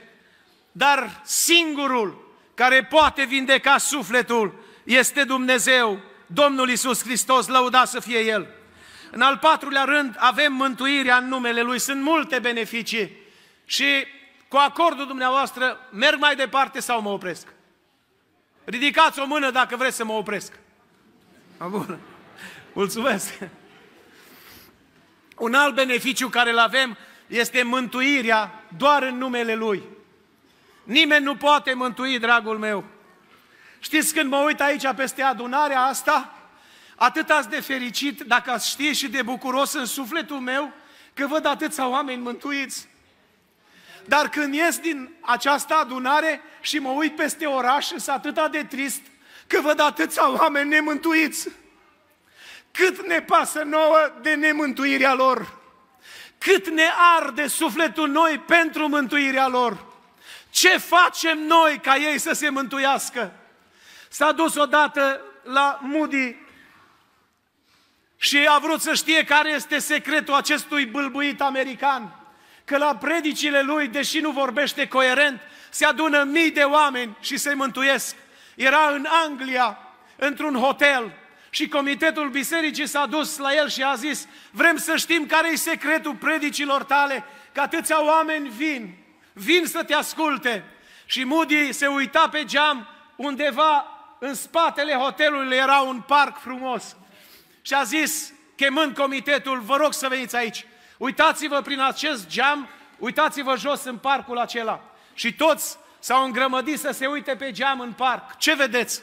dar 0.72 1.22
singurul 1.24 2.36
care 2.54 2.84
poate 2.84 3.24
vindeca 3.24 3.78
sufletul 3.78 4.64
este 4.84 5.24
Dumnezeu, 5.24 6.00
Domnul 6.26 6.70
Isus 6.70 7.04
Hristos, 7.04 7.48
lăudat 7.48 7.88
să 7.88 8.00
fie 8.00 8.20
El. 8.20 8.48
În 9.12 9.22
al 9.22 9.38
patrulea 9.38 9.84
rând 9.84 10.16
avem 10.18 10.54
mântuirea 10.54 11.18
în 11.18 11.28
numele 11.28 11.62
Lui, 11.62 11.80
sunt 11.80 12.02
multe 12.02 12.40
beneficii 12.40 13.18
și 13.66 14.06
cu 14.48 14.58
acordul 14.58 15.08
dumneavoastră 15.08 15.80
merg 15.92 16.20
mai 16.20 16.36
departe 16.36 16.80
sau 16.80 17.02
mă 17.02 17.10
opresc? 17.10 17.48
Ridicați 18.64 19.20
o 19.20 19.26
mână 19.26 19.52
dacă 19.52 19.76
vreți 19.76 19.96
să 19.96 20.06
mă 20.06 20.14
opresc. 20.14 20.54
Bun. 21.70 22.00
Mulțumesc. 22.74 23.34
Un 25.38 25.54
alt 25.54 25.76
beneficiu 25.76 26.30
care 26.30 26.50
îl 26.50 26.58
avem 26.58 26.98
este 27.28 27.64
mântuirea 27.64 28.64
doar 28.78 29.04
în 29.04 29.18
numele 29.18 29.56
Lui. 29.56 29.84
Nimeni 30.84 31.24
nu 31.24 31.36
poate 31.36 31.74
mântui, 31.74 32.20
dragul 32.20 32.58
meu. 32.58 32.84
Știți 33.80 34.14
când 34.14 34.30
mă 34.30 34.38
uit 34.38 34.62
aici 34.62 34.94
peste 34.96 35.22
adunarea 35.22 35.82
asta, 35.82 36.38
atât 36.96 37.30
ați 37.30 37.50
de 37.50 37.60
fericit, 37.60 38.22
dacă 38.22 38.52
ați 38.52 38.70
știe 38.70 38.94
și 38.94 39.08
de 39.08 39.22
bucuros 39.22 39.74
în 39.74 39.86
sufletul 39.86 40.40
meu, 40.40 40.74
că 41.14 41.28
văd 41.28 41.46
atâția 41.46 41.88
oameni 41.88 42.22
mântuiți. 42.22 42.88
Dar 44.06 44.30
când 44.30 44.54
ies 44.54 44.80
din 44.80 45.16
această 45.22 45.74
adunare 45.74 46.42
și 46.62 46.80
mă 46.80 46.90
uit 46.90 47.16
peste 47.16 47.46
oraș, 47.46 47.86
sunt 47.86 48.08
atât 48.08 48.52
de 48.52 48.64
trist 48.64 49.02
că 49.48 49.62
văd 49.62 49.80
atâția 49.80 50.32
oameni 50.32 50.70
nemântuiți. 50.70 51.50
Cât 52.72 53.08
ne 53.08 53.22
pasă 53.22 53.64
nouă 53.64 53.98
de 54.22 54.34
nemântuirea 54.34 55.14
lor. 55.14 55.57
Cât 56.38 56.70
ne 56.70 56.90
arde 57.20 57.48
sufletul 57.48 58.10
noi 58.10 58.44
pentru 58.48 58.88
mântuirea 58.88 59.48
lor. 59.48 59.86
Ce 60.50 60.78
facem 60.78 61.40
noi 61.40 61.80
ca 61.84 61.96
ei 61.96 62.18
să 62.18 62.34
se 62.34 62.50
mântuiască? 62.50 63.34
S-a 64.10 64.32
dus 64.32 64.56
odată 64.56 65.22
la 65.44 65.80
Moody 65.82 66.36
și 68.18 68.48
a 68.50 68.58
vrut 68.58 68.82
să 68.82 68.94
știe 68.94 69.24
care 69.24 69.50
este 69.50 69.80
secretul 69.80 70.34
acestui 70.34 70.86
bâlbuit 70.86 71.42
american. 71.42 72.16
Că 72.66 72.78
la 72.78 72.96
predicile 72.96 73.62
lui, 73.62 73.88
deși 73.88 74.20
nu 74.20 74.32
vorbește 74.32 74.88
coerent, 74.88 75.42
se 75.70 75.86
adună 75.86 76.24
mii 76.24 76.52
de 76.52 76.64
oameni 76.64 77.18
și 77.20 77.38
se 77.38 77.54
mântuiesc. 77.54 78.16
Era 78.56 78.90
în 78.90 79.08
Anglia, 79.26 79.78
într-un 80.16 80.56
hotel, 80.56 81.12
și 81.50 81.68
comitetul 81.68 82.30
bisericii 82.30 82.88
s-a 82.88 83.06
dus 83.06 83.38
la 83.38 83.54
el 83.54 83.70
și 83.70 83.84
a 83.84 83.96
zis, 83.96 84.28
vrem 84.52 84.78
să 84.78 84.96
știm 84.96 85.26
care 85.26 85.52
e 85.52 85.56
secretul 85.56 86.16
predicilor 86.16 86.84
tale, 86.84 87.24
că 87.52 87.62
atâția 87.62 88.06
oameni 88.06 88.50
vin, 88.50 88.98
vin 89.34 89.66
să 89.66 89.84
te 89.84 89.94
asculte. 89.94 90.64
Și 91.06 91.24
Moody 91.24 91.74
se 91.74 91.88
uita 91.88 92.30
pe 92.32 92.44
geam, 92.44 92.88
undeva 93.16 93.86
în 94.20 94.34
spatele 94.34 94.94
hotelului 94.94 95.58
era 95.58 95.80
un 95.80 96.02
parc 96.02 96.40
frumos. 96.40 96.96
Și 97.62 97.74
a 97.74 97.84
zis, 97.84 98.34
chemând 98.56 98.96
comitetul, 98.96 99.60
vă 99.60 99.76
rog 99.76 99.94
să 99.94 100.08
veniți 100.08 100.36
aici. 100.36 100.66
Uitați-vă 100.98 101.62
prin 101.62 101.80
acest 101.80 102.28
geam, 102.28 102.70
uitați-vă 102.98 103.56
jos 103.58 103.84
în 103.84 103.98
parcul 103.98 104.38
acela. 104.38 104.82
Și 105.14 105.34
toți 105.34 105.78
s-au 106.00 106.24
îngrămădit 106.24 106.80
să 106.80 106.92
se 106.92 107.06
uite 107.06 107.36
pe 107.36 107.52
geam 107.52 107.80
în 107.80 107.92
parc. 107.92 108.38
Ce 108.38 108.54
vedeți? 108.54 109.02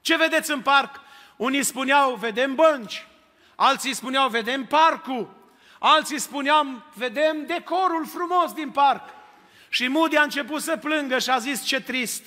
Ce 0.00 0.16
vedeți 0.16 0.50
în 0.50 0.60
parc? 0.60 1.00
Unii 1.40 1.62
spuneau, 1.62 2.14
vedem 2.14 2.54
bănci. 2.54 3.06
Alții 3.54 3.94
spuneau, 3.94 4.28
vedem 4.28 4.64
parcul. 4.66 5.34
Alții 5.78 6.18
spuneam, 6.18 6.84
vedem 6.94 7.46
decorul 7.46 8.06
frumos 8.06 8.52
din 8.52 8.70
parc. 8.70 9.08
Și 9.68 9.88
Moody 9.88 10.16
a 10.16 10.22
început 10.22 10.62
să 10.62 10.76
plângă 10.76 11.18
și 11.18 11.30
a 11.30 11.38
zis, 11.38 11.62
ce 11.62 11.80
trist 11.80 12.24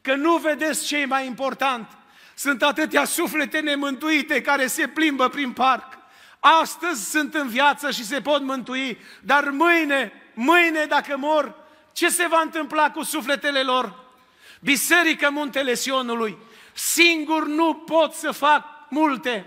că 0.00 0.14
nu 0.14 0.36
vedeți 0.36 0.86
ce 0.86 0.96
e 0.96 1.04
mai 1.04 1.26
important. 1.26 1.88
Sunt 2.34 2.62
atâtea 2.62 3.04
suflete 3.04 3.60
nemântuite 3.60 4.40
care 4.40 4.66
se 4.66 4.88
plimbă 4.88 5.28
prin 5.28 5.52
parc. 5.52 5.98
Astăzi 6.40 7.10
sunt 7.10 7.34
în 7.34 7.48
viață 7.48 7.90
și 7.90 8.04
se 8.04 8.20
pot 8.20 8.42
mântui, 8.42 8.98
dar 9.20 9.50
mâine, 9.50 10.12
mâine 10.34 10.84
dacă 10.84 11.16
mor, 11.16 11.54
ce 11.92 12.08
se 12.08 12.26
va 12.26 12.40
întâmpla 12.40 12.90
cu 12.90 13.02
sufletele 13.02 13.62
lor? 13.62 14.04
Biserică 14.60 15.30
Muntele 15.30 15.74
Sionului, 15.74 16.38
singur 16.76 17.46
nu 17.46 17.74
pot 17.74 18.12
să 18.12 18.30
fac 18.30 18.64
multe, 18.88 19.46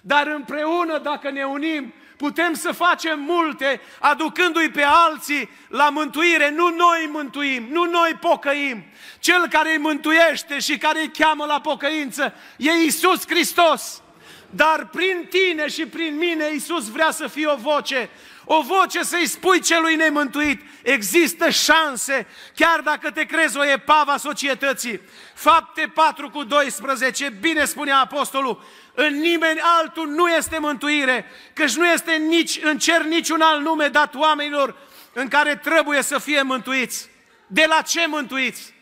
dar 0.00 0.26
împreună 0.26 0.98
dacă 0.98 1.30
ne 1.30 1.44
unim, 1.44 1.94
putem 2.16 2.54
să 2.54 2.72
facem 2.72 3.20
multe, 3.20 3.80
aducându-i 3.98 4.70
pe 4.70 4.82
alții 4.82 5.50
la 5.68 5.88
mântuire. 5.88 6.50
Nu 6.50 6.68
noi 6.68 7.08
mântuim, 7.10 7.66
nu 7.70 7.84
noi 7.84 8.16
pocăim. 8.20 8.84
Cel 9.18 9.48
care 9.48 9.70
îi 9.70 9.78
mântuiește 9.78 10.58
și 10.58 10.78
care 10.78 11.00
îi 11.00 11.10
cheamă 11.10 11.44
la 11.44 11.60
pocăință 11.60 12.34
e 12.56 12.70
Isus 12.70 13.26
Hristos. 13.28 14.02
Dar 14.50 14.86
prin 14.86 15.28
tine 15.30 15.68
și 15.68 15.86
prin 15.86 16.16
mine 16.16 16.50
Isus 16.54 16.90
vrea 16.90 17.10
să 17.10 17.26
fie 17.26 17.46
o 17.46 17.56
voce, 17.56 18.10
o 18.50 18.62
voce 18.62 19.02
să-i 19.02 19.26
spui 19.26 19.60
celui 19.60 19.94
nemântuit, 19.94 20.62
există 20.82 21.50
șanse, 21.50 22.26
chiar 22.54 22.80
dacă 22.80 23.10
te 23.10 23.24
crezi 23.24 23.56
o 23.56 23.64
epava 23.64 24.16
societății. 24.16 25.00
Fapte 25.34 25.90
4 25.94 26.30
cu 26.30 26.44
12, 26.44 27.28
bine 27.40 27.64
spunea 27.64 27.98
apostolul, 27.98 28.62
în 28.94 29.18
nimeni 29.18 29.60
altul 29.60 30.08
nu 30.08 30.28
este 30.28 30.58
mântuire, 30.58 31.26
căci 31.52 31.76
nu 31.76 31.86
este 31.86 32.12
nici 32.12 32.58
în 32.62 32.78
cer 32.78 33.02
niciun 33.02 33.40
alt 33.40 33.62
nume 33.62 33.88
dat 33.88 34.14
oamenilor 34.14 34.76
în 35.12 35.28
care 35.28 35.56
trebuie 35.56 36.02
să 36.02 36.18
fie 36.18 36.42
mântuiți. 36.42 37.08
De 37.46 37.64
la 37.68 37.82
ce 37.82 38.06
mântuiți? 38.06 38.74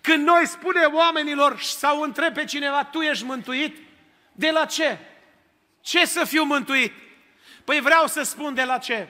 Când 0.00 0.26
noi 0.26 0.46
spunem 0.46 0.94
oamenilor 0.94 1.60
sau 1.60 2.00
întreb 2.00 2.34
pe 2.34 2.44
cineva, 2.44 2.84
tu 2.84 3.00
ești 3.00 3.24
mântuit? 3.24 3.76
De 4.32 4.50
la 4.50 4.64
ce? 4.64 4.98
Ce 5.80 6.04
să 6.06 6.24
fiu 6.24 6.44
mântuit? 6.44 6.92
Păi 7.68 7.80
vreau 7.80 8.06
să 8.06 8.22
spun 8.22 8.54
de 8.54 8.64
la 8.64 8.78
ce. 8.78 9.08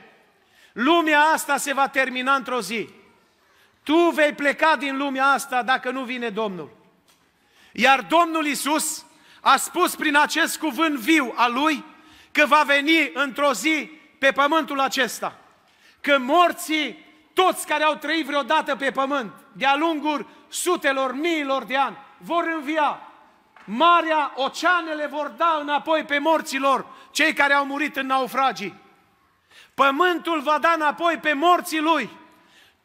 Lumea 0.72 1.20
asta 1.20 1.56
se 1.56 1.72
va 1.72 1.88
termina 1.88 2.34
într-o 2.34 2.60
zi. 2.60 2.88
Tu 3.82 3.96
vei 3.96 4.32
pleca 4.32 4.76
din 4.76 4.96
lumea 4.96 5.26
asta 5.26 5.62
dacă 5.62 5.90
nu 5.90 6.02
vine 6.02 6.28
Domnul. 6.28 6.70
Iar 7.72 8.00
Domnul 8.02 8.46
Isus 8.46 9.04
a 9.40 9.56
spus 9.56 9.94
prin 9.94 10.16
acest 10.16 10.58
cuvânt 10.58 10.98
viu 10.98 11.32
al 11.36 11.52
Lui 11.52 11.84
că 12.32 12.46
va 12.46 12.62
veni 12.66 13.10
într-o 13.14 13.52
zi 13.52 13.90
pe 14.18 14.32
pământul 14.32 14.80
acesta. 14.80 15.38
Că 16.00 16.18
morții, 16.18 17.04
toți 17.34 17.66
care 17.66 17.84
au 17.84 17.94
trăit 17.94 18.26
vreodată 18.26 18.76
pe 18.76 18.90
pământ, 18.90 19.32
de-a 19.52 19.76
lungul 19.76 20.28
sutelor, 20.48 21.14
miilor 21.14 21.64
de 21.64 21.76
ani, 21.76 21.96
vor 22.16 22.44
învia. 22.54 23.07
Marea, 23.70 24.32
oceanele 24.34 25.06
vor 25.06 25.28
da 25.28 25.58
înapoi 25.60 26.04
pe 26.04 26.18
morților, 26.18 26.86
cei 27.10 27.32
care 27.32 27.52
au 27.52 27.64
murit 27.64 27.96
în 27.96 28.06
naufragii. 28.06 28.74
Pământul 29.74 30.40
va 30.40 30.58
da 30.58 30.72
înapoi 30.76 31.16
pe 31.16 31.32
morții 31.32 31.80
lui. 31.80 32.10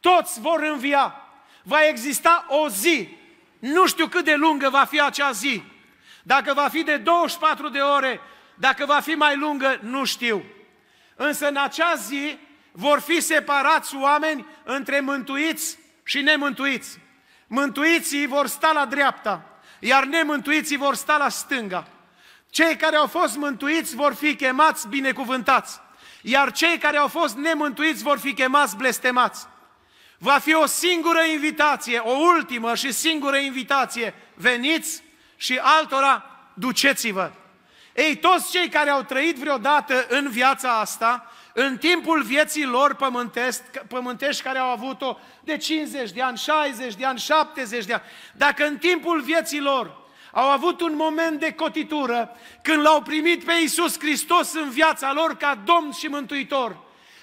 Toți 0.00 0.40
vor 0.40 0.62
învia. 0.62 1.14
Va 1.62 1.86
exista 1.86 2.46
o 2.48 2.68
zi. 2.68 3.08
Nu 3.58 3.86
știu 3.86 4.06
cât 4.06 4.24
de 4.24 4.34
lungă 4.34 4.68
va 4.68 4.84
fi 4.84 5.00
acea 5.00 5.30
zi. 5.30 5.62
Dacă 6.22 6.54
va 6.54 6.68
fi 6.68 6.82
de 6.82 6.96
24 6.96 7.68
de 7.68 7.78
ore, 7.78 8.20
dacă 8.54 8.86
va 8.86 9.00
fi 9.00 9.12
mai 9.12 9.36
lungă, 9.36 9.78
nu 9.82 10.04
știu. 10.04 10.44
Însă 11.16 11.48
în 11.48 11.56
acea 11.56 11.94
zi 11.94 12.38
vor 12.72 13.00
fi 13.00 13.20
separați 13.20 13.96
oameni 13.96 14.46
între 14.64 15.00
mântuiți 15.00 15.78
și 16.02 16.20
nemântuiți. 16.20 16.98
Mântuiții 17.46 18.26
vor 18.26 18.46
sta 18.46 18.72
la 18.72 18.86
dreapta, 18.86 19.53
iar 19.84 20.04
nemântuiții 20.04 20.76
vor 20.76 20.94
sta 20.94 21.16
la 21.16 21.28
stânga. 21.28 21.86
Cei 22.50 22.76
care 22.76 22.96
au 22.96 23.06
fost 23.06 23.36
mântuiți 23.36 23.94
vor 23.94 24.14
fi 24.14 24.36
chemați 24.36 24.88
binecuvântați, 24.88 25.80
iar 26.22 26.52
cei 26.52 26.78
care 26.78 26.96
au 26.96 27.08
fost 27.08 27.36
nemântuiți 27.36 28.02
vor 28.02 28.18
fi 28.18 28.34
chemați 28.34 28.76
blestemați. 28.76 29.46
Va 30.18 30.38
fi 30.38 30.54
o 30.54 30.66
singură 30.66 31.22
invitație, 31.32 31.98
o 31.98 32.10
ultimă 32.10 32.74
și 32.74 32.92
singură 32.92 33.36
invitație. 33.36 34.14
Veniți 34.34 35.02
și 35.36 35.60
altora 35.62 36.24
duceți-vă. 36.54 37.30
Ei, 37.94 38.16
toți 38.16 38.50
cei 38.50 38.68
care 38.68 38.90
au 38.90 39.02
trăit 39.02 39.36
vreodată 39.36 40.06
în 40.08 40.30
viața 40.30 40.78
asta, 40.78 41.32
în 41.56 41.76
timpul 41.76 42.22
vieții 42.22 42.64
lor 42.64 42.96
pământești 43.88 44.42
care 44.42 44.58
au 44.58 44.70
avut-o 44.70 45.18
de 45.40 45.56
50 45.56 46.10
de 46.10 46.22
ani, 46.22 46.38
60 46.38 46.94
de 46.94 47.04
ani, 47.04 47.18
70 47.18 47.84
de 47.84 47.92
ani, 47.92 48.02
dacă 48.32 48.66
în 48.66 48.78
timpul 48.78 49.20
vieții 49.20 49.60
lor 49.60 50.02
au 50.32 50.50
avut 50.50 50.80
un 50.80 50.96
moment 50.96 51.40
de 51.40 51.52
cotitură 51.52 52.36
când 52.62 52.82
l-au 52.82 53.02
primit 53.02 53.44
pe 53.44 53.52
Iisus 53.60 53.98
Hristos 53.98 54.54
în 54.54 54.70
viața 54.70 55.12
lor 55.12 55.36
ca 55.36 55.58
Domn 55.64 55.92
și 55.92 56.06
Mântuitor, 56.06 56.76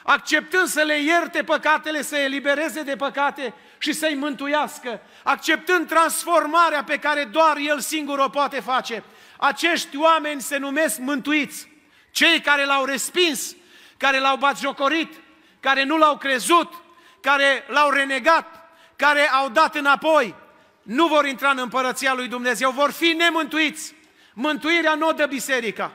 acceptând 0.04 0.68
să 0.68 0.82
le 0.82 1.02
ierte 1.02 1.44
păcatele, 1.44 2.02
să 2.02 2.18
elibereze 2.18 2.82
de 2.82 2.96
păcate 2.96 3.54
și 3.78 3.94
să-i 3.94 4.16
mântuiască, 4.16 5.02
acceptând 5.24 5.88
transformarea 5.88 6.84
pe 6.84 6.98
care 6.98 7.24
doar 7.24 7.58
El 7.58 7.80
singur 7.80 8.20
o 8.20 8.30
poate 8.30 8.60
face. 8.60 9.04
Acești 9.38 9.98
oameni 9.98 10.42
se 10.42 10.58
numesc 10.58 11.00
mântuiți. 11.00 11.68
Cei 12.12 12.42
care 12.42 12.66
l-au 12.66 12.86
respins, 12.86 13.56
care 14.02 14.20
l-au 14.20 14.38
batjocorit, 14.38 15.14
care 15.60 15.84
nu 15.84 15.98
l-au 15.98 16.18
crezut, 16.18 16.74
care 17.22 17.66
l-au 17.68 17.90
renegat, 17.90 18.70
care 18.96 19.30
au 19.30 19.50
dat 19.50 19.76
înapoi, 19.76 20.36
nu 20.82 21.08
vor 21.08 21.26
intra 21.26 21.50
în 21.50 21.58
împărăția 21.58 22.14
lui 22.14 22.28
Dumnezeu, 22.28 22.72
vor 22.72 22.92
fi 22.92 23.08
nemântuiți. 23.08 23.94
Mântuirea 24.34 24.96
nu 24.96 25.08
o 25.08 25.12
dă 25.12 25.26
biserica. 25.26 25.92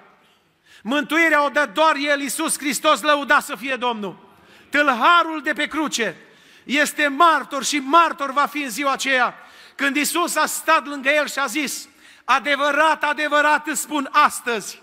Mântuirea 0.83 1.45
o 1.45 1.49
dă 1.49 1.71
doar 1.75 1.97
El, 1.97 2.21
Iisus 2.21 2.59
Hristos, 2.59 3.01
lăuda 3.01 3.41
să 3.41 3.57
fie 3.57 3.77
Domnul. 3.77 4.39
Tâlharul 4.71 5.43
de 5.43 5.53
pe 5.53 5.67
cruce 5.67 6.17
este 6.65 7.09
martor 7.09 7.65
și 7.65 7.79
martor 7.79 8.33
va 8.33 8.47
fi 8.47 8.63
în 8.63 8.71
ziua 8.71 8.93
aceea 8.93 9.35
când 9.75 9.97
Iisus 9.97 10.37
a 10.37 10.47
stat 10.47 10.87
lângă 10.87 11.09
el 11.09 11.29
și 11.29 11.39
a 11.39 11.47
zis, 11.47 11.89
adevărat, 12.25 13.05
adevărat 13.05 13.67
îți 13.67 13.81
spun 13.81 14.09
astăzi, 14.13 14.81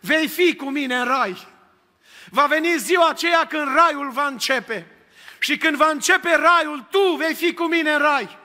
vei 0.00 0.28
fi 0.28 0.54
cu 0.56 0.70
mine 0.70 0.96
în 0.96 1.04
rai. 1.04 1.47
Va 2.30 2.46
veni 2.46 2.78
ziua 2.78 3.08
aceea 3.08 3.46
când 3.46 3.74
raiul 3.74 4.10
va 4.10 4.26
începe. 4.26 4.86
Și 5.38 5.56
când 5.56 5.76
va 5.76 5.88
începe 5.88 6.36
raiul, 6.36 6.86
tu 6.90 7.14
vei 7.16 7.34
fi 7.34 7.54
cu 7.54 7.64
mine 7.64 7.90
în 7.90 7.98
rai. 7.98 8.38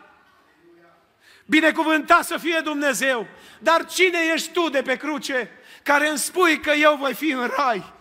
Binecuvântat 1.45 2.25
să 2.25 2.37
fie 2.37 2.59
Dumnezeu. 2.63 3.27
Dar 3.59 3.85
cine 3.85 4.17
ești 4.33 4.51
tu 4.51 4.69
de 4.69 4.81
pe 4.81 4.95
cruce 4.95 5.51
care 5.83 6.09
îmi 6.09 6.17
spui 6.17 6.59
că 6.59 6.71
eu 6.71 6.95
voi 6.95 7.13
fi 7.13 7.31
în 7.31 7.51
rai? 7.55 7.93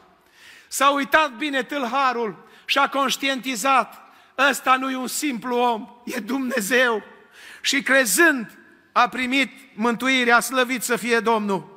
S-a 0.68 0.90
uitat 0.90 1.30
bine 1.30 1.62
tâlharul 1.62 2.48
și 2.64 2.78
a 2.78 2.88
conștientizat. 2.88 4.00
Ăsta 4.38 4.76
nu 4.76 4.90
e 4.90 4.96
un 4.96 5.06
simplu 5.06 5.56
om, 5.56 5.88
e 6.04 6.18
Dumnezeu. 6.18 7.02
Și 7.60 7.82
crezând, 7.82 8.58
a 8.92 9.08
primit 9.08 9.50
mântuirea, 9.74 10.40
slăvit 10.40 10.82
să 10.82 10.96
fie 10.96 11.20
Domnul. 11.20 11.71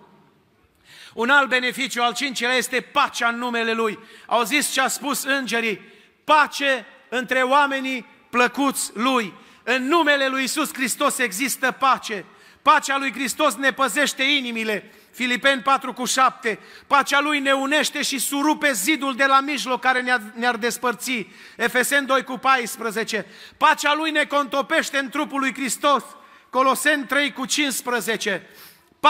Un 1.15 1.29
alt 1.29 1.49
beneficiu, 1.49 2.01
al 2.01 2.13
cincilea, 2.13 2.55
este 2.55 2.81
pacea 2.81 3.27
în 3.27 3.37
numele 3.37 3.73
Lui. 3.73 3.99
Au 4.25 4.43
zis 4.43 4.71
ce 4.71 4.81
a 4.81 4.87
spus 4.87 5.23
îngerii, 5.23 5.81
pace 6.23 6.85
între 7.09 7.41
oamenii 7.41 8.05
plăcuți 8.29 8.91
Lui. 8.93 9.33
În 9.63 9.87
numele 9.87 10.27
Lui 10.27 10.43
Isus 10.43 10.73
Hristos 10.73 11.17
există 11.17 11.71
pace. 11.71 12.25
Pacea 12.61 12.97
Lui 12.97 13.13
Hristos 13.13 13.55
ne 13.55 13.71
păzește 13.71 14.23
inimile. 14.23 14.91
Filipeni 15.11 15.61
4 15.61 15.93
cu 15.93 16.05
7. 16.05 16.59
Pacea 16.87 17.19
Lui 17.19 17.39
ne 17.39 17.51
unește 17.51 18.01
și 18.01 18.19
surupe 18.19 18.71
zidul 18.71 19.15
de 19.15 19.25
la 19.25 19.39
mijloc 19.39 19.81
care 19.81 20.01
ne-ar, 20.01 20.21
ne 20.33 20.51
despărți. 20.59 21.27
Efeseni 21.55 22.07
2 22.07 22.23
cu 22.23 22.37
14. 22.37 23.25
Pacea 23.57 23.93
Lui 23.93 24.11
ne 24.11 24.25
contopește 24.25 24.97
în 24.97 25.09
trupul 25.09 25.39
Lui 25.39 25.53
Hristos. 25.53 26.03
Coloseni 26.49 27.05
3 27.05 27.33
cu 27.33 27.45
15. 27.45 28.49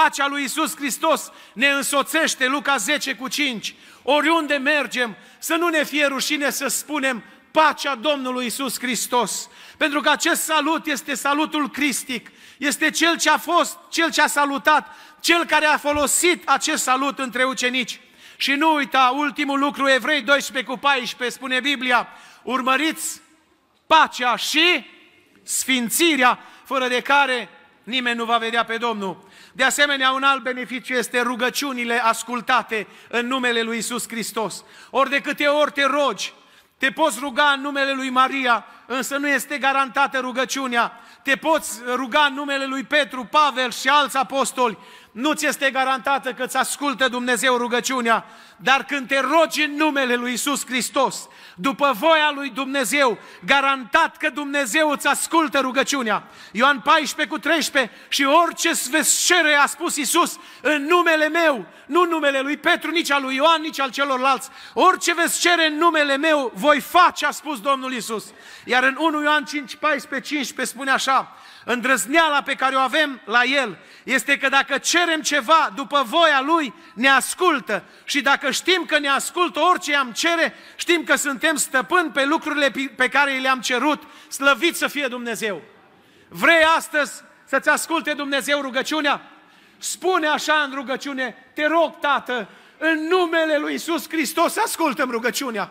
Pacea 0.01 0.27
lui 0.27 0.43
Isus 0.43 0.75
Hristos 0.75 1.31
ne 1.53 1.67
însoțește, 1.67 2.47
Luca 2.47 2.77
10 2.77 3.15
cu 3.15 3.27
5. 3.27 3.75
Oriunde 4.03 4.55
mergem, 4.55 5.15
să 5.39 5.55
nu 5.55 5.67
ne 5.67 5.83
fie 5.83 6.05
rușine 6.05 6.49
să 6.49 6.67
spunem 6.67 7.23
pacea 7.51 7.95
Domnului 7.95 8.45
Isus 8.45 8.79
Hristos. 8.79 9.49
Pentru 9.77 10.01
că 10.01 10.09
acest 10.09 10.41
salut 10.43 10.85
este 10.85 11.13
salutul 11.13 11.69
cristic, 11.69 12.31
este 12.57 12.89
cel 12.89 13.17
ce 13.17 13.29
a 13.29 13.37
fost, 13.37 13.77
cel 13.89 14.11
ce 14.11 14.21
a 14.21 14.27
salutat, 14.27 14.95
cel 15.19 15.45
care 15.45 15.65
a 15.65 15.77
folosit 15.77 16.49
acest 16.49 16.83
salut 16.83 17.19
între 17.19 17.43
ucenici. 17.43 17.99
Și 18.37 18.51
nu 18.51 18.73
uita, 18.73 19.13
ultimul 19.15 19.59
lucru, 19.59 19.89
Evrei 19.89 20.21
12 20.21 20.71
cu 20.71 20.77
14, 20.77 21.37
spune 21.37 21.59
Biblia, 21.59 22.07
urmăriți 22.43 23.21
pacea 23.87 24.35
și 24.35 24.85
sfințirea, 25.43 26.39
fără 26.63 26.87
de 26.87 27.01
care 27.01 27.49
nimeni 27.83 28.17
nu 28.17 28.25
va 28.25 28.37
vedea 28.37 28.65
pe 28.65 28.77
Domnul. 28.77 29.27
De 29.55 29.63
asemenea, 29.63 30.11
un 30.11 30.23
alt 30.23 30.43
beneficiu 30.43 30.93
este 30.93 31.21
rugăciunile 31.21 32.03
ascultate 32.03 32.87
în 33.09 33.27
numele 33.27 33.61
lui 33.61 33.77
Isus 33.77 34.07
Hristos. 34.07 34.63
Ori 34.89 35.09
de 35.09 35.19
câte 35.19 35.45
ori 35.45 35.71
te 35.71 35.85
rogi, 35.85 36.33
te 36.77 36.89
poți 36.89 37.19
ruga 37.19 37.51
în 37.55 37.61
numele 37.61 37.91
lui 37.91 38.09
Maria, 38.09 38.65
însă 38.85 39.17
nu 39.17 39.27
este 39.27 39.57
garantată 39.57 40.19
rugăciunea. 40.19 40.99
Te 41.23 41.35
poți 41.35 41.81
ruga 41.93 42.25
în 42.29 42.33
numele 42.33 42.65
lui 42.65 42.83
Petru, 42.83 43.25
Pavel 43.25 43.71
și 43.71 43.87
alți 43.87 44.17
apostoli, 44.17 44.77
nu 45.15 45.33
ți 45.33 45.45
este 45.45 45.71
garantată 45.71 46.33
că 46.33 46.43
îți 46.43 46.57
ascultă 46.57 47.07
Dumnezeu 47.07 47.57
rugăciunea, 47.57 48.25
dar 48.57 48.83
când 48.83 49.07
te 49.07 49.19
rogi 49.19 49.63
în 49.63 49.75
numele 49.75 50.15
lui 50.15 50.33
Isus 50.33 50.65
Hristos, 50.65 51.27
după 51.55 51.91
voia 51.99 52.31
lui 52.35 52.49
Dumnezeu, 52.49 53.17
garantat 53.45 54.17
că 54.17 54.29
Dumnezeu 54.29 54.89
îți 54.89 55.07
ascultă 55.07 55.59
rugăciunea. 55.59 56.23
Ioan 56.51 56.79
14 56.79 57.35
cu 57.35 57.39
13 57.39 57.93
și 58.07 58.23
orice 58.23 58.69
veți 58.89 59.25
cere, 59.25 59.53
a 59.53 59.65
spus 59.65 59.95
Isus, 59.95 60.39
în 60.61 60.85
numele 60.85 61.27
meu, 61.27 61.65
nu 61.85 62.01
în 62.01 62.09
numele 62.09 62.39
lui 62.39 62.57
Petru, 62.57 62.91
nici 62.91 63.11
al 63.11 63.21
lui 63.21 63.35
Ioan, 63.35 63.61
nici 63.61 63.79
al 63.79 63.91
celorlalți, 63.91 64.49
orice 64.73 65.13
veți 65.13 65.39
cere 65.39 65.67
în 65.67 65.77
numele 65.77 66.17
meu, 66.17 66.51
voi 66.55 66.79
face, 66.79 67.25
a 67.25 67.31
spus 67.31 67.61
Domnul 67.61 67.93
Isus. 67.93 68.25
Iar 68.65 68.83
în 68.83 68.95
1 68.99 69.21
Ioan 69.21 69.43
5, 69.45 69.75
14, 69.75 70.27
15 70.27 70.75
spune 70.75 70.91
așa, 70.91 71.37
Îndrăzneala 71.65 72.41
pe 72.41 72.53
care 72.53 72.75
o 72.75 72.79
avem 72.79 73.21
la 73.25 73.43
El 73.43 73.77
este 74.03 74.37
că 74.37 74.49
dacă 74.49 74.77
cerem 74.77 75.21
ceva 75.21 75.71
după 75.75 76.03
voia 76.05 76.41
Lui, 76.41 76.73
ne 76.93 77.09
ascultă. 77.09 77.83
Și 78.03 78.21
dacă 78.21 78.51
știm 78.51 78.85
că 78.85 78.99
ne 78.99 79.09
ascultă 79.09 79.59
orice 79.59 79.95
am 79.95 80.11
cere, 80.11 80.55
știm 80.75 81.03
că 81.03 81.15
suntem 81.15 81.55
stăpâni 81.55 82.09
pe 82.09 82.25
lucrurile 82.25 82.71
pe 82.95 83.07
care 83.07 83.37
le-am 83.37 83.61
cerut. 83.61 84.03
Slăvit 84.29 84.75
să 84.75 84.87
fie 84.87 85.07
Dumnezeu! 85.07 85.61
Vrei 86.27 86.63
astăzi 86.77 87.23
să-ți 87.45 87.69
asculte 87.69 88.13
Dumnezeu 88.13 88.61
rugăciunea? 88.61 89.21
Spune 89.77 90.27
așa 90.27 90.53
în 90.53 90.73
rugăciune, 90.73 91.51
te 91.53 91.67
rog, 91.67 91.99
Tată, 91.99 92.47
în 92.77 93.07
numele 93.07 93.57
Lui 93.57 93.73
Isus 93.73 94.09
Hristos, 94.09 94.57
ascultă-mi 94.57 95.11
rugăciunea. 95.11 95.69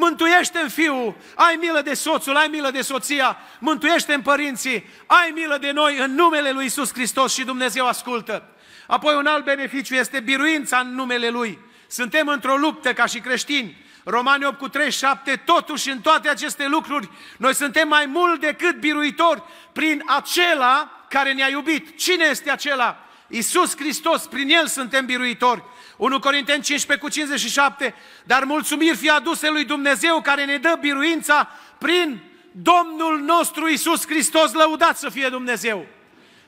Mântuiește 0.00 0.58
în 0.58 0.68
fiul, 0.68 1.16
ai 1.34 1.56
milă 1.60 1.80
de 1.80 1.94
soțul, 1.94 2.36
ai 2.36 2.46
milă 2.46 2.70
de 2.70 2.80
soția, 2.80 3.36
mântuiește 3.58 4.14
în 4.14 4.22
părinții, 4.22 4.88
ai 5.06 5.30
milă 5.34 5.58
de 5.60 5.70
noi 5.70 5.98
în 5.98 6.14
numele 6.14 6.50
lui 6.50 6.64
Isus 6.64 6.92
Hristos 6.92 7.32
și 7.34 7.44
Dumnezeu 7.44 7.86
ascultă. 7.86 8.48
Apoi 8.86 9.14
un 9.14 9.26
alt 9.26 9.44
beneficiu 9.44 9.94
este 9.94 10.20
biruința 10.20 10.78
în 10.78 10.94
numele 10.94 11.28
Lui. 11.28 11.58
Suntem 11.86 12.28
într-o 12.28 12.56
luptă 12.56 12.92
ca 12.92 13.06
și 13.06 13.20
creștini. 13.20 13.76
Romani 14.04 14.44
8 14.44 14.58
cu 14.58 14.68
37, 14.68 15.42
totuși 15.44 15.90
în 15.90 16.00
toate 16.00 16.28
aceste 16.28 16.66
lucruri, 16.66 17.10
noi 17.36 17.54
suntem 17.54 17.88
mai 17.88 18.06
mult 18.06 18.40
decât 18.40 18.76
biruitori 18.76 19.42
prin 19.72 20.02
acela 20.06 21.04
care 21.08 21.32
ne-a 21.32 21.48
iubit. 21.48 21.98
Cine 21.98 22.24
este 22.24 22.50
acela? 22.50 23.04
Iisus 23.26 23.76
Hristos, 23.76 24.26
prin 24.26 24.48
El 24.48 24.66
suntem 24.66 25.06
biruitori. 25.06 25.62
1 26.00 26.18
Corinteni 26.18 26.62
15 26.62 27.06
cu 27.06 27.12
57, 27.12 27.94
dar 28.24 28.44
mulțumiri 28.44 28.96
fie 28.96 29.10
aduse 29.10 29.50
lui 29.50 29.64
Dumnezeu 29.64 30.20
care 30.20 30.44
ne 30.44 30.56
dă 30.56 30.76
biruința 30.80 31.48
prin 31.78 32.22
Domnul 32.52 33.20
nostru 33.20 33.68
Iisus 33.68 34.06
Hristos, 34.06 34.52
lăudat 34.52 34.98
să 34.98 35.08
fie 35.08 35.28
Dumnezeu. 35.28 35.86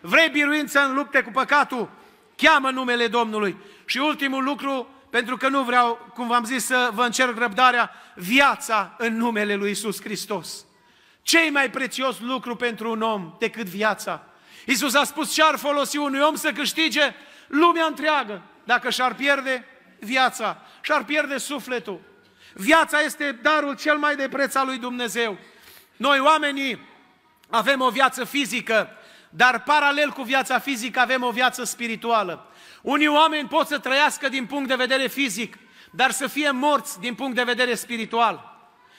Vrei 0.00 0.28
biruință 0.28 0.84
în 0.84 0.94
lupte 0.94 1.20
cu 1.22 1.30
păcatul? 1.30 1.90
Cheamă 2.36 2.70
numele 2.70 3.07
Domnului. 3.07 3.57
Și 3.84 3.98
ultimul 3.98 4.44
lucru, 4.44 4.88
pentru 5.11 5.36
că 5.36 5.48
nu 5.48 5.62
vreau, 5.62 6.11
cum 6.14 6.26
v-am 6.26 6.44
zis, 6.44 6.64
să 6.64 6.90
vă 6.92 7.05
încerc 7.05 7.38
răbdarea, 7.38 7.90
viața 8.14 8.94
în 8.98 9.16
numele 9.16 9.55
lui 9.55 9.70
Isus 9.70 10.00
Hristos. 10.03 10.64
Cei 11.22 11.50
mai 11.50 11.70
prețios 11.70 12.20
lucru 12.20 12.57
pentru 12.57 12.90
un 12.90 13.03
om 13.03 13.34
decât 13.38 13.66
viața. 13.66 14.24
Isus 14.66 14.94
a 14.94 15.05
spus 15.05 15.32
ce 15.32 15.42
ar 15.42 15.57
folosi 15.57 15.96
unui 15.96 16.20
om 16.20 16.34
să 16.34 16.53
câștige 16.53 17.14
lumea 17.46 17.86
întreagă 17.86 18.42
dacă 18.64 18.90
și-ar 18.90 19.14
pierde 19.14 19.66
viața, 19.98 20.62
și-ar 20.80 21.04
pierde 21.04 21.38
sufletul. 21.38 22.00
Viața 22.54 23.00
este 23.00 23.38
darul 23.42 23.76
cel 23.76 23.96
mai 23.96 24.16
de 24.16 24.28
preț 24.28 24.54
al 24.54 24.66
lui 24.66 24.78
Dumnezeu. 24.78 25.38
Noi 25.96 26.18
oamenii 26.18 26.86
avem 27.50 27.80
o 27.80 27.90
viață 27.90 28.24
fizică, 28.24 28.90
dar 29.30 29.62
paralel 29.62 30.10
cu 30.10 30.22
viața 30.22 30.58
fizică 30.58 31.00
avem 31.00 31.22
o 31.22 31.30
viață 31.30 31.64
spirituală. 31.64 32.46
Unii 32.82 33.08
oameni 33.08 33.48
pot 33.48 33.66
să 33.66 33.78
trăiască 33.78 34.28
din 34.28 34.46
punct 34.46 34.68
de 34.68 34.74
vedere 34.74 35.06
fizic, 35.06 35.56
dar 35.90 36.10
să 36.10 36.26
fie 36.26 36.50
morți 36.50 37.00
din 37.00 37.14
punct 37.14 37.34
de 37.34 37.42
vedere 37.42 37.74
spiritual. 37.74 38.50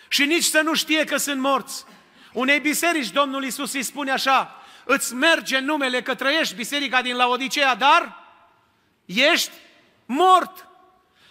Și 0.08 0.26
nici 0.26 0.44
să 0.44 0.62
nu 0.62 0.74
știe 0.74 1.04
că 1.04 1.18
sunt 1.18 1.40
morți. 1.42 1.86
Unei 2.34 2.60
biserici, 2.60 3.12
Domnul 3.12 3.44
Isus 3.44 3.74
îi 3.74 3.84
spune 3.84 4.12
așa, 4.12 4.62
îți 4.84 5.16
merge 5.16 5.60
numele 5.60 6.02
că 6.02 6.16
trăiești 6.16 6.56
biserica 6.56 7.02
din 7.02 7.16
Laodicea, 7.16 7.76
dar 7.76 8.23
ești 9.06 9.52
mort. 10.06 10.68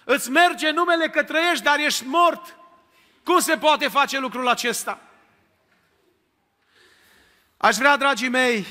Îți 0.05 0.31
merge 0.31 0.71
numele 0.71 1.09
că 1.09 1.23
trăiești, 1.23 1.65
dar 1.65 1.79
ești 1.79 2.05
mort. 2.07 2.57
Cum 3.25 3.39
se 3.39 3.57
poate 3.57 3.89
face 3.89 4.19
lucrul 4.19 4.49
acesta? 4.49 5.01
Aș 7.57 7.77
vrea, 7.77 7.97
dragii 7.97 8.29
mei, 8.29 8.67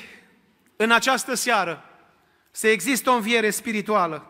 în 0.76 0.91
această 0.91 1.34
seară, 1.34 1.86
să 2.52 2.68
există 2.68 3.10
o 3.10 3.14
înviere 3.14 3.49
spirituală. 3.49 4.26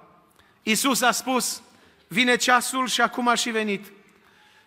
Iisus 0.63 1.01
a 1.01 1.11
spus, 1.11 1.61
vine 2.07 2.35
ceasul 2.35 2.87
și 2.87 3.01
acum 3.01 3.27
a 3.27 3.35
și 3.35 3.49
venit, 3.49 3.91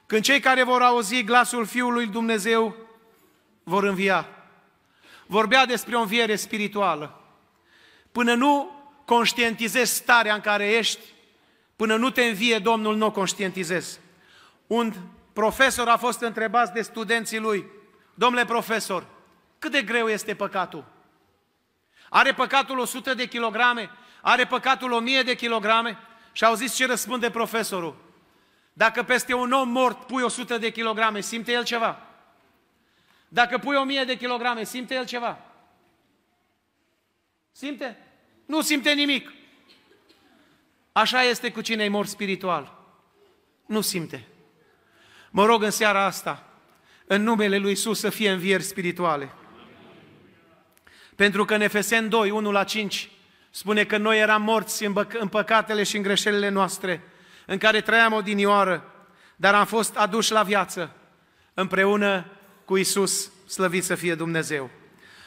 când 0.07 0.22
cei 0.22 0.40
care 0.40 0.62
vor 0.62 0.82
auzi 0.82 1.24
glasul 1.24 1.66
Fiului 1.66 2.07
Dumnezeu 2.07 2.76
vor 3.62 3.84
învia. 3.84 4.28
Vorbea 5.26 5.66
despre 5.66 5.96
o 5.96 6.00
înviere 6.00 6.36
spirituală. 6.36 7.22
Până 8.12 8.34
nu 8.34 8.74
conștientizezi 9.05 9.94
starea 9.94 10.34
în 10.34 10.40
care 10.40 10.70
ești, 10.70 11.00
până 11.76 11.96
nu 11.96 12.11
te 12.11 12.22
învie 12.22 12.59
Domnul, 12.59 12.96
nu 12.96 13.07
o 13.07 13.11
conștientizezi. 13.11 14.00
Un 14.66 14.92
profesor 15.32 15.88
a 15.88 15.96
fost 15.96 16.20
întrebat 16.20 16.72
de 16.72 16.82
studenții 16.82 17.38
lui, 17.38 17.66
domnule 18.14 18.44
profesor, 18.44 19.07
cât 19.59 19.70
de 19.70 19.82
greu 19.82 20.09
este 20.09 20.34
păcatul? 20.34 20.84
Are 22.09 22.34
păcatul 22.34 22.78
100 22.78 23.14
de 23.14 23.26
kilograme? 23.26 23.90
Are 24.22 24.46
păcatul 24.46 24.92
1000 24.92 25.22
de 25.22 25.34
kilograme? 25.34 25.98
Și 26.32 26.44
au 26.44 26.55
zis 26.55 26.74
ce 26.74 26.86
răspunde 26.86 27.30
profesorul. 27.30 27.96
Dacă 28.72 29.02
peste 29.02 29.34
un 29.34 29.52
om 29.52 29.68
mort 29.68 30.07
pui 30.07 30.22
100 30.22 30.59
de 30.59 30.70
kilograme, 30.70 31.20
simte 31.20 31.52
el 31.52 31.64
ceva? 31.64 31.98
Dacă 33.28 33.59
pui 33.59 33.76
1000 33.76 34.05
de 34.05 34.16
kilograme, 34.16 34.64
simte 34.64 34.94
el 34.94 35.05
ceva? 35.05 35.38
Simte? 37.52 38.03
Nu 38.47 38.61
simte 38.62 38.92
nimic. 38.92 39.32
Așa 40.92 41.22
este 41.22 41.51
cu 41.51 41.61
cine 41.61 41.84
e 41.84 41.88
mort 41.88 42.09
spiritual. 42.09 42.78
Nu 43.66 43.80
simte. 43.80 44.26
Mă 45.30 45.45
rog 45.45 45.62
în 45.62 45.70
seara 45.70 46.05
asta, 46.05 46.49
în 47.07 47.22
numele 47.22 47.59
Lui 47.59 47.72
Isus 47.72 47.99
să 47.99 48.11
fie 48.11 48.30
învieri 48.30 48.62
spirituale. 48.62 49.32
Pentru 51.16 51.45
că 51.45 51.55
în 51.55 51.61
Efeseni 51.61 52.09
2, 52.09 52.30
1 52.30 52.51
la 52.51 52.64
5, 52.64 53.11
spune 53.51 53.84
că 53.84 53.97
noi 53.97 54.18
eram 54.18 54.42
morți 54.42 54.84
în, 54.84 55.07
în 55.18 55.28
păcatele 55.28 55.82
și 55.82 55.97
în 55.97 56.03
greșelile 56.03 56.49
noastre, 56.49 57.03
în 57.47 57.59
care 57.59 57.80
trăiam 57.80 58.12
odinioară, 58.12 58.92
dar 59.36 59.55
am 59.55 59.66
fost 59.66 59.97
aduși 59.97 60.32
la 60.32 60.42
viață 60.42 60.97
împreună 61.55 62.26
cu 62.64 62.76
Isus, 62.76 63.30
slăvit 63.47 63.84
să 63.84 63.95
fie 63.95 64.14
Dumnezeu. 64.14 64.70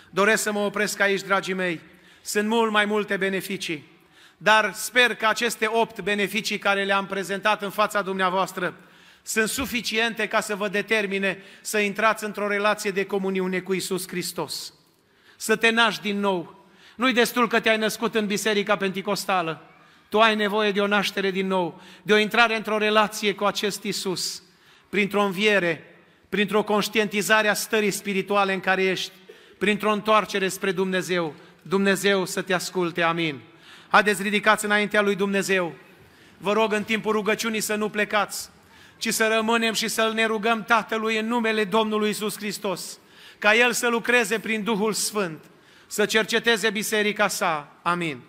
Doresc 0.10 0.44
să 0.44 0.52
mă 0.52 0.60
opresc 0.60 1.00
aici, 1.00 1.22
dragii 1.22 1.54
mei. 1.54 1.82
Sunt 2.28 2.48
mult 2.48 2.72
mai 2.72 2.86
multe 2.86 3.18
beneficii, 3.18 3.84
dar 4.38 4.74
sper 4.74 5.16
că 5.16 5.28
aceste 5.28 5.66
opt 5.66 6.02
beneficii 6.02 6.58
care 6.58 6.84
le-am 6.84 7.06
prezentat 7.06 7.62
în 7.62 7.70
fața 7.70 8.02
dumneavoastră 8.02 8.74
sunt 9.22 9.50
suficiente 9.50 10.28
ca 10.28 10.40
să 10.40 10.56
vă 10.56 10.68
determine 10.68 11.44
să 11.62 11.78
intrați 11.78 12.24
într-o 12.24 12.48
relație 12.48 12.92
de 12.92 13.06
comuniune 13.06 13.60
cu 13.60 13.74
Isus 13.74 14.08
Hristos 14.08 14.74
să 15.36 15.56
te 15.56 15.70
naști 15.70 16.02
din 16.02 16.20
nou. 16.20 16.66
Nu-i 16.96 17.14
destul 17.14 17.48
că 17.48 17.60
te-ai 17.60 17.78
născut 17.78 18.16
în 18.16 18.26
Biserica 18.26 18.78
Pentecostală. 18.78 19.62
Tu 20.10 20.20
ai 20.20 20.36
nevoie 20.36 20.72
de 20.72 20.82
o 20.82 20.88
naștere 20.88 21.32
din 21.32 21.48
nou, 21.48 21.82
de 22.02 22.14
o 22.14 22.18
intrare 22.18 22.56
într-o 22.56 22.78
relație 22.78 23.34
cu 23.34 23.44
acest 23.44 23.84
Isus, 23.84 24.44
printr-o 24.90 25.24
înviere, 25.24 25.96
printr-o 26.30 26.64
conștientizare 26.64 27.48
a 27.48 27.54
stării 27.54 27.92
spirituale 27.92 28.54
în 28.54 28.60
care 28.60 28.84
ești, 28.84 29.12
printr-o 29.58 29.92
întoarcere 29.92 30.48
spre 30.48 30.72
Dumnezeu. 30.72 31.36
Dumnezeu 31.68 32.26
să 32.26 32.42
te 32.42 32.54
asculte, 32.54 33.02
amin. 33.02 33.40
Haideți, 33.88 34.22
ridicați 34.22 34.66
înaintea 34.66 35.02
lui 35.02 35.16
Dumnezeu. 35.16 35.74
Vă 36.38 36.54
rog 36.54 36.74
în 36.74 36.84
timpul 36.84 37.12
rugăciunii 37.12 37.62
să 37.62 37.76
nu 37.76 37.90
plecați, 37.90 38.50
ci 38.98 39.14
să 39.14 39.28
rămânem 39.36 39.74
și 39.74 39.88
să-L 39.88 40.14
ne 40.14 40.26
rugăm 40.26 40.64
Tatălui 40.64 41.18
în 41.18 41.28
numele 41.28 41.64
Domnului 41.64 42.10
Isus 42.10 42.38
Hristos 42.38 43.00
ca 43.40 43.56
El 43.56 43.72
să 43.72 43.88
lucreze 43.88 44.40
prin 44.40 44.64
Duhul 44.64 44.94
Sfânt, 44.94 45.44
să 45.88 46.06
cerceteze 46.06 46.70
biserica 46.70 47.28
sa. 47.28 47.72
Amin. 47.82 48.20